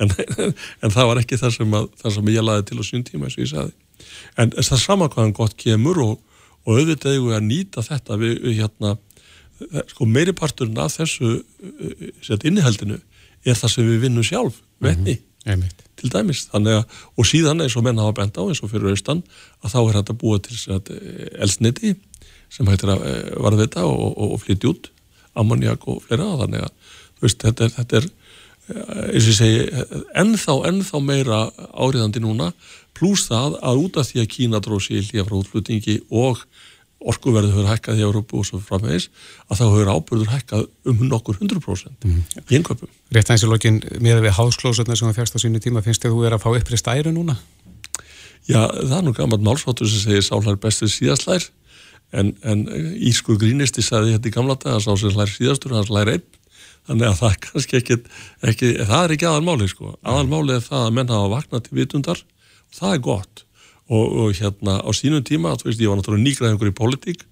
En, 0.00 0.08
en 0.82 0.90
það 0.90 1.06
var 1.06 1.20
ekki 1.20 1.38
það 1.38 1.56
sem, 1.56 1.74
að, 1.74 1.88
það 2.00 2.14
sem 2.14 2.28
ég 2.28 2.42
laði 2.42 2.62
til 2.66 2.80
á 2.80 2.84
sín 2.84 3.04
tíma 3.04 3.26
eins 3.26 3.38
og 3.38 3.44
ég 3.44 3.52
saði 3.52 3.72
en 4.40 4.52
það 4.56 4.80
sama 4.80 5.08
hvaðan 5.12 5.34
gott 5.36 5.56
kemur 5.60 6.00
og, 6.02 6.12
og 6.66 6.78
auðvitað 6.78 7.16
ég 7.16 7.30
að 7.36 7.48
nýta 7.48 7.84
þetta 7.86 8.18
við, 8.20 8.36
við 8.44 8.60
hérna 8.62 8.96
sko 9.92 10.06
meiri 10.10 10.34
parturinn 10.34 10.80
af 10.82 10.96
þessu 10.96 11.42
set 12.24 12.46
innihaldinu 12.48 12.98
er 13.44 13.58
það 13.58 13.74
sem 13.74 13.88
við 13.88 14.02
vinnum 14.06 14.26
sjálf, 14.26 14.62
vetni 14.80 15.18
mm 15.18 15.56
-hmm 15.60 15.82
til 16.02 16.10
dæmis. 16.12 16.46
Að, 16.54 16.70
og 17.16 17.28
síðan 17.28 17.62
eins 17.64 17.76
og 17.78 17.86
menn 17.86 18.00
hafa 18.02 18.16
bent 18.20 18.38
á 18.38 18.42
eins 18.44 18.62
og 18.62 18.72
fyrir 18.72 18.92
austan 18.92 19.22
að 19.62 19.74
þá 19.74 19.78
er 19.82 19.98
þetta 20.00 20.18
búið 20.22 20.48
til 20.48 20.58
eh, 20.78 21.28
elsniti 21.44 21.94
sem 22.52 22.68
hættir 22.68 22.94
að 22.94 23.06
eh, 23.08 23.30
varðvita 23.42 23.86
og, 23.88 24.02
og, 24.10 24.34
og 24.34 24.42
flytja 24.42 24.72
út 24.72 24.90
ammoniak 25.38 25.86
og 25.88 26.02
fleira. 26.06 26.28
Þannig 26.42 26.66
að 26.66 26.98
veist, 27.22 27.44
þetta, 27.44 27.70
þetta 27.78 28.02
er 28.02 28.10
eins 28.72 29.24
og 29.26 29.32
ég 29.32 29.36
segi, 29.36 29.62
ennþá, 30.22 30.54
ennþá 30.68 31.00
meira 31.02 31.38
áriðandi 31.74 32.22
núna, 32.22 32.52
pluss 32.96 33.26
það 33.28 33.56
að 33.58 33.80
út 33.86 33.98
af 33.98 34.08
því 34.08 34.22
að 34.22 34.30
Kína 34.36 34.60
dróð 34.62 34.84
sér 34.86 35.08
hlýja 35.08 35.24
frá 35.26 35.38
útflutningi 35.40 35.96
og 36.08 36.44
orkuverðu 37.08 37.52
hefur 37.52 37.70
hækkað 37.70 38.00
í 38.00 38.04
Európu 38.06 38.40
og 38.40 38.48
svo 38.48 38.60
framvegis, 38.62 39.08
að 39.48 39.60
þá 39.60 39.64
hefur 39.64 39.92
ábyrður 39.92 40.32
hækkað 40.32 40.66
um 40.92 41.02
nokkur 41.08 41.40
100% 41.40 42.06
mm. 42.06 42.20
í 42.42 42.58
innköpum. 42.58 42.92
Rétt 43.14 43.30
aðeins 43.30 43.46
í 43.46 43.50
lokin 43.50 43.80
með 44.04 44.22
við 44.26 44.36
hásklósutna 44.38 44.98
sem 44.98 45.08
það 45.08 45.18
fjárst 45.20 45.38
á 45.38 45.42
sínu 45.42 45.62
tíma, 45.62 45.82
finnst 45.84 46.04
þið 46.04 46.14
þú 46.14 46.28
er 46.28 46.36
að 46.36 46.44
fá 46.44 46.50
upprist 46.52 46.92
æru 46.92 47.14
núna? 47.14 47.38
Já, 48.48 48.66
það 48.66 48.96
er 48.98 49.04
nú 49.06 49.16
gammalt 49.16 49.44
málsváttur 49.46 49.90
sem 49.90 50.02
segir 50.02 50.24
sálar 50.26 50.58
bestið 50.62 50.90
síðastlær 50.90 51.48
en, 52.12 52.32
en 52.42 52.64
Ísku 52.98 53.36
grínisti 53.40 53.84
sagði 53.84 54.16
þetta 54.16 54.30
í 54.30 54.34
gamla 54.34 54.56
dag 54.58 54.76
að 54.76 54.86
sá 54.86 54.92
sem 54.98 55.14
hlær 55.14 55.30
síðastur, 55.30 55.76
hans 55.76 55.92
hlær 55.92 56.10
einn 56.16 56.26
þannig 56.88 57.08
að 57.08 57.18
það 57.20 57.30
er 57.30 57.40
kannski 57.46 57.78
ekki, 57.78 57.98
ekki 58.50 58.72
það 58.80 59.04
er 59.04 59.14
ekki 59.14 59.28
aðalmáli 59.30 59.68
sko, 59.70 59.94
aðalmáli 60.02 60.56
er 60.56 60.64
það 60.66 60.86
að 60.88 60.94
menn 60.98 61.12
hafa 61.14 61.30
vaknað 61.36 61.64
til 61.66 61.78
vitundar 61.78 62.22
og 62.22 62.78
það 62.78 62.96
er 62.96 63.02
gott 63.06 63.44
og, 63.90 64.06
og 64.06 64.36
hérna 64.38 64.78
á 64.82 64.90
sínum 64.94 65.24
tíma, 65.26 65.56
þú 65.58 65.70
veist 65.70 65.82
ég 65.82 65.90
var 65.90 66.00
náttúrulega 66.00 66.26
nýgraðingur 66.26 66.70
í 66.70 66.76
politík 66.76 67.24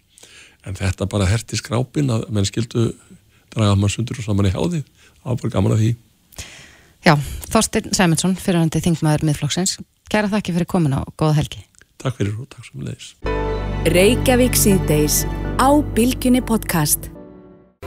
en 0.67 0.77
þetta 0.77 1.09
bara 1.11 1.29
herti 1.31 1.59
skrápin 1.59 2.13
að 2.13 2.27
menn 2.35 2.49
skildu 2.49 2.91
draga 3.55 3.77
maður 3.77 3.97
sundur 3.97 4.21
og 4.21 4.27
saman 4.27 4.51
í 4.51 4.55
háði. 4.55 4.83
Það 5.21 5.31
var 5.31 5.41
bara 5.43 5.55
gaman 5.57 5.77
að 5.77 5.83
því. 5.85 5.93
Já, 7.01 7.15
Þorstein 7.51 7.95
Sæmundsson, 7.97 8.37
fyrirhandi 8.37 8.83
þingmaður 8.85 9.25
miðflokksins, 9.31 9.79
kæra 10.13 10.29
þakki 10.33 10.57
fyrir 10.59 10.69
komin 10.69 10.97
á 10.97 11.01
góða 11.17 11.39
helgi. 11.41 11.65
Takk 12.01 12.21
fyrir 12.21 12.37
og 12.41 12.49
takk 12.53 12.67
sem 12.69 12.85
leiðis 12.85 13.15
Reykjavík 13.89 14.57
síðdeis 14.57 15.23
á 15.57 15.69
Bilginni 15.97 16.43
podcast. 16.45 17.09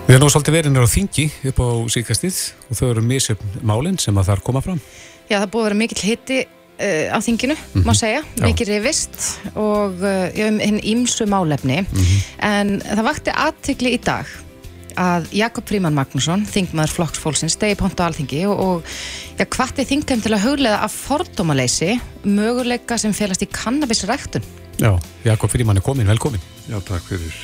Við 0.08 0.16
erum 0.16 0.26
nú 0.26 0.34
svolítið 0.34 0.56
verinir 0.58 0.86
á 0.86 0.90
þingi 0.90 1.28
upp 1.52 1.60
á 1.62 1.68
síkastið 1.94 2.40
og 2.66 2.80
þau 2.80 2.88
eru 2.90 3.04
misjöfn 3.06 3.62
málinn 3.62 4.00
sem 4.02 4.18
að 4.18 4.32
þar 4.32 4.42
koma 4.46 4.62
fram. 4.66 4.82
Já, 5.30 5.38
það 5.38 5.52
búið 5.54 5.62
að 5.62 5.68
vera 5.70 5.80
mikill 5.80 6.02
hitti 6.04 6.40
á 6.80 7.18
þinginu, 7.22 7.56
mm 7.56 7.82
-hmm. 7.82 7.86
má 7.86 7.94
segja, 7.94 8.24
Já. 8.24 8.44
mikið 8.44 8.68
rivist 8.68 9.40
og 9.56 10.02
uh, 10.02 10.48
um 10.48 10.60
hinn 10.60 10.80
ímsu 10.82 11.26
málefni, 11.30 11.86
en 12.40 12.82
það 12.82 13.04
vakti 13.04 13.32
aðtikli 13.32 13.94
í 13.94 14.02
dag 14.04 14.26
að 15.00 15.30
Jakob 15.34 15.68
Fríman 15.68 15.96
Magnússon, 15.96 16.46
þingmaður 16.50 16.96
flokksfólksins, 16.98 17.56
stegi 17.58 17.78
pont 17.80 18.00
á 18.00 18.08
alþingi 18.08 18.44
og, 18.50 18.60
og 18.60 18.92
já, 19.40 19.46
hvati 19.46 19.86
þingum 19.90 20.24
til 20.24 20.34
að 20.34 20.46
huglega 20.48 20.82
að 20.86 20.96
fordómaleysi 20.98 22.00
möguleika 22.24 22.98
sem 23.02 23.14
felast 23.16 23.46
í 23.46 23.50
kannabisræktun. 23.52 24.46
Já, 24.82 24.98
Jakob 25.26 25.52
Fríman 25.54 25.78
er 25.78 25.86
komin, 25.86 26.10
velkomin. 26.10 26.42
Já, 26.70 26.80
takk 26.86 27.06
fyrir. 27.10 27.38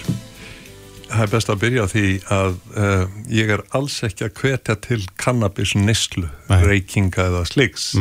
Það 1.09 1.23
er 1.25 1.31
best 1.31 1.49
að 1.49 1.61
byrja 1.63 1.85
því 1.89 2.07
að 2.29 2.57
uh, 2.77 3.05
ég 3.33 3.53
er 3.55 3.63
alls 3.77 3.95
ekki 4.05 4.27
að 4.27 4.41
hvetja 4.43 4.75
til 4.85 4.99
kannabis 5.17 5.73
neslu, 5.77 6.27
Nei. 6.49 6.59
reykinga 6.65 7.29
eða 7.31 7.45
sliks. 7.49 7.95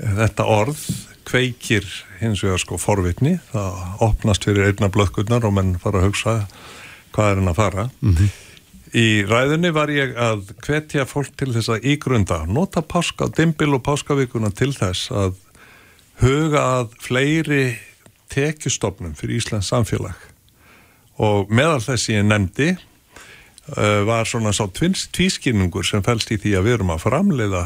Þetta 0.00 0.46
orð 0.48 0.80
kveikir 1.28 1.84
hins 2.20 2.42
vegar 2.44 2.60
sko 2.62 2.78
forvitni, 2.80 3.36
það 3.52 4.04
opnast 4.06 4.46
fyrir 4.46 4.70
einna 4.70 4.88
blöðkurnar 4.92 5.44
og 5.46 5.54
menn 5.56 5.74
fara 5.80 6.00
að 6.00 6.10
hugsa 6.10 6.36
hvað 7.14 7.30
er 7.30 7.40
hann 7.40 7.52
að 7.52 7.58
fara. 7.58 7.84
Í 8.90 9.22
ræðunni 9.28 9.70
var 9.70 9.90
ég 9.94 10.16
að 10.18 10.48
hvetja 10.64 11.04
fólk 11.06 11.36
til 11.38 11.52
þess 11.54 11.70
að 11.70 11.86
ígrunda, 11.92 12.40
nota 12.50 12.82
páska, 12.82 13.28
dimbil 13.36 13.76
og 13.76 13.84
páskavíkuna 13.86 14.50
til 14.50 14.72
þess 14.74 15.12
að 15.14 15.36
huga 16.20 16.64
að 16.80 16.96
fleiri 17.00 17.64
tekjustofnum 18.30 19.14
fyrir 19.18 19.38
Íslands 19.38 19.70
samfélag. 19.70 20.16
Og 21.20 21.50
meðal 21.52 21.82
þess 21.84 22.10
ég 22.10 22.24
nefndi 22.26 22.72
uh, 22.74 24.02
var 24.08 24.26
svona 24.26 24.52
sá 24.56 24.64
tvískinningur 24.66 25.86
sem 25.86 26.02
fælst 26.02 26.32
í 26.34 26.40
því 26.40 26.56
að 26.58 26.66
við 26.66 26.78
erum 26.78 26.94
að 26.94 27.04
framleiða 27.04 27.64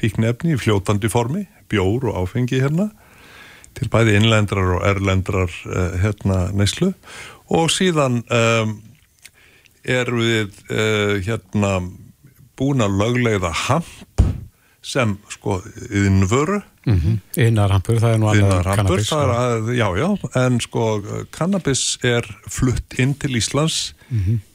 fíknefni 0.00 0.54
í 0.54 0.60
fljótandi 0.60 1.10
formi, 1.12 1.44
bjór 1.70 2.10
og 2.10 2.24
áfengi 2.24 2.60
hérna 2.62 2.90
til 3.78 3.88
bæði 3.90 4.16
innlendrar 4.18 4.76
og 4.76 4.84
erlendrar 4.86 5.50
uh, 5.70 5.96
hérna 6.02 6.48
neyslu. 6.56 6.92
Og 7.50 7.70
síðan 7.72 8.20
um, 8.26 8.76
erum 9.86 10.22
við 10.22 10.58
uh, 10.70 11.18
hérna 11.24 11.78
búin 12.58 12.84
að 12.84 12.98
lögleiða 13.00 13.52
hamp 13.66 14.24
sem 14.84 15.16
sko 15.28 15.58
innvöru. 15.92 16.60
Innarhampur, 17.36 17.98
það 18.00 18.14
er 18.14 18.20
nú 18.20 18.30
Innarhampur, 18.32 19.02
kannabis. 19.04 19.10
er 19.12 19.32
að, 19.34 19.72
já, 19.76 19.86
já, 20.00 20.08
en 20.40 20.60
sko 20.64 20.84
kannabis 21.36 21.82
er 22.06 22.26
flutt 22.48 22.96
inn 22.98 23.12
til 23.20 23.36
Íslands 23.36 23.92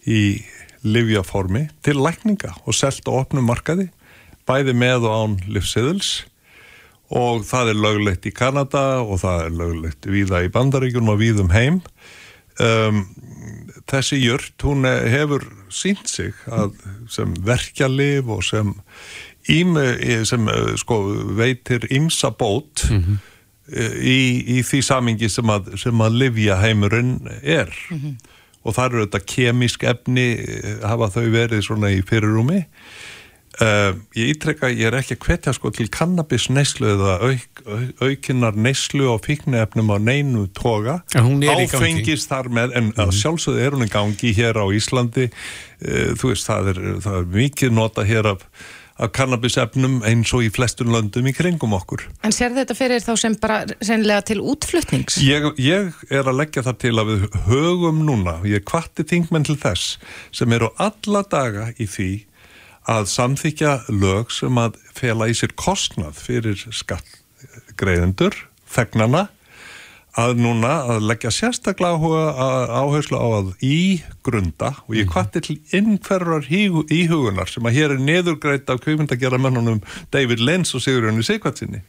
í 0.10 0.42
livjaformi 0.86 1.68
til 1.86 2.02
lækninga 2.02 2.56
og 2.66 2.78
selt 2.78 3.06
á 3.06 3.14
opnum 3.14 3.46
markaði, 3.50 3.92
bæði 4.50 4.74
með 4.78 5.06
og 5.10 5.14
án 5.22 5.38
livsiðils 5.46 6.26
og 7.16 7.46
það 7.48 7.72
er 7.72 7.80
löglegt 7.80 8.28
í 8.28 8.34
Kanada 8.36 8.86
og 9.04 9.22
það 9.24 9.46
er 9.46 9.60
löglegt 9.62 10.10
viða 10.12 10.44
í 10.44 10.52
Bandaríkjum 10.52 11.12
og 11.14 11.22
víðum 11.22 11.54
heim. 11.56 11.80
Um, 12.60 13.06
þessi 13.92 14.20
jört, 14.22 14.56
hún 14.64 14.88
hefur 14.88 15.44
sínt 15.74 16.10
sig 16.10 16.36
að 16.48 16.76
sem 17.12 17.34
verkjalif 17.46 18.30
og 18.32 18.44
sem 18.48 18.74
ím, 19.52 19.78
sem 20.26 20.48
eh, 20.50 20.72
sko 20.80 21.02
veitir 21.38 21.86
ímsa 21.94 22.32
bót 22.34 22.86
eh, 22.90 23.98
í, 24.02 24.20
í 24.58 24.62
því 24.66 24.82
samingi 24.86 25.30
sem 25.30 25.50
að, 25.50 25.76
sem 25.82 26.02
að 26.02 26.18
livja 26.24 26.58
heimurinn 26.62 27.20
er 27.42 27.72
og 28.66 28.74
það 28.74 28.86
eru 28.86 29.04
þetta 29.06 29.26
kemísk 29.36 29.86
efni 29.86 30.28
eh, 30.42 30.80
hafa 30.82 31.12
þau 31.14 31.28
verið 31.34 31.66
svona 31.68 31.94
í 31.94 32.02
fyrirrúmi 32.06 32.64
uh, 33.64 33.92
ég 34.18 34.32
ítrekka 34.36 34.70
ég 34.74 34.88
er 34.90 34.98
ekki 35.00 35.18
að 35.18 35.28
hvetja 35.28 35.54
sko 35.56 35.72
til 35.76 35.88
kannabis 35.94 36.48
neyslu 36.54 36.92
eða 36.94 37.18
auk, 37.30 37.62
auk, 37.66 38.06
aukinnar 38.08 38.58
neyslu 38.58 39.10
og 39.14 39.22
fíknefnum 39.28 39.92
á 39.92 39.98
neinu 40.02 40.48
toga 40.56 41.02
En 41.16 41.28
hún 41.28 41.44
er 41.46 41.66
í 41.66 41.68
gangi. 41.68 41.76
áfengist 41.80 42.32
þar 42.32 42.52
með 42.54 42.78
en 42.80 42.94
að 43.00 43.14
sjálfsögðu 43.20 43.66
er 43.66 43.78
hún 43.78 43.88
í 43.88 43.92
gangi 43.92 44.34
hér 44.38 44.60
á 44.60 44.66
Íslandi 44.76 45.30
uh, 45.30 46.10
þú 46.16 46.34
veist 46.34 46.50
það 46.50 46.74
er, 46.74 46.82
það 47.06 47.22
er 47.22 47.30
mikið 47.38 47.78
nota 47.78 48.08
hér 48.08 48.36
af 48.36 48.50
af 48.96 49.12
kannabisefnum 49.12 49.98
eins 50.08 50.32
og 50.36 50.46
í 50.46 50.52
flestum 50.56 50.94
löndum 50.94 51.26
í 51.28 51.34
kringum 51.36 51.74
okkur. 51.76 52.06
En 52.24 52.32
sér 52.36 52.54
þetta 52.56 52.78
fyrir 52.78 53.04
þá 53.04 53.12
sem 53.20 53.34
bara 53.42 53.58
sennilega 53.84 54.24
til 54.30 54.40
útflutnings? 54.40 55.18
Ég, 55.20 55.50
ég 55.60 55.98
er 56.08 56.24
að 56.24 56.40
leggja 56.40 56.64
það 56.64 56.78
til 56.86 56.94
að 57.02 57.12
við 57.12 57.26
högum 57.50 58.00
núna, 58.08 58.38
ég 58.48 58.64
kvatti 58.68 59.04
þingmenn 59.10 59.48
til 59.50 59.58
þess 59.60 59.98
sem 60.36 60.56
eru 60.56 60.72
alla 60.80 61.26
daga 61.28 61.68
í 61.76 61.90
því 61.92 62.10
að 62.90 63.08
samþykja 63.10 63.78
lög 63.90 64.34
sem 64.34 64.58
að 64.62 64.78
fela 64.96 65.30
í 65.30 65.38
sér 65.38 65.56
kostnað 65.58 66.20
fyrir 66.22 66.60
skattgreðendur, 66.70 68.38
þegnana, 68.70 69.28
að 70.16 70.38
núna 70.40 70.72
að 70.94 71.08
leggja 71.10 71.32
sérstaklega 71.34 72.14
áherslu 72.72 73.20
á 73.20 73.28
að 73.42 73.50
ígrunda 73.68 74.72
og 74.86 74.96
ég 74.96 75.10
kvatti 75.12 75.42
til 75.44 75.58
innferðar 75.76 76.48
íhugunar 76.48 77.52
sem 77.52 77.68
að 77.68 77.76
hér 77.76 77.96
er 77.98 78.04
neðurgreit 78.04 78.72
af 78.72 78.80
kveimindagera 78.86 79.40
mennunum 79.42 79.82
David 80.16 80.40
Lynch 80.40 80.72
og 80.78 80.86
Sigurjónu 80.86 81.26
Sigvartsinni 81.26 81.84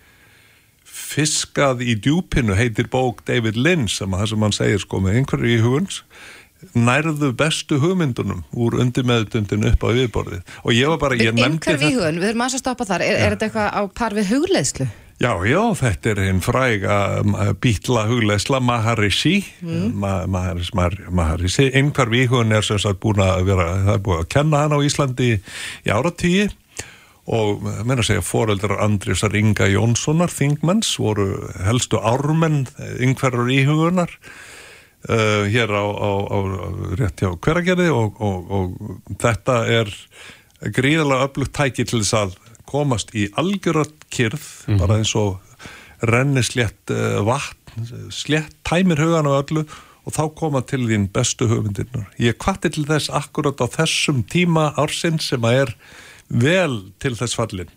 Fiskað 0.97 1.85
í 1.87 1.95
djúpinu 2.03 2.57
heitir 2.59 2.91
bók 2.91 3.23
David 3.29 3.59
Lynch 3.61 3.95
sem 4.01 4.11
að 4.11 4.25
það 4.25 4.33
sem 4.33 4.47
hann 4.47 4.59
segir 4.59 4.83
sko 4.83 5.03
með 5.05 5.21
einhverju 5.21 5.55
íhuguns 5.61 6.03
nærðu 6.77 7.33
bestu 7.37 7.81
hugmyndunum 7.83 8.45
úr 8.57 8.79
undir 8.81 9.07
meðutundinu 9.09 9.73
upp 9.73 9.83
á 9.85 9.89
viðborðið 9.97 10.55
og 10.63 10.77
ég 10.77 10.93
var 10.93 11.03
bara, 11.03 11.19
ég 11.21 11.35
nefndi 11.37 11.77
víhugun, 11.81 12.21
við 12.23 12.31
erum 12.33 12.47
aðeins 12.47 12.61
að 12.61 12.65
stoppa 12.65 12.87
þar, 12.89 13.05
er, 13.07 13.19
er 13.21 13.37
þetta 13.37 13.51
eitthvað 13.51 13.75
á 13.77 13.83
par 13.97 14.17
við 14.17 14.33
hugleðslu? 14.35 14.89
Já, 15.17 15.31
já, 15.49 15.63
þetta 15.73 16.11
er 16.11 16.19
einn 16.27 16.43
fræga 16.45 16.97
um, 17.23 17.37
bítla 17.65 18.03
hugleisla 18.05 18.59
Maharishi. 18.61 19.39
Ma 19.65 20.27
Maharishi, 20.29 20.77
Maharishi. 21.09 21.71
einhver 21.73 22.11
víkun 22.13 22.53
er 22.53 22.67
sem 22.67 22.77
sagt 22.83 23.01
búin 23.01 23.23
að 23.25 23.47
vera 23.49 23.71
það 23.87 23.95
er 23.95 24.03
búin 24.05 24.21
að 24.21 24.29
kenna 24.35 24.61
hann 24.61 24.77
á 24.77 24.85
Íslandi 24.85 25.31
í 25.39 25.89
áratíi 25.89 26.51
og 27.33 27.65
meina 27.65 28.03
að 28.03 28.11
segja 28.11 28.27
foreldrar 28.29 28.83
Andriðsar 28.85 29.39
Inga 29.41 29.71
Jónssonar 29.73 30.31
Þingmanns 30.31 30.93
voru 31.01 31.49
helstu 31.65 31.97
ármenn 31.97 32.67
einhverjar 33.01 33.49
íhugunar 33.57 34.13
uh, 35.09 35.45
hér 35.51 35.73
á, 35.73 35.85
á, 35.85 36.11
á 36.27 36.39
rétt 36.99 37.23
hjá 37.23 37.31
hveragerði 37.35 37.89
og, 37.95 38.21
og, 38.23 38.51
og 38.51 39.17
þetta 39.23 39.61
er 39.81 39.93
gríðalega 40.77 41.29
öflugt 41.29 41.55
tæki 41.57 41.87
til 41.87 42.03
þess 42.03 42.17
að 42.21 42.37
komast 42.67 43.13
í 43.15 43.29
algjörðat 43.39 44.09
kyrð 44.11 44.47
bara 44.81 44.99
eins 45.01 45.15
og 45.19 45.39
renni 46.07 46.43
slétt 46.45 46.93
uh, 46.93 47.21
vatn, 47.27 48.11
slétt 48.13 48.57
tæmir 48.67 49.01
hugan 49.05 49.29
á 49.31 49.39
öllu 49.39 49.67
og 50.07 50.15
þá 50.15 50.23
koma 50.39 50.63
til 50.63 50.85
þín 50.87 51.09
bestu 51.11 51.49
hugmyndirnar. 51.51 52.07
Ég 52.23 52.39
kvatti 52.39 52.71
til 52.71 52.85
þess 52.87 53.11
akkurat 53.11 53.59
á 53.59 53.67
þessum 53.67 54.23
tíma 54.31 54.71
ársinn 54.79 55.19
sem 55.23 55.43
að 55.47 55.65
er 55.65 55.73
vel 56.29 56.73
til 56.99 57.13
þess 57.15 57.37
fallin. 57.39 57.69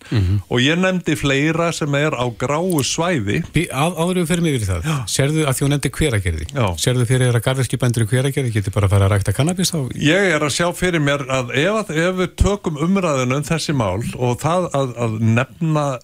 Og 0.50 0.58
ég 0.64 0.80
nefndi 0.82 1.14
fleira 1.20 1.68
sem 1.76 1.94
er 2.00 2.16
á 2.18 2.26
gráu 2.34 2.82
svæði. 2.82 3.44
Bí- 3.54 3.68
Á, 3.70 3.86
áður 3.94 4.22
við 4.24 4.28
fyrir 4.32 4.42
mig 4.42 4.56
yfir 4.58 4.72
það, 4.82 4.88
serðu 5.06 5.46
að 5.46 5.60
hún 5.62 5.70
nefndi 5.76 5.92
hveragerði, 5.94 6.46
Já. 6.56 6.66
serðu 6.82 7.06
fyrir 7.06 7.36
að 7.38 7.44
garðeskibændur 7.46 8.06
í 8.06 8.10
hveragerði 8.10 8.54
geti 8.58 8.74
bara 8.74 8.88
að 8.88 8.96
fara 8.96 9.06
að 9.10 9.14
rækta 9.14 9.36
kannabis 9.38 9.74
á 9.78 9.80
Ég 9.94 10.34
er 10.34 10.42
að 10.42 10.56
sjá 10.58 10.68
fyrir 10.74 11.00
mér 11.02 11.26
að 11.30 11.52
ef, 11.54 11.74
að- 11.84 11.98
ef 11.98 12.16
við 12.24 12.36
tökum 12.42 12.78
umræðinu 12.82 13.36
um 13.38 13.44
þessi 13.44 13.76
mál 13.78 14.02
og 14.18 14.40
það 14.42 14.72
að, 14.74 14.96
að 14.98 15.20
nefna 15.22 16.00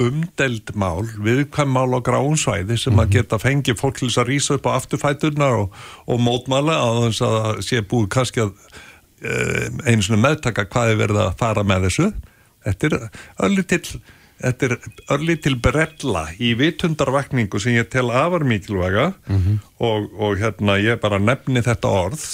umdeld 0.00 0.70
mál, 0.80 1.04
viðkvæm 1.20 1.68
mál 1.76 1.92
á 1.92 2.00
gráum 2.00 2.36
svæði 2.40 2.78
sem 2.80 2.96
að 3.02 3.10
geta 3.18 3.36
fengið 3.36 3.76
fólk 3.76 3.98
til 4.00 4.08
þess 4.08 4.22
að 4.22 4.30
rýsa 4.32 4.54
upp 4.56 4.68
á 4.72 4.76
afturfæturnar 4.80 5.58
og, 5.66 5.74
og 6.08 6.22
mótmæla 6.24 6.72
á 6.80 6.88
þess 7.04 7.20
að 7.26 7.60
sé 7.66 7.82
búið 7.84 8.08
kannski 8.16 8.40
að 8.46 8.54
einu 9.20 10.06
svona 10.06 10.22
meðtaka 10.28 10.66
hvað 10.70 10.94
er 10.94 11.02
verið 11.02 11.20
að 11.26 11.36
fara 11.40 11.66
með 11.66 11.88
þessu. 11.88 12.08
Þetta 12.64 12.90
er 12.90 12.96
örlítill 13.46 14.00
Þetta 14.40 14.66
er 14.66 14.74
örlítil 15.12 15.56
brella 15.60 16.22
í 16.40 16.54
vitundarvakningu 16.56 17.60
sem 17.60 17.74
ég 17.76 17.90
tel 17.92 18.06
afar 18.08 18.46
mikilvæga 18.48 19.10
og, 19.84 20.06
og 20.16 20.40
hérna 20.40 20.78
ég 20.80 21.00
bara 21.02 21.18
nefni 21.20 21.60
þetta 21.60 21.90
orð, 22.06 22.24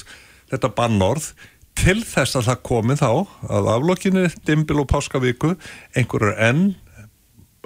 þetta 0.53 0.71
bannorð 0.77 1.33
til 1.77 1.99
þess 2.07 2.39
að 2.39 2.47
það 2.53 2.63
komi 2.71 2.97
þá 3.01 3.11
að 3.51 3.71
aflokkinu 3.75 4.29
dimbil 4.47 4.85
og 4.85 4.91
páskavíku 4.93 5.57
einhverjar 5.99 6.39
enn 6.47 6.65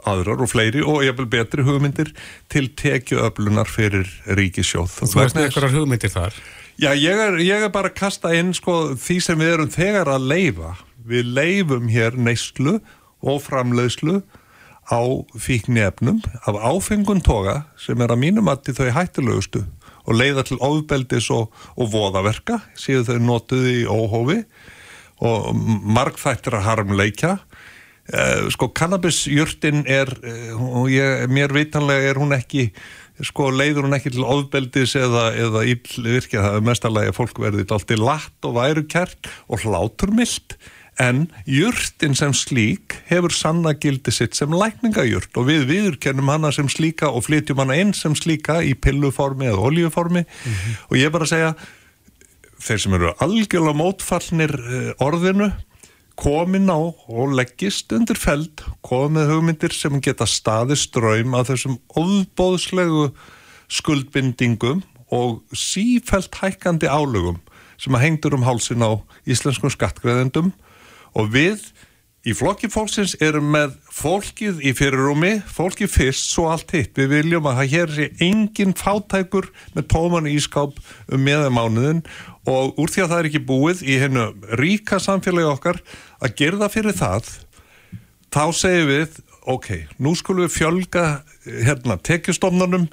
aðrar 0.08 0.40
og 0.40 0.48
fleiri 0.48 0.80
og 0.80 1.04
ég 1.04 1.18
vil 1.18 1.28
betri 1.28 1.66
hugmyndir 1.66 2.14
til 2.48 2.70
tekjuöflunar 2.80 3.68
fyrir 3.68 4.08
ríkisjóð. 4.24 5.02
Þú 5.02 5.20
veist 5.20 5.36
með 5.36 5.50
einhverjar 5.50 5.76
hugmyndir 5.76 6.14
þar 6.16 6.40
Já, 6.80 6.94
ég 6.96 7.12
er, 7.12 7.34
ég 7.44 7.60
er 7.66 7.68
bara 7.68 7.90
að 7.90 7.98
kasta 7.98 8.30
inn 8.32 8.54
sko, 8.56 8.94
því 8.96 9.16
sem 9.20 9.40
við 9.42 9.50
erum 9.52 9.72
þegar 9.72 10.08
að 10.08 10.30
leifa. 10.30 10.70
Við 11.04 11.26
leifum 11.36 11.90
hér 11.92 12.14
neyslu 12.16 12.78
og 13.20 13.42
framleiðslu 13.44 14.22
á 14.88 15.00
fíknefnum 15.36 16.22
af 16.48 16.56
áfengun 16.56 17.20
toga 17.20 17.66
sem 17.76 18.00
er 18.00 18.14
að 18.14 18.22
mínum 18.22 18.48
að 18.48 18.72
þau 18.78 18.88
hættulegustu 18.96 19.60
og 20.06 20.16
leiða 20.16 20.46
til 20.48 20.56
ofbeldis 20.64 21.28
og, 21.36 21.52
og 21.76 21.92
voðaverka, 21.92 22.62
síðu 22.72 23.10
þau 23.10 23.26
notuði 23.26 23.74
í 23.82 23.84
óhófi 23.84 24.38
og 25.20 25.52
margþættir 25.84 26.56
að 26.56 26.66
harmleikja. 26.70 27.34
Eh, 28.08 28.48
sko 28.56 28.70
kannabisjurtin 28.72 29.84
er, 29.84 30.08
eh, 30.24 30.56
og 30.56 30.88
ég, 30.88 31.28
mér 31.28 31.52
vitanlega 31.52 32.08
er 32.08 32.18
hún 32.18 32.32
ekki 32.34 32.70
sko 33.26 33.50
leiður 33.52 33.86
hún 33.86 33.96
ekki 33.96 34.14
til 34.14 34.26
ofbeldis 34.26 34.96
eða, 34.98 35.30
eða 35.36 35.64
ill 35.68 36.04
virkja 36.06 36.44
það 36.44 36.58
er 36.58 36.68
mestalagi 36.68 37.12
að 37.12 37.16
fólk 37.18 37.40
verði 37.42 37.66
allt 37.76 37.94
í 37.94 37.98
latt 38.00 38.48
og 38.48 38.56
væru 38.58 38.84
kært 38.90 39.30
og 39.48 39.64
hláturmylt 39.64 40.56
en 41.00 41.24
jurtin 41.48 42.16
sem 42.18 42.32
slík 42.36 42.98
hefur 43.08 43.32
sanna 43.32 43.72
gildi 43.80 44.12
sitt 44.12 44.36
sem 44.36 44.52
lækningajurt 44.52 45.36
og 45.40 45.48
við 45.48 45.66
viðurkennum 45.70 46.28
hana 46.32 46.52
sem 46.52 46.68
slíka 46.68 47.08
og 47.08 47.24
flytjum 47.28 47.62
hana 47.62 47.78
inn 47.80 47.94
sem 47.96 48.16
slíka 48.18 48.60
í 48.66 48.74
pilluformi 48.76 49.48
eða 49.48 49.64
oljuformi 49.70 50.24
og 50.90 50.98
ég 50.98 51.12
bara 51.14 51.28
segja 51.30 51.54
þeir 52.60 52.82
sem 52.84 52.96
eru 52.98 53.14
algjörlega 53.24 53.78
mótfallnir 53.80 54.56
eh, 54.60 54.90
orðinu 55.00 55.50
komin 56.20 56.68
á 56.68 56.76
og 56.76 57.32
leggist 57.32 57.92
undir 57.96 58.18
feld 58.20 58.60
komið 58.84 59.30
hugmyndir 59.32 59.72
sem 59.72 60.00
geta 60.04 60.26
staði 60.28 60.76
ströym 60.76 61.32
að 61.36 61.54
þessum 61.54 61.78
ofbóðslegu 61.96 63.06
skuldbindingum 63.72 64.82
og 65.14 65.40
sífælt 65.56 66.36
hækkandi 66.42 66.90
álugum 66.90 67.40
sem 67.80 67.96
að 67.96 68.04
hengdur 68.04 68.36
um 68.36 68.44
hálsin 68.44 68.84
á 68.84 69.00
íslenskum 69.24 69.72
skattgreðendum 69.72 70.52
og 71.16 71.32
við 71.32 71.70
í 72.26 72.34
flokki 72.36 72.68
fólksins 72.68 73.14
erum 73.24 73.46
með 73.54 73.76
fólkið 73.96 74.60
í 74.68 74.74
fyrirrúmi, 74.76 75.32
fólkið 75.48 75.92
fyrst 75.92 76.32
svo 76.34 76.50
allt 76.52 76.74
hitt, 76.76 76.92
við 76.98 77.14
viljum 77.14 77.48
að 77.48 77.60
það 77.60 77.70
hér 77.74 77.94
sé 77.96 78.08
engin 78.26 78.74
fátækur 78.76 79.48
með 79.76 79.86
tóman 79.92 80.28
ískáp 80.28 80.76
um 81.08 81.24
meðamánuðin 81.24 82.02
og 82.50 82.76
úr 82.80 82.92
því 82.92 83.04
að 83.04 83.12
það 83.12 83.22
er 83.22 83.30
ekki 83.30 83.44
búið 83.48 83.84
í 83.88 83.96
hennu 84.02 84.26
ríka 84.60 85.00
samfélagi 85.00 85.48
okkar 85.48 85.80
að 86.20 86.36
gera 86.40 86.60
það 86.64 86.74
fyrir 86.76 86.98
það 87.00 87.30
þá 88.30 88.44
segum 88.56 88.90
við, 88.90 89.22
ok, 89.50 89.70
nú 89.98 90.12
skulum 90.18 90.44
við 90.44 90.58
fjölga 90.58 91.06
hérna 91.46 91.96
tekjustofnunum 92.04 92.90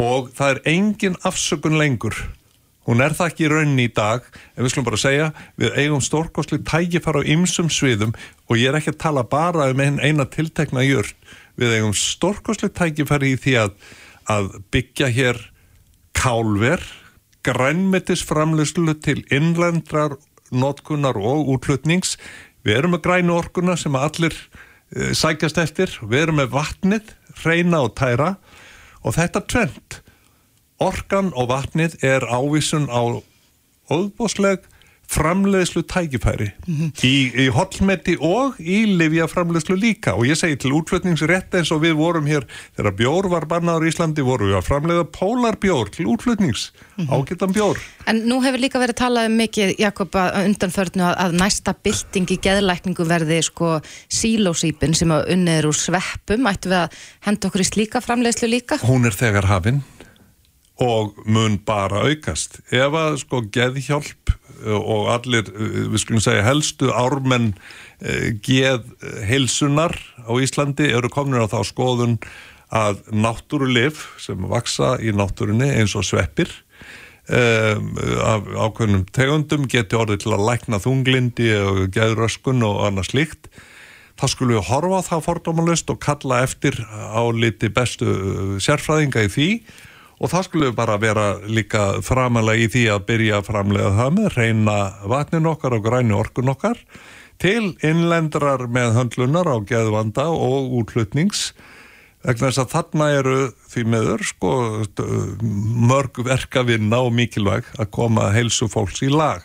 og 0.00 0.32
það 0.34 0.56
er 0.56 0.64
engin 0.72 1.20
afsökun 1.22 1.78
lengur. 1.78 2.16
Hún 2.84 3.00
er 3.00 3.14
það 3.16 3.30
ekki 3.30 3.44
í 3.46 3.48
rauninni 3.48 3.86
í 3.88 3.92
dag 3.96 4.26
en 4.54 4.64
við 4.64 4.74
skulum 4.74 4.88
bara 4.90 5.00
segja, 5.00 5.28
við 5.60 5.76
eigum 5.80 6.02
stórkostli 6.04 6.58
tækifar 6.68 7.16
á 7.16 7.28
ymsum 7.32 7.70
sviðum 7.72 8.12
og 8.48 8.60
ég 8.60 8.68
er 8.68 8.78
ekki 8.78 8.92
að 8.94 9.02
tala 9.04 9.24
bara 9.28 9.70
um 9.72 9.80
ein, 9.80 10.00
eina 10.02 10.26
tiltekna 10.28 10.84
jörn, 10.84 11.14
við 11.56 11.78
eigum 11.78 11.94
stórkostli 11.96 12.70
tækifar 12.74 13.24
í 13.24 13.34
því 13.40 13.56
að, 13.62 13.74
að 14.30 14.50
byggja 14.74 15.10
hér 15.14 15.40
kálver 16.16 16.82
grænmetisframlöslu 17.44 18.96
til 19.04 19.22
innlendrar 19.32 20.16
notkunar 20.54 21.18
og 21.18 21.50
útlutnings 21.54 22.16
við 22.64 22.78
erum 22.78 22.94
með 22.96 23.04
grænu 23.06 23.36
orkuna 23.36 23.76
sem 23.80 23.96
allir 23.98 24.34
uh, 24.34 25.12
sækjast 25.12 25.60
eftir, 25.60 25.92
við 26.02 26.26
erum 26.26 26.40
með 26.40 26.54
vatnið, 26.54 27.12
reyna 27.44 27.84
og 27.84 27.94
tæra. 27.98 28.34
Og 29.04 29.16
þetta 29.18 29.44
trend 29.44 29.98
orkan 30.80 31.30
og 31.36 31.50
vatnið 31.52 31.98
er 32.04 32.24
ávísun 32.24 32.88
á 32.88 33.20
óðbósleg 33.92 34.64
framleiðslu 35.10 35.82
tækifæri. 35.90 36.50
Í, 37.04 37.14
í 37.44 37.46
hollmeti 37.54 38.16
og 38.22 38.60
í 38.60 38.84
livja 38.98 39.26
framleiðslu 39.30 39.76
líka. 39.78 40.14
Og 40.18 40.28
ég 40.30 40.38
segi 40.38 40.56
til 40.62 40.72
útflutningsrétt 40.78 41.54
eins 41.58 41.72
og 41.74 41.82
við 41.84 41.96
vorum 41.98 42.28
hér 42.30 42.46
þegar 42.76 42.96
bjór 42.98 43.28
var 43.32 43.48
bannaður 43.50 43.88
í 43.88 43.92
Íslandi 43.92 44.24
vorum 44.26 44.52
við 44.52 44.58
að 44.60 44.68
framleiða 44.68 45.06
pólarbjór 45.14 45.92
til 45.94 46.08
útflutnings. 46.14 46.70
Ágættan 47.10 47.54
bjór. 47.54 47.82
En 48.10 48.24
nú 48.28 48.40
hefur 48.44 48.62
líka 48.62 48.82
verið 48.82 49.00
talað 49.02 49.28
um 49.30 49.38
mikið, 49.40 49.74
Jakob, 49.82 50.16
að 50.18 50.40
undanförnu 50.48 51.06
að, 51.10 51.16
að 51.26 51.38
næsta 51.42 51.76
bylting 51.84 52.34
í 52.34 52.40
geðlækningu 52.44 53.08
verði 53.08 53.40
sko 53.44 53.76
sílósýpin 54.12 54.96
sem 54.96 55.12
að 55.14 55.30
unnið 55.36 55.60
er 55.60 55.70
úr 55.70 55.78
sveppum. 55.78 56.48
Ættu 56.50 56.72
við 56.72 56.80
að 56.84 57.00
henda 57.28 57.50
okkur 57.50 57.64
í 57.64 57.70
slíka 57.70 58.04
framleiðslu 58.04 58.50
líka? 58.50 58.80
hún 58.94 59.08
er 59.08 59.16
þegar 59.16 59.48
hafinn 59.50 59.82
og 60.82 61.14
mun 61.26 61.58
bara 61.62 62.02
aukast. 62.08 62.58
Ef 62.74 62.94
að 62.98 63.18
sko 63.22 63.42
geðhjálp 63.54 64.23
og 64.64 65.10
allir, 65.14 65.48
uh, 65.52 65.84
við 65.92 66.02
skulum 66.02 66.24
segja 66.24 66.46
helstu 66.46 66.90
ármenn 66.94 67.52
uh, 67.54 68.28
geð 68.44 68.86
heilsunar 69.28 69.96
á 70.24 70.32
Íslandi 70.40 70.90
eru 70.92 71.10
komin 71.12 71.42
á 71.42 71.50
þá 71.50 71.60
skoðun 71.68 72.18
að 72.74 73.02
náttúrulif 73.14 74.08
sem 74.22 74.40
vaksa 74.50 74.96
í 74.98 75.12
náttúrunni 75.14 75.68
eins 75.76 75.94
og 75.98 76.06
sveppir 76.06 76.50
um, 77.28 77.92
af 78.24 78.48
ákveðnum 78.66 79.04
tegundum 79.14 79.68
geti 79.70 79.98
orðið 79.98 80.24
til 80.24 80.34
að 80.36 80.46
lækna 80.48 80.80
þunglindi 80.82 81.52
og 81.60 81.80
geðröskun 81.94 82.64
og 82.66 82.82
annað 82.88 83.10
slíkt. 83.12 83.48
Þá 84.14 84.26
skulum 84.30 84.58
við 84.58 84.68
horfa 84.68 85.00
á 85.02 85.08
það 85.08 85.24
fordómalust 85.28 85.90
og 85.90 86.02
kalla 86.02 86.44
eftir 86.46 86.78
áliti 87.14 87.70
bestu 87.74 88.10
uh, 88.10 88.54
sérfræðinga 88.62 89.26
í 89.26 89.32
því 89.32 89.48
og 90.20 90.30
það 90.30 90.48
við 90.62 90.72
bara 90.78 91.00
vera 91.02 91.26
líka 91.46 91.84
framalega 92.04 92.64
í 92.64 92.70
því 92.70 92.84
að 92.94 93.04
byrja 93.08 93.38
að 93.40 93.48
framlega 93.50 93.92
það 93.98 94.16
með 94.18 94.28
reyna 94.38 94.78
vatnin 95.10 95.50
okkar 95.50 95.78
og 95.78 95.86
græni 95.86 96.14
orkun 96.16 96.52
okkar 96.54 96.80
til 97.42 97.74
innlendrar 97.82 98.68
með 98.70 98.94
höndlunar 98.98 99.50
á 99.50 99.56
geðvanda 99.66 100.28
og 100.30 100.74
útlutnings 100.80 101.52
vegna 102.24 102.48
þess 102.48 102.62
að 102.62 102.70
þarna 102.72 103.08
eru 103.18 103.38
því 103.72 103.82
meður 103.92 104.24
sko 104.24 104.52
mörg 105.90 106.22
verkavinna 106.24 107.02
og 107.04 107.12
mikilvæg 107.16 107.68
að 107.76 107.90
koma 107.92 108.30
heilsu 108.32 108.70
fólks 108.72 109.02
í 109.04 109.10
lag. 109.12 109.44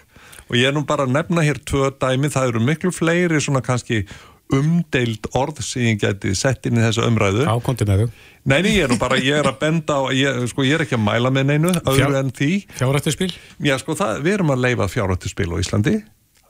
Og 0.49 0.57
ég 0.57 0.69
er 0.69 0.73
nú 0.73 0.85
bara 0.87 1.05
að 1.05 1.13
nefna 1.17 1.43
hér 1.45 1.59
tvö 1.67 1.91
dæmi, 1.99 2.31
það 2.31 2.53
eru 2.53 2.61
miklu 2.63 2.91
fleiri 2.95 3.41
svona 3.43 3.61
kannski 3.65 4.05
umdeild 4.53 5.29
orð 5.37 5.61
sem 5.65 5.91
ég 5.91 6.01
geti 6.01 6.33
sett 6.37 6.65
inn 6.65 6.79
í 6.79 6.83
þessa 6.83 7.05
umræðu 7.09 7.45
þau 8.03 8.09
Nei, 8.49 8.61
ég 8.71 8.85
er 8.85 8.89
nú 8.89 8.97
bara, 8.97 9.19
ég 9.21 9.35
er 9.35 9.49
að 9.49 9.59
benda 9.61 9.99
á, 9.99 10.09
ég, 10.15 10.45
sko, 10.49 10.63
ég 10.65 10.77
er 10.77 10.85
ekki 10.85 10.95
að 10.97 11.03
mæla 11.05 11.29
með 11.33 11.49
neinu, 11.51 11.73
öðru 11.83 12.15
en 12.17 12.31
því. 12.33 12.53
Fjárættispil? 12.79 13.27
Já, 13.61 13.75
sko, 13.81 13.93
það, 13.99 14.21
við 14.25 14.37
erum 14.37 14.53
að 14.55 14.63
leifa 14.63 14.87
fjárhættuspil 14.89 15.49
á 15.53 15.57
Íslandi. 15.59 15.93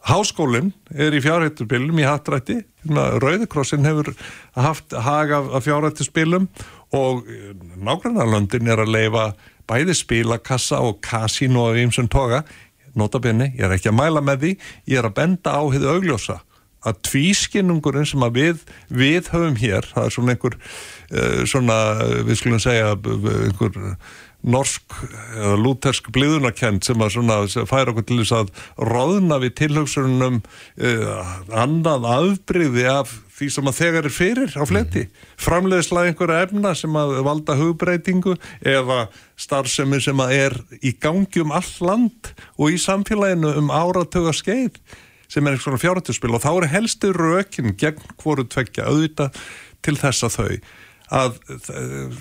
Háskólinn 0.07 0.69
er 0.95 1.17
í 1.17 1.19
fjárhættuspilum 1.25 1.99
í 1.99 2.07
hattrætti. 2.07 2.59
Rauðikrossin 2.87 3.89
hefur 3.89 4.13
haft 4.55 4.95
hag 4.95 5.33
af, 5.35 5.49
af 5.57 5.65
fjárhættuspilum 5.65 6.47
og 6.95 7.27
nágrannarlöndin 7.75 8.69
er 8.71 8.85
að 8.85 8.93
leifa 8.95 9.25
bæði 9.69 9.97
spilakassa 9.97 10.79
og 10.85 11.01
kasínu 11.03 11.67
af 11.67 11.81
ýmsum 11.83 12.07
toga. 12.07 12.45
Notabenni, 12.95 13.51
ég 13.57 13.65
er 13.67 13.75
ekki 13.75 13.91
að 13.91 13.99
mæla 13.99 14.23
með 14.23 14.45
því, 14.45 14.53
ég 14.93 15.01
er 15.01 15.09
að 15.09 15.17
benda 15.19 15.57
á 15.57 15.61
hefðu 15.67 15.91
augljósa 15.97 16.39
að 16.87 17.01
tvískinnungurinn 17.09 18.07
sem 18.07 18.23
að 18.23 18.39
við, 18.39 18.63
við 18.87 19.29
höfum 19.33 19.59
hér, 19.59 19.87
það 19.91 20.07
er 20.07 20.15
svona 20.15 20.35
einhver 20.35 20.57
uh, 20.59 21.43
svona, 21.49 21.77
við 22.27 22.41
skulum 22.41 22.63
segja 22.63 22.95
einhver 22.95 23.79
norsk 24.39 24.93
eða 25.35 25.55
lútersk 25.59 26.07
bliðunarkend 26.15 26.85
sem 26.87 27.01
að 27.03 27.15
svona 27.17 27.39
sem 27.51 27.65
fær 27.67 27.91
okkur 27.91 28.05
til 28.07 28.19
þess 28.21 28.35
að 28.37 28.51
roðna 28.87 29.39
við 29.43 29.57
tilhugsunum 29.59 30.39
uh, 30.39 31.33
annað 31.51 32.07
afbreyði 32.07 32.85
af 32.87 33.11
því 33.35 33.49
sem 33.55 33.69
að 33.71 33.77
þegar 33.79 34.07
er 34.07 34.15
fyrir 34.15 34.55
á 34.55 34.63
fletti 34.67 35.03
framleiðsla 35.39 36.05
einhverja 36.07 36.47
efna 36.47 36.71
sem 36.75 36.95
að 36.99 37.17
valda 37.27 37.57
hugbreytingu 37.59 38.37
eða 38.63 39.05
starfsemi 39.39 39.99
sem 40.03 40.23
að 40.23 40.35
er 40.37 40.57
í 40.79 40.95
gangi 40.95 41.43
um 41.43 41.53
all 41.55 41.75
land 41.83 42.33
og 42.55 42.75
í 42.75 42.79
samfélaginu 42.79 43.57
um 43.59 43.71
áratöga 43.75 44.35
skeið 44.35 44.79
sem 45.29 45.45
er 45.45 45.55
eitthvað 45.55 45.81
fjárhættuspil 45.83 46.35
og 46.35 46.43
þá 46.43 46.51
er 46.51 46.69
helstu 46.73 47.13
rökin 47.15 47.75
gegn 47.79 48.13
hvoru 48.21 48.47
tveggja 48.49 48.89
auðvita 48.89 49.29
til 49.85 49.97
þess 49.99 50.27
að 50.27 50.37
þau 50.37 50.53
að 51.09 51.37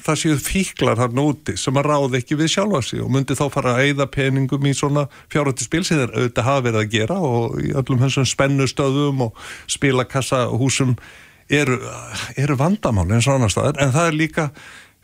það 0.01 0.17
séu 0.17 0.37
fíklar 0.41 1.01
hann 1.03 1.21
úti 1.21 1.55
sem 1.61 1.77
að 1.77 1.91
ráða 1.91 2.21
ekki 2.23 2.39
við 2.41 2.55
sjálfa 2.55 2.81
sig 2.87 3.03
og 3.05 3.11
myndi 3.13 3.37
þá 3.37 3.45
fara 3.53 3.75
að 3.75 3.83
eigða 3.85 4.07
peningum 4.15 4.69
í 4.69 4.73
svona 4.77 5.05
fjárhættuspil 5.33 5.83
sem 5.85 6.01
þeir 6.01 6.15
auðvitað 6.15 6.49
hafa 6.49 6.65
verið 6.65 6.81
að 6.81 6.93
gera 6.95 7.19
og 7.29 7.59
í 7.61 7.73
öllum 7.77 8.01
þessum 8.05 8.29
spennustöðum 8.31 9.27
og 9.27 9.43
spilakassahúsum 9.77 10.97
eru, 11.53 11.79
eru 12.37 12.57
vandamál 12.61 13.09
eins 13.13 13.29
og 13.29 13.37
annar 13.37 13.53
staðar. 13.53 13.81
En 13.83 13.93
það 13.93 14.11
er 14.11 14.19
líka 14.23 14.49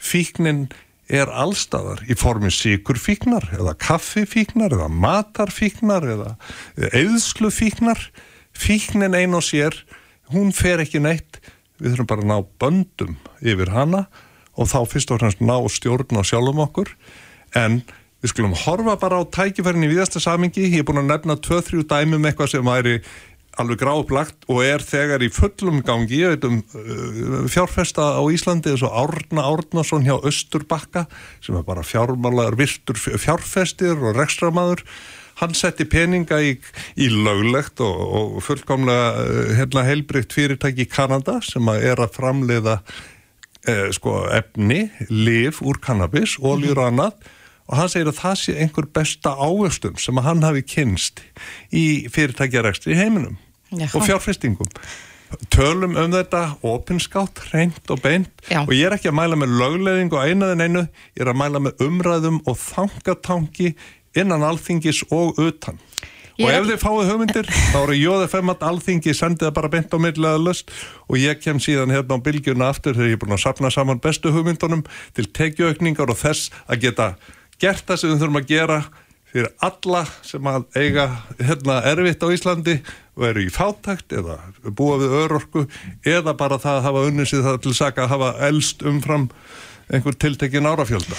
fíknin 0.01 0.67
er 1.09 1.29
allstaðar 1.29 2.03
í 2.09 2.17
formi 2.17 2.51
síkurfíknar 2.55 3.51
eða 3.59 3.75
kaffifíknar 3.81 4.73
eða 4.77 4.89
matarfíknar 4.89 6.07
eða 6.15 6.31
eðslufíknar 6.97 8.01
fíknin 8.55 9.17
ein 9.19 9.37
og 9.37 9.45
sér 9.45 9.77
hún 10.33 10.53
fer 10.55 10.81
ekki 10.85 11.03
neitt. 11.03 11.41
Við 11.83 11.95
þurfum 11.95 12.09
bara 12.09 12.25
að 12.25 12.31
ná 12.31 12.39
böndum 12.63 13.19
yfir 13.43 13.75
hana 13.75 14.07
og 14.55 14.71
þá 14.71 14.79
fyrst 14.89 15.13
og 15.13 15.21
fremst 15.21 15.43
ná 15.45 15.57
stjórn 15.69 16.21
og 16.21 16.27
sjálfum 16.29 16.63
okkur. 16.65 16.95
En 17.59 17.83
við 18.23 18.33
skulum 18.33 18.57
horfa 18.57 18.97
bara 19.01 19.21
á 19.21 19.23
tækifærin 19.27 19.85
í 19.85 19.91
viðasta 19.91 20.23
samingi, 20.23 20.71
ég 20.71 20.81
er 20.81 20.89
búin 20.89 21.03
að 21.03 21.11
nefna 21.11 21.37
2-3 21.37 21.85
dæmum 21.91 22.25
eitthvað 22.25 22.55
sem 22.55 22.65
væri 22.71 23.01
alveg 23.61 23.81
gráplagt 23.83 24.47
og 24.51 24.63
er 24.67 24.83
þegar 24.85 25.23
í 25.25 25.31
fullum 25.33 25.81
gangi, 25.87 26.23
um 26.47 26.61
uh, 26.61 27.45
fjárfesta 27.51 28.15
á 28.19 28.23
Íslandi 28.33 28.75
eins 28.75 28.85
og 28.87 28.95
Árna 29.05 29.47
Árnason 29.47 30.07
hjá 30.07 30.17
Östurbakka 30.27 31.07
sem 31.45 31.57
er 31.59 31.67
bara 31.67 31.87
fjármálaður 31.87 32.59
virtur 32.65 32.99
fjárfestir 32.99 33.95
og 33.99 34.19
rekstramaður 34.19 34.85
hann 35.41 35.55
setti 35.57 35.87
peninga 35.91 36.39
í, 36.43 36.55
í 36.99 37.09
löglegt 37.11 37.83
og, 37.83 38.03
og 38.19 38.43
fullkomlega 38.47 39.09
uh, 39.23 39.55
hérna, 39.59 39.87
heilbrygt 39.87 40.35
fyrirtæki 40.35 40.87
í 40.87 40.91
Kanada 40.91 41.41
sem 41.45 41.71
að 41.71 41.89
er 41.91 42.03
að 42.05 42.15
framleiða 42.19 42.81
eh, 43.67 43.89
sko, 43.95 44.25
efni, 44.35 44.89
liv 45.11 45.59
úr 45.65 45.81
kannabis, 45.83 46.37
oljur 46.43 46.79
og 46.79 46.91
annað. 46.93 47.33
Og 47.65 47.79
hann 47.79 47.89
segir 47.89 48.11
að 48.11 48.19
það 48.21 48.35
sé 48.43 48.55
einhver 48.61 48.87
besta 48.93 49.33
ávöxtum 49.41 49.97
sem 50.01 50.19
að 50.21 50.27
hann 50.29 50.45
hafi 50.45 50.63
kynst 50.69 51.23
í 51.73 52.05
fyrirtækjarekstri 52.13 52.93
í 52.93 52.99
heiminum 52.99 53.39
Já. 53.79 53.89
og 53.93 54.07
fjárfestingum. 54.07 54.71
Tölum 55.51 55.97
um 55.99 56.13
þetta 56.13 56.43
opinskátt, 56.63 57.43
reynd 57.51 57.91
og 57.91 58.03
beint. 58.05 58.31
Já. 58.47 58.63
og 58.63 58.75
ég 58.77 58.87
er 58.87 58.97
ekki 58.99 59.11
að 59.11 59.19
mæla 59.19 59.39
með 59.41 59.57
lögleðing 59.61 60.15
og 60.15 60.23
einaðin 60.23 60.65
einu, 60.67 60.87
ég 61.17 61.25
er 61.25 61.33
að 61.33 61.41
mæla 61.43 61.63
með 61.65 61.87
umræðum 61.89 62.41
og 62.47 62.59
þangatangi 62.61 63.75
innan 64.15 64.47
alþingis 64.47 65.03
og 65.11 65.39
utan. 65.43 65.81
Ég 66.35 66.49
og 66.49 66.51
ef 66.51 66.65
þið 66.67 66.81
fáið 66.83 67.11
hugmyndir 67.13 67.47
þá 67.47 67.77
eru 67.79 67.95
jóðafem 67.95 68.51
að 68.51 68.63
alþingi 68.67 69.13
sendið 69.15 69.47
það 69.47 69.53
bara 69.55 69.69
beint 69.71 69.93
á 69.95 69.99
millilega 70.03 70.41
löst 70.43 70.73
og 71.07 71.19
ég 71.21 71.39
kem 71.39 71.61
síðan 71.63 71.95
hérna 71.95 72.19
á 72.19 72.25
bylgjuna 72.27 72.71
aftur 72.75 72.97
þegar 72.97 73.13
ég 73.13 73.15
er 73.15 73.21
búin 73.23 73.37
að 73.37 73.45
sapna 73.45 73.71
saman 73.71 74.03
bestu 74.03 74.33
hugmyndunum 74.35 74.83
til 75.15 75.29
tekjuaukningar 75.31 76.11
og 76.11 76.19
þess 76.19 76.51
að 76.67 76.89
geta 76.89 77.07
gert 77.63 77.87
það 77.87 78.01
sem 78.01 78.11
við 78.11 78.25
þurfum 78.25 78.41
að 78.41 78.51
gera 78.51 78.81
fyrir 79.35 79.51
alla 79.67 80.05
sem 80.23 80.47
að 80.47 80.67
eiga 80.79 81.09
hérna, 81.43 81.81
erfitt 81.91 82.23
á 82.23 82.29
Íslandi 82.31 82.77
og 83.19 83.25
eru 83.27 83.43
í 83.43 83.51
fátakt 83.51 84.15
eða 84.15 84.37
búa 84.71 85.01
við 85.01 85.17
örorku 85.25 85.65
eða 86.07 86.37
bara 86.39 86.61
það 86.63 86.79
að 86.79 86.85
hafa 86.87 87.07
unnið 87.09 87.31
sér 87.31 87.43
það 87.49 87.63
til 87.65 87.73
saka 87.75 88.05
að 88.05 88.13
hafa 88.15 88.29
elst 88.47 88.85
umfram 88.87 89.27
einhver 89.91 90.15
tiltekin 90.15 90.69
árafjölda. 90.71 91.19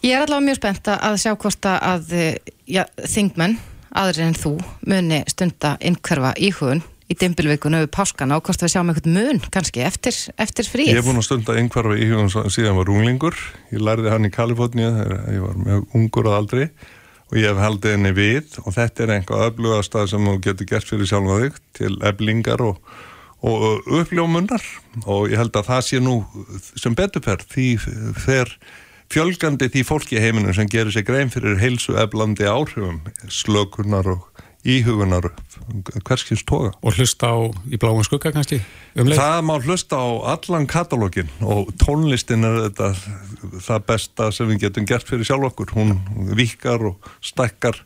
Ég 0.00 0.16
er 0.16 0.24
allavega 0.24 0.46
mjög 0.46 0.60
spennt 0.62 0.88
að 0.94 1.18
sjá 1.20 1.34
hvort 1.34 1.68
að 1.70 2.14
eh, 2.16 2.54
já, 2.64 2.86
þingmenn, 3.04 3.58
aðrir 3.92 4.30
en 4.30 4.38
þú, 4.40 4.54
muni 4.88 5.20
stunda 5.28 5.74
innhverfa 5.84 6.32
íhugun 6.40 6.80
í 7.10 7.16
dimbilvíkunu 7.18 7.82
við 7.82 7.90
páskana 7.92 8.38
og 8.38 8.46
hvort 8.46 8.64
við 8.64 8.72
sjáum 8.72 8.92
einhvern 8.92 9.18
mun 9.18 9.42
kannski 9.52 9.82
eftir, 9.84 10.16
eftir 10.40 10.68
fríð. 10.70 10.94
Ég 10.94 11.02
er 11.02 11.04
búin 11.04 11.20
að 11.20 11.26
stunda 11.28 11.58
einhverfa 11.60 11.98
í 11.98 12.08
hugum 12.08 12.30
síðan 12.32 12.78
var 12.78 12.92
unglingur. 12.94 13.36
Ég 13.74 13.84
lærði 13.84 14.14
hann 14.14 14.28
í 14.28 14.32
Kaliforníu 14.32 14.94
þegar 14.96 15.28
ég 15.34 15.44
var 15.44 15.60
mjög 15.66 16.00
ungur 16.00 16.30
að 16.30 16.38
aldri 16.38 16.70
og 17.30 17.38
ég 17.38 17.46
hef 17.46 17.62
haldið 17.62 17.94
henni 17.94 18.12
við 18.16 18.58
og 18.64 18.74
þetta 18.74 19.04
er 19.04 19.14
einhvað 19.16 19.46
öflugastað 19.46 20.10
sem 20.10 20.26
þú 20.26 20.36
getur 20.46 20.70
gert 20.72 20.90
fyrir 20.90 21.10
sjálfa 21.10 21.38
þig 21.44 21.58
til 21.78 21.92
eblingar 22.10 22.64
og, 22.66 22.78
og 23.46 23.90
uppljómunar. 24.00 24.64
Og 25.06 25.30
ég 25.30 25.38
held 25.38 25.54
að 25.54 25.68
það 25.70 25.84
sé 25.86 26.00
nú 26.02 26.16
sem 26.74 26.96
beturferð 26.98 27.46
því 27.54 27.68
fer 28.18 28.56
fjölgandi 29.10 29.70
því 29.70 29.84
fólki 29.86 30.18
í 30.18 30.22
heiminum 30.22 30.54
sem 30.54 30.68
gerir 30.70 30.94
sig 30.94 31.06
grein 31.06 31.30
fyrir 31.30 31.58
heilsu 31.62 31.96
eflandi 31.98 32.46
áhrifum 32.50 33.00
slökunar 33.30 34.06
og 34.10 34.29
íhugunar 34.66 35.30
hverskins 36.04 36.42
toga. 36.44 36.72
Og 36.84 36.96
hlusta 36.98 37.32
á 37.32 37.38
í 37.70 37.78
bláum 37.80 38.02
skugga 38.04 38.32
kannski 38.34 38.60
um 38.94 39.08
leið? 39.08 39.20
Það 39.20 39.40
má 39.48 39.54
hlusta 39.64 40.00
á 40.00 40.08
allan 40.34 40.68
katalógin 40.70 41.30
og 41.40 41.72
tónlistin 41.80 42.44
er 42.44 42.58
þetta 42.66 42.90
það 43.64 43.86
besta 43.88 44.30
sem 44.34 44.50
við 44.52 44.66
getum 44.66 44.88
gert 44.88 45.08
fyrir 45.08 45.28
sjálf 45.28 45.50
okkur. 45.50 45.72
Hún 45.76 45.96
vikar 46.36 46.84
og 46.92 47.10
stakkar 47.24 47.80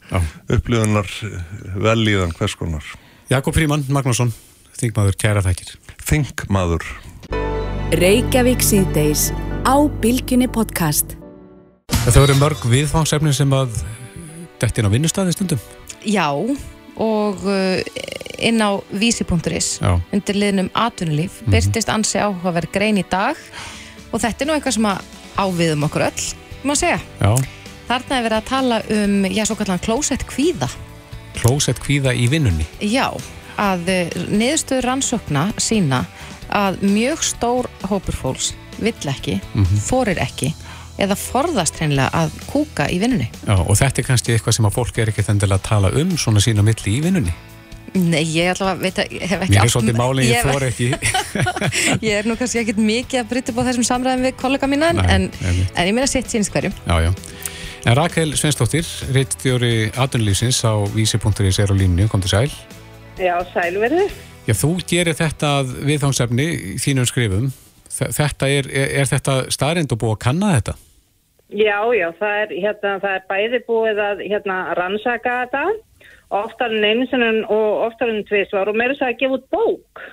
upplifunar 0.49 1.11
velíðan 1.79 2.35
hvers 2.39 2.59
konar. 2.59 2.95
Jakob 3.31 3.57
Fríman 3.57 3.87
Magnússon, 3.89 4.35
þingmaður 4.77 5.19
kæra 5.21 5.45
þækir. 5.47 5.77
Þingmaður. 6.05 6.89
Reykjavík 7.95 8.65
síðdeis 8.65 9.31
á 9.63 9.77
Bilginni 10.03 10.51
podcast. 10.51 11.15
Það 12.05 12.21
eru 12.27 12.37
mörg 12.41 12.67
viðfangsefni 12.69 13.33
sem 13.33 13.53
að 13.55 13.79
dettin 14.61 14.89
á 14.89 14.93
vinnustæði 14.93 15.37
stundum. 15.37 15.63
Já, 16.05 16.29
og 17.01 17.45
uh, 17.49 17.81
inn 18.39 18.61
á 18.63 18.77
vísi.is 18.93 19.79
undir 20.13 20.39
liðnum 20.39 20.71
atvinnulíf 20.77 21.41
byrtist 21.51 21.91
ansi 21.93 22.21
áhugaverð 22.21 22.73
grein 22.75 23.01
í 23.01 23.05
dag 23.11 23.39
og 24.13 24.23
þetta 24.23 24.45
er 24.45 24.51
nú 24.51 24.57
eitthvað 24.57 24.77
sem 24.79 24.89
að 24.91 25.13
áviðum 25.35 25.87
okkur 25.89 26.07
öll, 26.07 26.27
má 26.63 26.75
segja. 26.79 27.01
Já. 27.19 27.33
Þarna 27.89 28.17
er 28.17 28.27
verið 28.27 28.39
að 28.39 28.51
tala 28.51 28.81
um, 28.97 29.17
já, 29.29 29.45
svo 29.45 29.57
kallan 29.59 29.83
klósett 29.83 30.25
kvíða. 30.31 30.69
Klósett 31.35 31.81
kvíða 31.83 32.15
í 32.17 32.29
vinnunni. 32.31 32.67
Já, 32.81 33.11
að 33.61 33.91
uh, 33.91 34.21
niðurstöður 34.31 34.89
rannsókna 34.91 35.49
sína 35.61 36.05
að 36.55 36.79
mjög 36.87 37.25
stór 37.27 37.69
hópur 37.91 38.17
fólks 38.17 38.53
vill 38.79 39.11
ekki, 39.11 39.39
þorir 39.87 40.19
ekki 40.23 40.51
eða 41.01 41.17
forðast 41.19 41.81
hreinlega 41.81 42.11
að 42.15 42.37
kúka 42.51 42.87
í 42.93 43.01
vinnunni. 43.03 43.31
Já, 43.47 43.57
og 43.57 43.75
þetta 43.79 44.03
er 44.03 44.09
kannski 44.11 44.37
eitthvað 44.37 44.59
sem 44.59 44.69
að 44.69 44.77
fólk 44.79 45.01
er 45.03 45.11
ekki 45.13 45.27
þendilega 45.27 45.61
að 45.61 45.69
tala 45.69 45.91
um 46.01 46.15
svona 46.21 46.43
sína 46.45 46.65
milli 46.67 46.99
í 46.99 47.03
vinnunni. 47.05 47.35
Nei, 47.95 48.25
ég 48.27 48.51
allavega 48.51 48.81
veit 48.83 48.97
að 48.99 49.13
ég 49.15 49.29
hef 49.31 49.43
ekki 49.45 49.55
Mér 49.55 49.61
er 49.63 49.71
svolítið 49.71 49.99
málinn, 50.01 50.27
ég 50.27 50.49
þor 50.49 50.65
ekki. 50.67 50.89
Ég 52.09 52.17
er 52.19 52.27
nú 52.27 52.35
kannski 52.41 52.59
ekkert 52.65 52.81
mikið 52.83 53.21
að 53.21 53.29
brytta 53.31 53.53
upp 53.53 53.61
á 53.63 53.67
þessum 53.69 53.87
samræðum 53.87 54.25
við 54.27 54.35
kollega 54.41 54.69
mína 54.71 54.89
en, 54.91 54.99
Nei, 54.99 55.13
en, 55.15 55.61
en 55.71 55.91
ég 55.91 55.95
meina 55.95 56.09
sitt 56.11 56.33
síns 56.33 56.51
hverjum. 56.51 56.75
Já, 56.89 56.97
já. 57.07 57.13
En 57.85 57.99
Rakel 58.01 58.35
Svensdóttir, 58.35 58.89
reittstjóri 59.15 59.93
atvinnulífsins 59.95 60.59
á 60.67 60.75
vísi.is 60.91 61.61
er 61.63 61.71
á 61.71 61.75
línu, 61.77 62.09
kom 62.11 62.25
til 62.25 62.33
sæl. 62.33 62.55
Já, 63.21 63.37
sælverði. 63.53 64.09
Já, 64.49 64.55
þú 64.59 64.73
gerir 64.91 65.15
þetta 65.15 65.61
í 65.63 66.79
þínum 66.83 67.07
skrifum. 67.07 67.53
Þe- 67.95 68.11
Þetta 68.17 68.51
er, 68.51 68.69
er, 68.73 68.91
er 69.03 69.09
þetta 69.13 69.39
staðrind 69.55 69.95
og 69.95 70.01
búið 70.03 70.17
að 70.17 70.23
kanna 70.27 70.53
þetta? 70.57 70.75
Já, 71.55 71.79
já, 71.95 72.07
það 72.19 72.37
er, 72.43 72.53
hérna, 72.65 72.93
það 73.03 73.17
er 73.19 73.25
bæði 73.31 73.59
búið 73.69 73.99
að 74.03 74.23
hérna, 74.27 74.59
rannsaka 74.79 75.35
þetta, 75.45 75.65
oftar 76.35 76.73
en 76.75 76.87
einu 76.89 77.07
sinnum 77.11 77.43
og 77.53 77.85
oftar 77.89 78.11
en 78.11 78.25
tvisvar 78.27 78.71
og 78.73 78.79
meira 78.81 78.97
þess 78.97 79.07
að 79.11 79.19
gefa 79.21 79.37
út 79.39 79.45
bók 79.55 80.05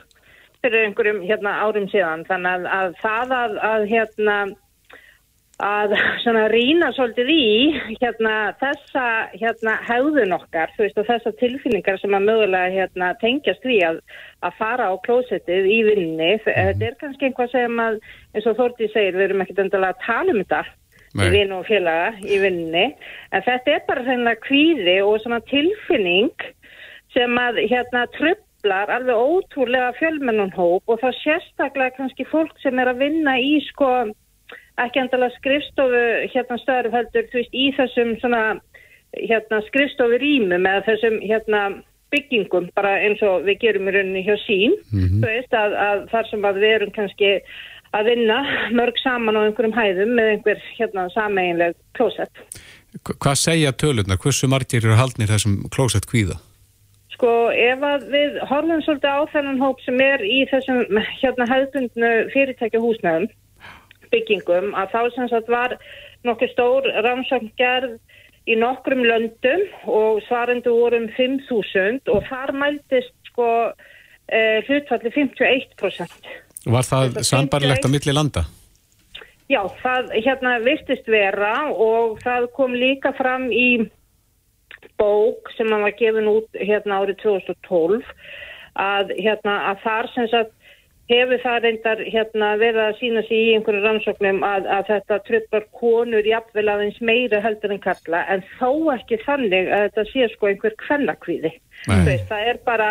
fyrir 0.62 0.84
einhverjum 0.86 1.24
hérna, 1.26 1.56
árum 1.66 1.88
síðan. 1.90 2.28
Þannig 2.28 2.52
að, 2.52 2.68
að 2.78 2.92
það 3.02 3.32
að, 3.40 3.56
að 3.72 3.86
hérna, 3.90 4.36
að 5.66 5.96
svona 6.24 6.44
rýna 6.54 6.92
svolítið 6.94 7.32
í 7.34 7.48
hérna 8.04 8.36
þessa 8.62 9.06
hérna 9.34 9.80
hegðun 9.88 10.36
okkar, 10.38 10.76
þú 10.76 10.86
veist 10.86 11.02
og 11.02 11.10
þessa 11.10 11.34
tilfinningar 11.42 11.98
sem 12.04 12.14
að 12.20 12.28
mögulega 12.30 12.76
hérna 12.76 13.14
tengjast 13.24 13.66
því 13.66 13.80
að, 13.90 14.04
að 14.42 14.58
fara 14.58 14.90
á 14.90 14.94
klósettið 15.06 15.68
í 15.70 15.80
vinninni, 15.86 16.36
þetta 16.46 16.88
er 16.88 17.00
kannski 17.02 17.30
einhvað 17.30 17.52
sem 17.54 17.82
að 17.82 17.98
eins 18.36 18.48
og 18.50 18.58
Þórti 18.60 18.92
segir, 18.92 19.18
við 19.18 19.28
erum 19.28 19.44
ekkert 19.46 19.66
endilega 19.66 19.96
að 19.96 20.06
tala 20.06 20.36
um 20.36 20.42
þetta 20.42 20.62
í 21.12 21.28
vinn 21.34 21.52
og 21.56 21.68
félaga 21.68 22.14
í 22.24 22.40
vinninni, 22.42 22.86
en 23.36 23.46
þetta 23.48 23.76
er 23.76 23.84
bara 23.90 24.06
reynilega 24.08 24.46
kvíði 24.48 24.96
og 25.04 25.20
svona 25.22 25.42
tilfinning 25.52 26.48
sem 27.14 27.38
að 27.38 27.60
hérna 27.68 28.06
trublar 28.16 28.94
alveg 28.96 29.20
ótrúlega 29.20 29.92
fjölmennun 30.00 30.54
hóp 30.56 30.90
og 30.90 31.02
þá 31.04 31.10
sérstaklega 31.20 31.98
kannski 31.98 32.28
fólk 32.32 32.56
sem 32.64 32.80
er 32.80 32.94
að 32.94 33.04
vinna 33.04 33.36
í 33.44 33.58
sko 33.68 33.92
ekki 34.82 35.04
endalega 35.04 35.36
skrifstofu 35.38 36.04
hérna 36.32 36.58
störf 36.62 36.96
heldur, 36.96 37.28
þú 37.30 37.42
veist, 37.42 37.54
í 37.54 37.72
þessum 37.78 38.14
svona 38.22 38.44
hérna 39.18 39.62
skrifstofu 39.68 40.20
rýmum 40.22 40.68
eða 40.70 40.86
þessum 40.88 41.20
hérna 41.26 41.64
byggingum 42.12 42.70
bara 42.76 42.96
eins 43.06 43.22
og 43.24 43.46
við 43.48 43.60
gerum 43.66 43.88
í 43.88 43.94
rauninni 43.96 44.24
hjá 44.28 44.36
sín, 44.46 44.74
þú 44.92 45.22
veist, 45.26 45.54
að, 45.56 45.76
að 45.88 46.02
þar 46.12 46.30
sem 46.32 46.48
að 46.50 46.60
við 46.64 46.76
erum 46.76 46.92
kannski 46.98 47.32
að 47.92 48.08
vinna 48.12 48.38
mörg 48.76 49.00
saman 49.04 49.36
á 49.36 49.42
einhverjum 49.48 49.76
hæðum 49.76 50.14
með 50.20 50.30
einhver 50.36 50.62
hérna 50.78 51.08
sameiginleg 51.16 51.76
klósett. 51.98 52.44
Hva- 53.04 53.18
Hvað 53.24 53.36
segja 53.42 53.72
tölurnar? 53.72 54.20
Hversu 54.20 54.48
margir 54.52 54.84
eru 54.86 54.96
haldnir 55.00 55.28
þessum 55.32 55.58
klósett 55.72 56.08
kvíða? 56.12 56.38
Sko 57.16 57.32
ef 57.54 57.84
að 57.86 58.06
við 58.12 58.38
horfum 58.50 58.82
svolítið 58.84 59.12
á 59.12 59.20
þennan 59.34 59.60
hóp 59.62 59.82
sem 59.86 60.00
er 60.02 60.24
í 60.26 60.40
þessum 60.52 60.80
hérna 61.22 61.46
hefðbundnu 61.52 62.12
fyrirtækja 62.34 62.80
húsnæðum, 62.82 63.28
byggingum, 64.12 64.72
að 64.76 64.92
þá 64.96 65.02
sem 65.16 65.30
sagt 65.32 65.52
var 65.52 65.76
nokkuð 66.28 66.52
stór 66.56 66.88
rannsókn 67.06 67.52
gerð 67.60 67.94
í 68.50 68.58
nokkrum 68.58 69.04
löndum 69.06 69.66
og 69.86 70.22
svarendu 70.28 70.74
voru 70.74 71.04
um 71.04 71.10
5.000 71.18 72.10
og 72.10 72.24
þar 72.30 72.54
mæltist 72.58 73.14
sko 73.30 73.50
eh, 73.70 74.64
hlutfalli 74.68 75.14
51%. 75.14 76.32
Var 76.66 76.88
það 76.88 77.22
sambarlegt 77.26 77.86
51? 77.86 77.94
milli 77.94 78.16
landa? 78.16 78.46
Já, 79.52 79.66
það 79.82 80.14
hérna 80.24 80.60
virtist 80.64 81.10
vera 81.12 81.56
og 81.74 82.22
það 82.24 82.48
kom 82.56 82.76
líka 82.78 83.12
fram 83.18 83.50
í 83.52 83.84
bók 85.02 85.52
sem 85.58 85.70
hann 85.72 85.84
var 85.84 85.98
gefin 86.00 86.30
út 86.32 86.62
hérna 86.62 87.02
árið 87.02 87.20
2012 87.26 88.06
að 88.80 89.12
hérna 89.18 89.58
að 89.72 89.82
þar 89.84 90.10
sem 90.14 90.30
sagt 90.32 90.54
hefur 91.12 91.42
það 91.44 91.58
reyndar 91.66 92.02
hérna 92.08 92.52
verið 92.62 92.82
að 92.86 93.00
sína 93.02 93.24
sig 93.28 93.38
í 93.38 93.54
einhverju 93.56 93.82
rannsóknum 93.84 94.42
að, 94.48 94.68
að 94.72 94.88
þetta 94.92 95.18
tröflar 95.28 95.66
konur 95.78 96.28
jafnvel 96.28 96.68
aðeins 96.72 97.00
meira 97.04 97.42
heldur 97.44 97.76
en 97.76 97.84
kalla 97.84 98.24
en 98.32 98.46
þó 98.60 98.72
ekki 98.96 99.20
þannig 99.26 99.72
að 99.72 99.86
þetta 99.88 100.06
sé 100.12 100.30
sko 100.34 100.52
einhver 100.52 100.78
kvennakvíði. 100.86 101.54
Það 101.86 102.50
er 102.54 102.62
bara 102.66 102.90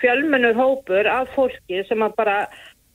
fjölmennur 0.00 0.56
hópur 0.58 1.08
af 1.10 1.30
fólki 1.34 1.82
sem 1.88 2.02
að 2.06 2.16
bara 2.18 2.36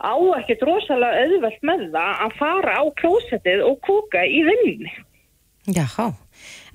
á 0.04 0.16
ekkert 0.40 0.64
rosalega 0.68 1.26
auðvelt 1.26 1.66
með 1.68 1.84
það 1.96 2.24
að 2.26 2.38
fara 2.40 2.78
á 2.80 2.84
klósettið 3.00 3.66
og 3.68 3.80
kúka 3.86 4.24
í 4.26 4.42
vinninni. 4.48 4.94
Jáhá, 5.74 6.10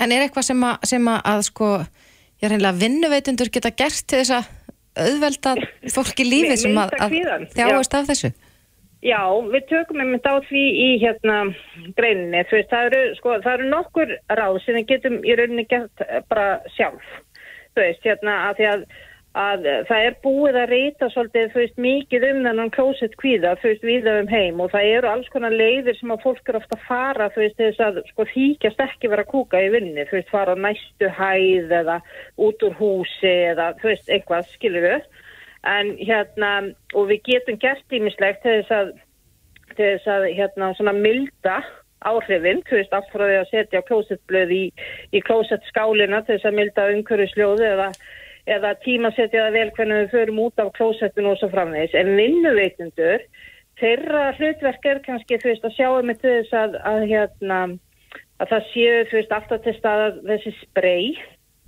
en 0.01 0.14
er 0.14 0.24
eitthvað 0.24 0.49
sem 0.49 0.62
að, 0.64 0.86
sem 0.88 1.11
að, 1.12 1.18
að 1.32 1.42
sko, 1.51 1.72
ég 2.40 2.46
er 2.46 2.55
reynilega 2.55 2.80
vinnuveitundur 2.84 3.53
geta 3.53 3.74
gert 3.76 4.07
til 4.09 4.22
þess 4.22 4.36
að 4.38 4.55
auðvelda 5.07 5.55
fólki 5.94 6.26
lífi 6.28 6.59
sem 6.64 6.78
að, 6.80 6.94
þjáist 7.55 7.99
af 7.99 8.12
þessu? 8.12 8.32
Já, 9.05 9.20
við 9.46 9.68
tökum 9.70 10.01
einmitt 10.03 10.26
á 10.26 10.42
því 10.49 10.62
í 10.74 10.86
hérna 10.99 11.36
greininni, 11.94 12.40
þú 12.51 12.57
veist, 12.57 12.70
það 12.72 12.86
eru, 12.88 13.03
sko, 13.20 13.36
það 13.44 13.53
eru 13.53 13.68
nokkur 13.70 14.14
ráð 14.40 14.59
sem 14.64 14.78
við 14.80 14.88
getum 14.88 15.20
í 15.22 15.36
rauninni 15.38 15.64
gert 15.70 16.03
eh, 16.03 16.18
bara 16.26 16.49
sjálf, 16.74 17.12
þú 17.76 17.84
veist, 17.84 18.03
hérna, 18.03 18.34
að 18.49 18.59
því 18.59 18.66
að, 18.72 18.82
að 19.37 19.66
það 19.89 20.05
er 20.07 20.14
búið 20.24 20.57
að 20.57 20.70
reyta 20.72 21.09
svolítið, 21.12 21.51
veist, 21.55 21.76
mikið 21.79 22.24
um 22.31 22.41
þennan 22.47 22.70
klósett 22.72 23.16
kvíða, 23.20 23.55
veist, 23.62 23.85
við 23.85 24.09
um 24.11 24.31
heim 24.31 24.61
og 24.64 24.70
það 24.72 24.91
eru 24.97 25.11
alls 25.11 25.29
konar 25.33 25.53
leiðir 25.53 25.99
sem 25.99 26.12
að 26.14 26.22
fólk 26.24 26.49
er 26.49 26.59
ofta 26.59 26.79
að 26.79 26.87
fara, 26.87 27.29
veist, 27.37 27.59
þess 27.61 27.83
að, 27.85 28.01
sko, 28.09 28.26
þýkjast 28.33 28.81
ekki 28.87 29.11
vera 29.12 29.26
að 29.26 29.33
kúka 29.35 29.61
í 29.62 29.68
vinni, 29.74 30.07
þú 30.09 30.18
veist, 30.18 30.31
fara 30.33 30.57
á 30.57 30.62
næstu 30.64 31.11
hæð 31.18 31.74
eða 31.81 31.99
út 32.49 32.64
úr 32.66 32.79
húsi 32.81 33.35
eða, 33.53 33.74
þú 33.83 33.93
veist, 33.93 34.09
eitthvað, 34.09 34.49
skilur 34.57 34.87
við, 34.89 35.05
en 35.76 35.93
hérna, 36.01 36.55
og 36.97 37.11
við 37.12 37.22
getum 37.29 37.61
gert 37.61 37.99
ímislegt 37.99 38.47
þess 38.47 38.72
að 38.74 38.97
þess 39.79 40.09
að 40.11 40.31
hérna 40.35 40.72
svona 40.74 40.95
milda 40.97 41.61
áhrifin, 42.07 42.62
þú 42.66 42.79
veist, 42.79 42.95
frá 43.12 43.24
því 43.26 43.37
að 43.41 43.51
setja 43.53 43.85
klósettblöð 43.87 44.55
í, 44.55 44.64
í 45.14 45.22
klósettskálina 45.26 46.22
til 46.24 46.37
þess 46.37 46.49
að 46.49 46.59
milda 46.59 46.87
umhverjusljóði 46.95 47.68
eða, 47.72 47.89
eða 48.57 48.74
tíma 48.84 49.12
setja 49.16 49.46
það 49.46 49.59
vel 49.59 49.70
hvernig 49.76 50.03
við 50.03 50.14
förum 50.14 50.42
út 50.46 50.62
af 50.62 50.72
klósettinu 50.78 51.32
og 51.32 51.40
svo 51.40 51.51
framvegis. 51.53 51.96
En 51.99 52.14
vinnuveitundur, 52.18 53.24
þeirra 53.80 54.24
hlutverk 54.38 54.90
er 54.90 55.03
kannski, 55.07 55.40
þú 55.40 55.53
veist, 55.53 55.66
að 55.68 55.76
sjá 55.76 55.88
um 55.92 56.12
til 56.14 56.34
þess 56.34 56.59
að, 56.62 56.78
að 56.92 57.07
hérna, 57.12 57.62
að 58.38 58.55
það 58.55 58.70
séu, 58.72 59.01
þú 59.11 59.20
veist, 59.20 59.34
alltaf 59.38 59.64
til 59.64 59.76
staða 59.78 60.12
þessi 60.30 60.55
sprey, 60.62 61.11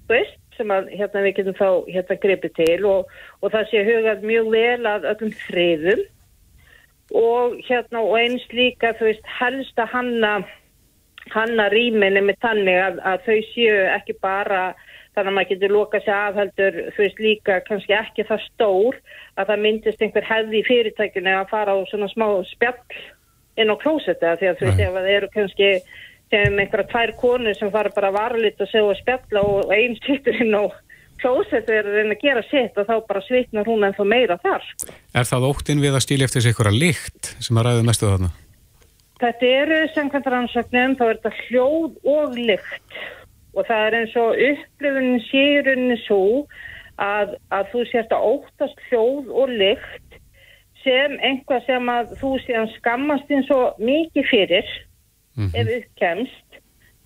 þú 0.07 0.16
veist, 0.16 0.39
sem 0.61 0.72
að 0.74 0.91
hérna 0.93 1.24
við 1.24 1.37
getum 1.41 1.59
þá 1.59 1.68
hérna 1.89 2.16
gripið 2.22 2.57
til 2.59 2.78
og, 2.89 3.12
og 3.41 3.53
það 3.55 3.68
sé 3.70 3.85
hugað 3.87 4.24
mjög 4.28 4.51
vel 4.55 4.89
að 4.91 5.07
öllum 5.14 5.37
friðum 5.47 6.03
og 7.20 7.57
hérna 7.66 8.03
og 8.05 8.16
eins 8.20 8.45
líka 8.55 8.93
þú 8.99 9.09
veist 9.09 9.31
helst 9.41 9.81
að 9.83 9.93
hanna 9.95 10.33
hanna 11.31 11.68
rýminni 11.72 12.22
með 12.26 12.41
tannig 12.45 12.78
að, 12.81 13.01
að 13.07 13.26
þau 13.26 13.39
séu 13.53 13.81
ekki 13.97 14.16
bara 14.22 14.62
þannig 15.15 15.31
að 15.31 15.37
maður 15.37 15.51
getur 15.53 15.75
loka 15.75 16.01
sig 16.05 16.15
afheldur 16.15 16.77
þú 16.95 17.05
veist 17.05 17.23
líka 17.23 17.61
kannski 17.67 17.97
ekki 17.97 18.27
það 18.29 18.45
stór 18.47 19.01
að 19.37 19.49
það 19.51 19.65
myndist 19.65 20.05
einhver 20.05 20.29
hefði 20.29 20.61
í 20.61 20.67
fyrirtækinu 20.69 21.33
að 21.39 21.51
fara 21.51 21.75
á 21.75 21.79
svona 21.91 22.11
smá 22.13 22.27
spjall 22.53 23.01
inn 23.61 23.73
á 23.73 23.77
klósetu 23.83 24.37
því 24.39 24.53
að 24.53 24.61
þú 24.61 24.69
veist 24.69 24.85
ef 24.87 24.95
það 24.97 25.11
eru 25.17 25.33
kannski 25.35 25.73
sem 26.31 26.61
einhverja 26.63 26.91
tvær 26.93 27.15
konur 27.19 27.59
sem 27.59 27.73
fara 27.75 27.91
bara 27.95 28.13
varlit 28.15 28.63
og 28.63 28.71
segja 28.71 28.95
spjalla 29.01 29.43
og 29.43 29.75
einn 29.75 29.99
sittur 30.05 30.39
inn 30.45 30.55
á 30.55 30.71
klósetu 31.21 31.75
er 31.75 31.89
að 31.89 31.99
reyna 31.99 32.17
að 32.17 32.23
gera 32.23 32.45
sitt 32.49 32.79
og 32.81 32.87
þá 32.89 32.95
bara 33.09 33.23
svitnar 33.27 33.69
hún 33.69 33.85
ennþá 33.85 34.07
meira 34.09 34.39
þar 34.41 34.63
sko. 34.71 34.95
Er 35.13 35.27
það 35.29 35.49
óttinn 35.51 35.83
við 35.83 35.99
að 35.99 36.05
stíla 36.07 36.29
eftir 36.29 36.45
sig 36.45 36.55
einhverja 36.55 36.81
lykt 36.85 37.35
sem 37.43 37.61
að 37.61 37.69
ræðu 37.69 37.87
mestu 37.89 38.09
þarna? 38.09 38.31
Þetta 39.21 39.49
eru 39.53 39.81
samkvæmt 39.93 40.29
rannsóknum, 40.33 40.95
þá 40.97 41.03
er 41.05 41.19
þetta 41.19 41.33
hljóð 41.43 41.99
og 42.09 42.39
lykt 42.39 43.01
og 43.55 43.66
það 43.66 43.86
er 43.86 43.96
eins 44.01 44.16
og 44.20 44.42
upplifunin 44.48 45.24
sérunni 45.28 45.96
svo 46.05 46.22
að, 47.01 47.34
að 47.55 47.72
þú 47.72 47.84
sérst 47.90 48.14
að 48.14 48.26
óttast 48.34 48.84
hljóð 48.88 49.32
og 49.32 49.55
lykt 49.62 50.18
sem 50.84 51.16
einhvað 51.20 51.66
sem 51.66 51.90
að 51.92 52.14
þú 52.20 52.34
síðan 52.44 52.70
skammast 52.76 53.32
eins 53.32 53.51
og 53.55 53.80
mikið 53.82 54.28
fyrir 54.30 54.76
ef 55.40 55.72
uppkemst 55.78 56.61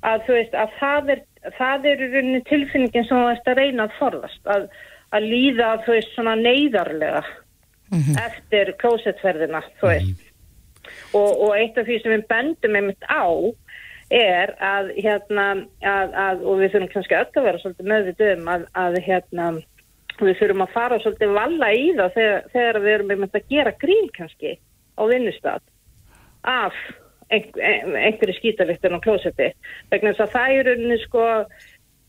að 0.05 0.27
þú 0.27 0.37
veist 0.39 0.59
að 0.59 0.75
það 0.81 1.15
er, 1.15 1.23
það 1.59 1.89
er 1.91 2.05
tilfinningin 2.51 3.07
sem 3.09 3.17
þú 3.17 3.25
veist 3.31 3.49
að 3.49 3.61
reyna 3.61 3.87
að 3.87 3.97
forðast 3.99 4.53
að, 4.55 4.69
að 5.17 5.29
líða 5.33 5.71
þú 5.87 5.97
veist 5.97 6.15
svona 6.15 6.37
neyðarlega 6.41 7.25
eftir 8.25 8.73
klósettferðina 8.81 9.63
þú 9.81 9.91
veist. 9.93 10.31
Og, 11.15 11.31
og 11.47 11.53
eitt 11.57 11.79
af 11.79 11.87
því 11.87 12.01
sem 12.03 12.13
við 12.13 12.25
bendum 12.29 12.79
einmitt 12.79 13.07
á 13.09 13.25
er 14.13 14.55
að 14.63 14.91
hérna 14.99 15.47
að, 15.81 16.17
að, 16.25 16.43
og 16.45 16.59
við 16.61 16.75
þurfum 16.75 16.91
kannski 16.93 17.17
öll 17.19 17.31
að 17.31 17.47
vera 17.49 17.63
svolítið 17.63 17.91
meðvitið 17.93 18.33
um 18.35 18.51
að, 18.55 18.67
að 18.85 18.99
hérna 19.07 19.47
við 20.21 20.41
þurfum 20.41 20.65
að 20.67 20.75
fara 20.75 20.99
svolítið 21.03 21.37
valla 21.39 21.71
í 21.75 21.87
það 21.99 22.19
þegar, 22.19 22.43
þegar 22.53 22.81
við 22.85 22.97
erum 22.97 23.15
einmitt 23.15 23.39
að 23.39 23.49
gera 23.55 23.77
grín 23.85 24.11
kannski 24.15 24.57
á 24.95 25.03
vinnustad 25.11 25.65
af 26.45 26.77
einhver, 27.33 27.95
einhverju 27.97 28.35
skítaliktin 28.39 28.95
á 28.95 29.05
klósetti. 29.05 29.51
Vegna 29.91 30.13
þess 30.13 30.27
að 30.27 30.35
það 30.37 30.59
er 30.59 30.69
rauninni 30.69 30.99
sko 31.03 31.25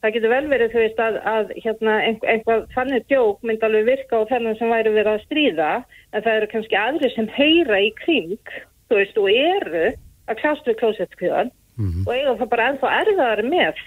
það 0.05 0.15
getur 0.15 0.33
vel 0.35 0.45
verið 0.51 0.73
þú 0.73 0.81
veist 0.83 1.01
að, 1.01 1.19
að 1.25 1.51
hérna 1.63 1.97
einhver, 2.05 2.31
einhvað 2.35 2.65
þannig 2.75 3.05
djók 3.09 3.45
myndi 3.47 3.65
alveg 3.65 3.87
virka 3.89 4.21
á 4.21 4.29
þennan 4.29 4.57
sem 4.59 4.73
væri 4.73 4.93
verið 4.93 5.13
að 5.15 5.25
stríða 5.25 5.69
en 6.11 6.25
það 6.25 6.33
eru 6.35 6.49
kannski 6.51 6.79
aðri 6.79 7.11
sem 7.15 7.29
heyra 7.39 7.81
í 7.81 7.91
kring 8.03 8.55
þú 8.91 8.99
veist 8.99 9.21
og 9.21 9.29
eru 9.31 9.85
að 10.29 10.41
klást 10.41 10.69
við 10.69 10.77
klósettkvíðan 10.83 11.53
og 11.75 12.13
eiga 12.13 12.37
það 12.39 12.49
bara 12.53 12.69
ennþá 12.71 12.93
erfiðar 13.01 13.43
með 13.49 13.83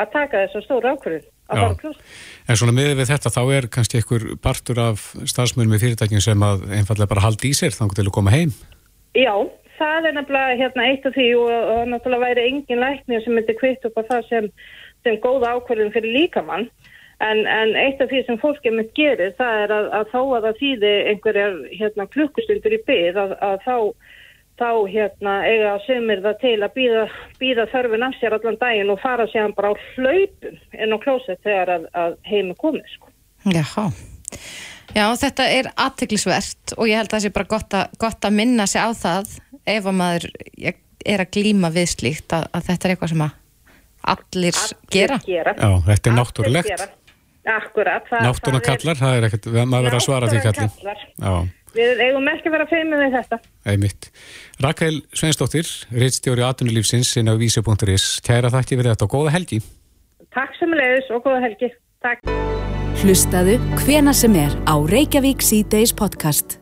að 0.00 0.12
taka 0.12 0.44
þess 0.44 0.58
að 0.58 0.66
stóra 0.66 0.92
ákvörðun 0.96 1.26
að 1.52 1.62
fara 1.62 1.72
á 1.72 1.80
klósett 1.80 2.50
En 2.50 2.58
svona 2.58 2.74
miðið 2.76 3.00
við 3.00 3.10
þetta, 3.12 3.32
þá 3.32 3.42
er 3.56 3.66
kannski 3.76 3.98
einhver 4.00 4.28
partur 4.42 4.80
af 4.82 5.08
starfsmönum 5.30 5.76
í 5.76 5.82
fyrirtækjum 5.82 6.22
sem 6.24 6.46
að 6.46 6.64
einfallega 6.78 7.10
bara 7.12 7.26
haldi 7.26 7.52
í 7.52 7.56
sér 7.56 7.74
þannig 7.76 7.98
til 7.98 8.06
að 8.08 8.14
koma 8.16 8.32
heim. 8.34 8.54
Já, 9.14 9.34
það 9.78 10.08
er 10.08 10.16
nefnilega 10.16 10.56
hérna 10.60 10.86
eitt 10.90 11.06
af 11.06 11.14
því 11.16 11.28
og, 11.38 11.52
og 11.74 11.82
náttúrulega 11.92 12.26
væri 12.26 12.46
engin 12.50 12.82
læknir 12.82 13.22
sem 13.24 13.36
myndi 13.36 13.54
kvitt 13.60 13.86
upp 13.86 14.00
á 14.00 14.02
það 14.08 14.26
sem, 14.30 14.48
sem 15.06 15.20
góða 15.22 15.54
ákvörðun 15.58 15.94
fyrir 15.94 16.16
líkamann. 16.16 16.66
En, 17.22 17.44
en 17.46 17.76
eitt 17.78 18.00
af 18.02 18.10
því 18.10 18.24
sem 18.26 18.40
fólkið 18.42 18.74
mitt 18.80 18.90
gerir 18.98 19.36
það 19.38 19.60
er 19.62 19.74
að, 19.76 19.90
að 20.00 20.08
þó 20.10 20.20
að 20.22 20.46
það 20.48 20.56
þýði 20.62 20.92
einhverjar 21.12 21.60
hérna, 21.70 22.08
klukkustundur 22.16 22.74
í 22.74 22.80
byð 22.88 23.20
að, 23.22 23.36
að 23.46 23.60
þá, 23.62 23.76
þá 24.62 24.70
hérna, 24.92 25.34
eiga 25.48 25.74
sömur 25.86 26.22
það 26.24 26.40
til 26.42 26.56
að 26.62 26.74
býða, 26.76 27.04
býða 27.40 27.68
þörfin 27.72 28.06
af 28.06 28.18
sér 28.20 28.36
allan 28.38 28.58
daginn 28.60 28.92
og 28.94 29.00
fara 29.02 29.26
sér 29.32 29.54
bara 29.56 29.72
á 29.72 29.74
hlaupum 29.96 30.58
inn 30.78 30.94
á 30.94 30.98
klósett 31.02 31.42
þegar 31.42 31.74
að, 31.76 31.88
að 31.98 32.16
heimi 32.30 32.56
komið 32.62 32.86
sko. 32.94 33.10
Jáhá. 33.50 33.88
Já, 34.92 35.06
þetta 35.16 35.48
er 35.48 35.70
aðteglisvert 35.80 36.74
og 36.76 36.88
ég 36.90 37.00
held 37.00 37.10
að 37.10 37.16
það 37.16 37.24
sé 37.24 37.34
bara 37.34 37.50
gott 37.52 37.76
að, 37.76 37.94
gott 38.00 38.26
að 38.28 38.38
minna 38.38 38.66
sig 38.68 38.82
á 38.84 38.90
það 38.92 39.36
ef 39.72 39.86
að 39.88 39.96
maður 39.98 40.26
er 41.02 41.24
að 41.24 41.30
glíma 41.34 41.70
við 41.74 41.94
slíkt 41.96 42.34
að, 42.36 42.48
að 42.52 42.66
þetta 42.68 42.88
er 42.88 42.94
eitthvað 42.94 43.14
sem 43.14 43.24
að 43.26 43.38
allir, 44.12 44.60
gera. 44.92 45.18
gera. 45.26 45.54
Já, 45.56 45.70
þetta 45.88 46.10
er 46.10 46.12
Allir 46.12 46.18
náttúrulegt. 46.20 46.84
Akkurat. 47.42 48.06
er- 48.12 48.60
kallar, 48.62 48.98
það 49.00 49.16
er 49.16 49.26
ekkert, 49.26 49.48
maður 49.66 49.88
verður 49.88 49.98
að 49.98 50.06
svara 50.06 50.30
því 50.30 50.42
kallar. 50.46 50.70
Já, 51.18 51.32
við 51.76 52.02
eigum 52.06 52.30
ekki 52.32 52.50
að 52.50 52.56
vera 52.56 52.68
feimið 52.70 53.04
við 53.04 53.18
þetta. 53.18 53.40
Einmitt. 53.72 54.10
Rakel 54.62 54.94
Sveinsdóttir, 55.16 55.68
reittstjóri 55.90 56.46
aðtunulífsins 56.46 57.12
inn 57.20 57.32
á 57.32 57.34
vísi.is. 57.40 58.08
Kæra 58.26 58.52
þakki 58.52 58.78
fyrir 58.78 58.92
þetta 58.94 59.08
og 59.08 59.14
góða 59.16 59.36
helgi. 59.36 59.60
Takk 60.32 60.56
sem 60.60 60.72
leiðis 60.76 61.12
og 61.12 61.26
góða 61.26 61.44
helgi. 61.48 61.72
Takk. 62.02 62.26
Hlustaðu 63.02 63.58
hvena 63.82 64.14
sem 64.16 64.34
er 64.38 64.56
á 64.68 64.74
Reykjavík 64.78 65.42
C-Days 65.44 65.94
podcast. 65.96 66.61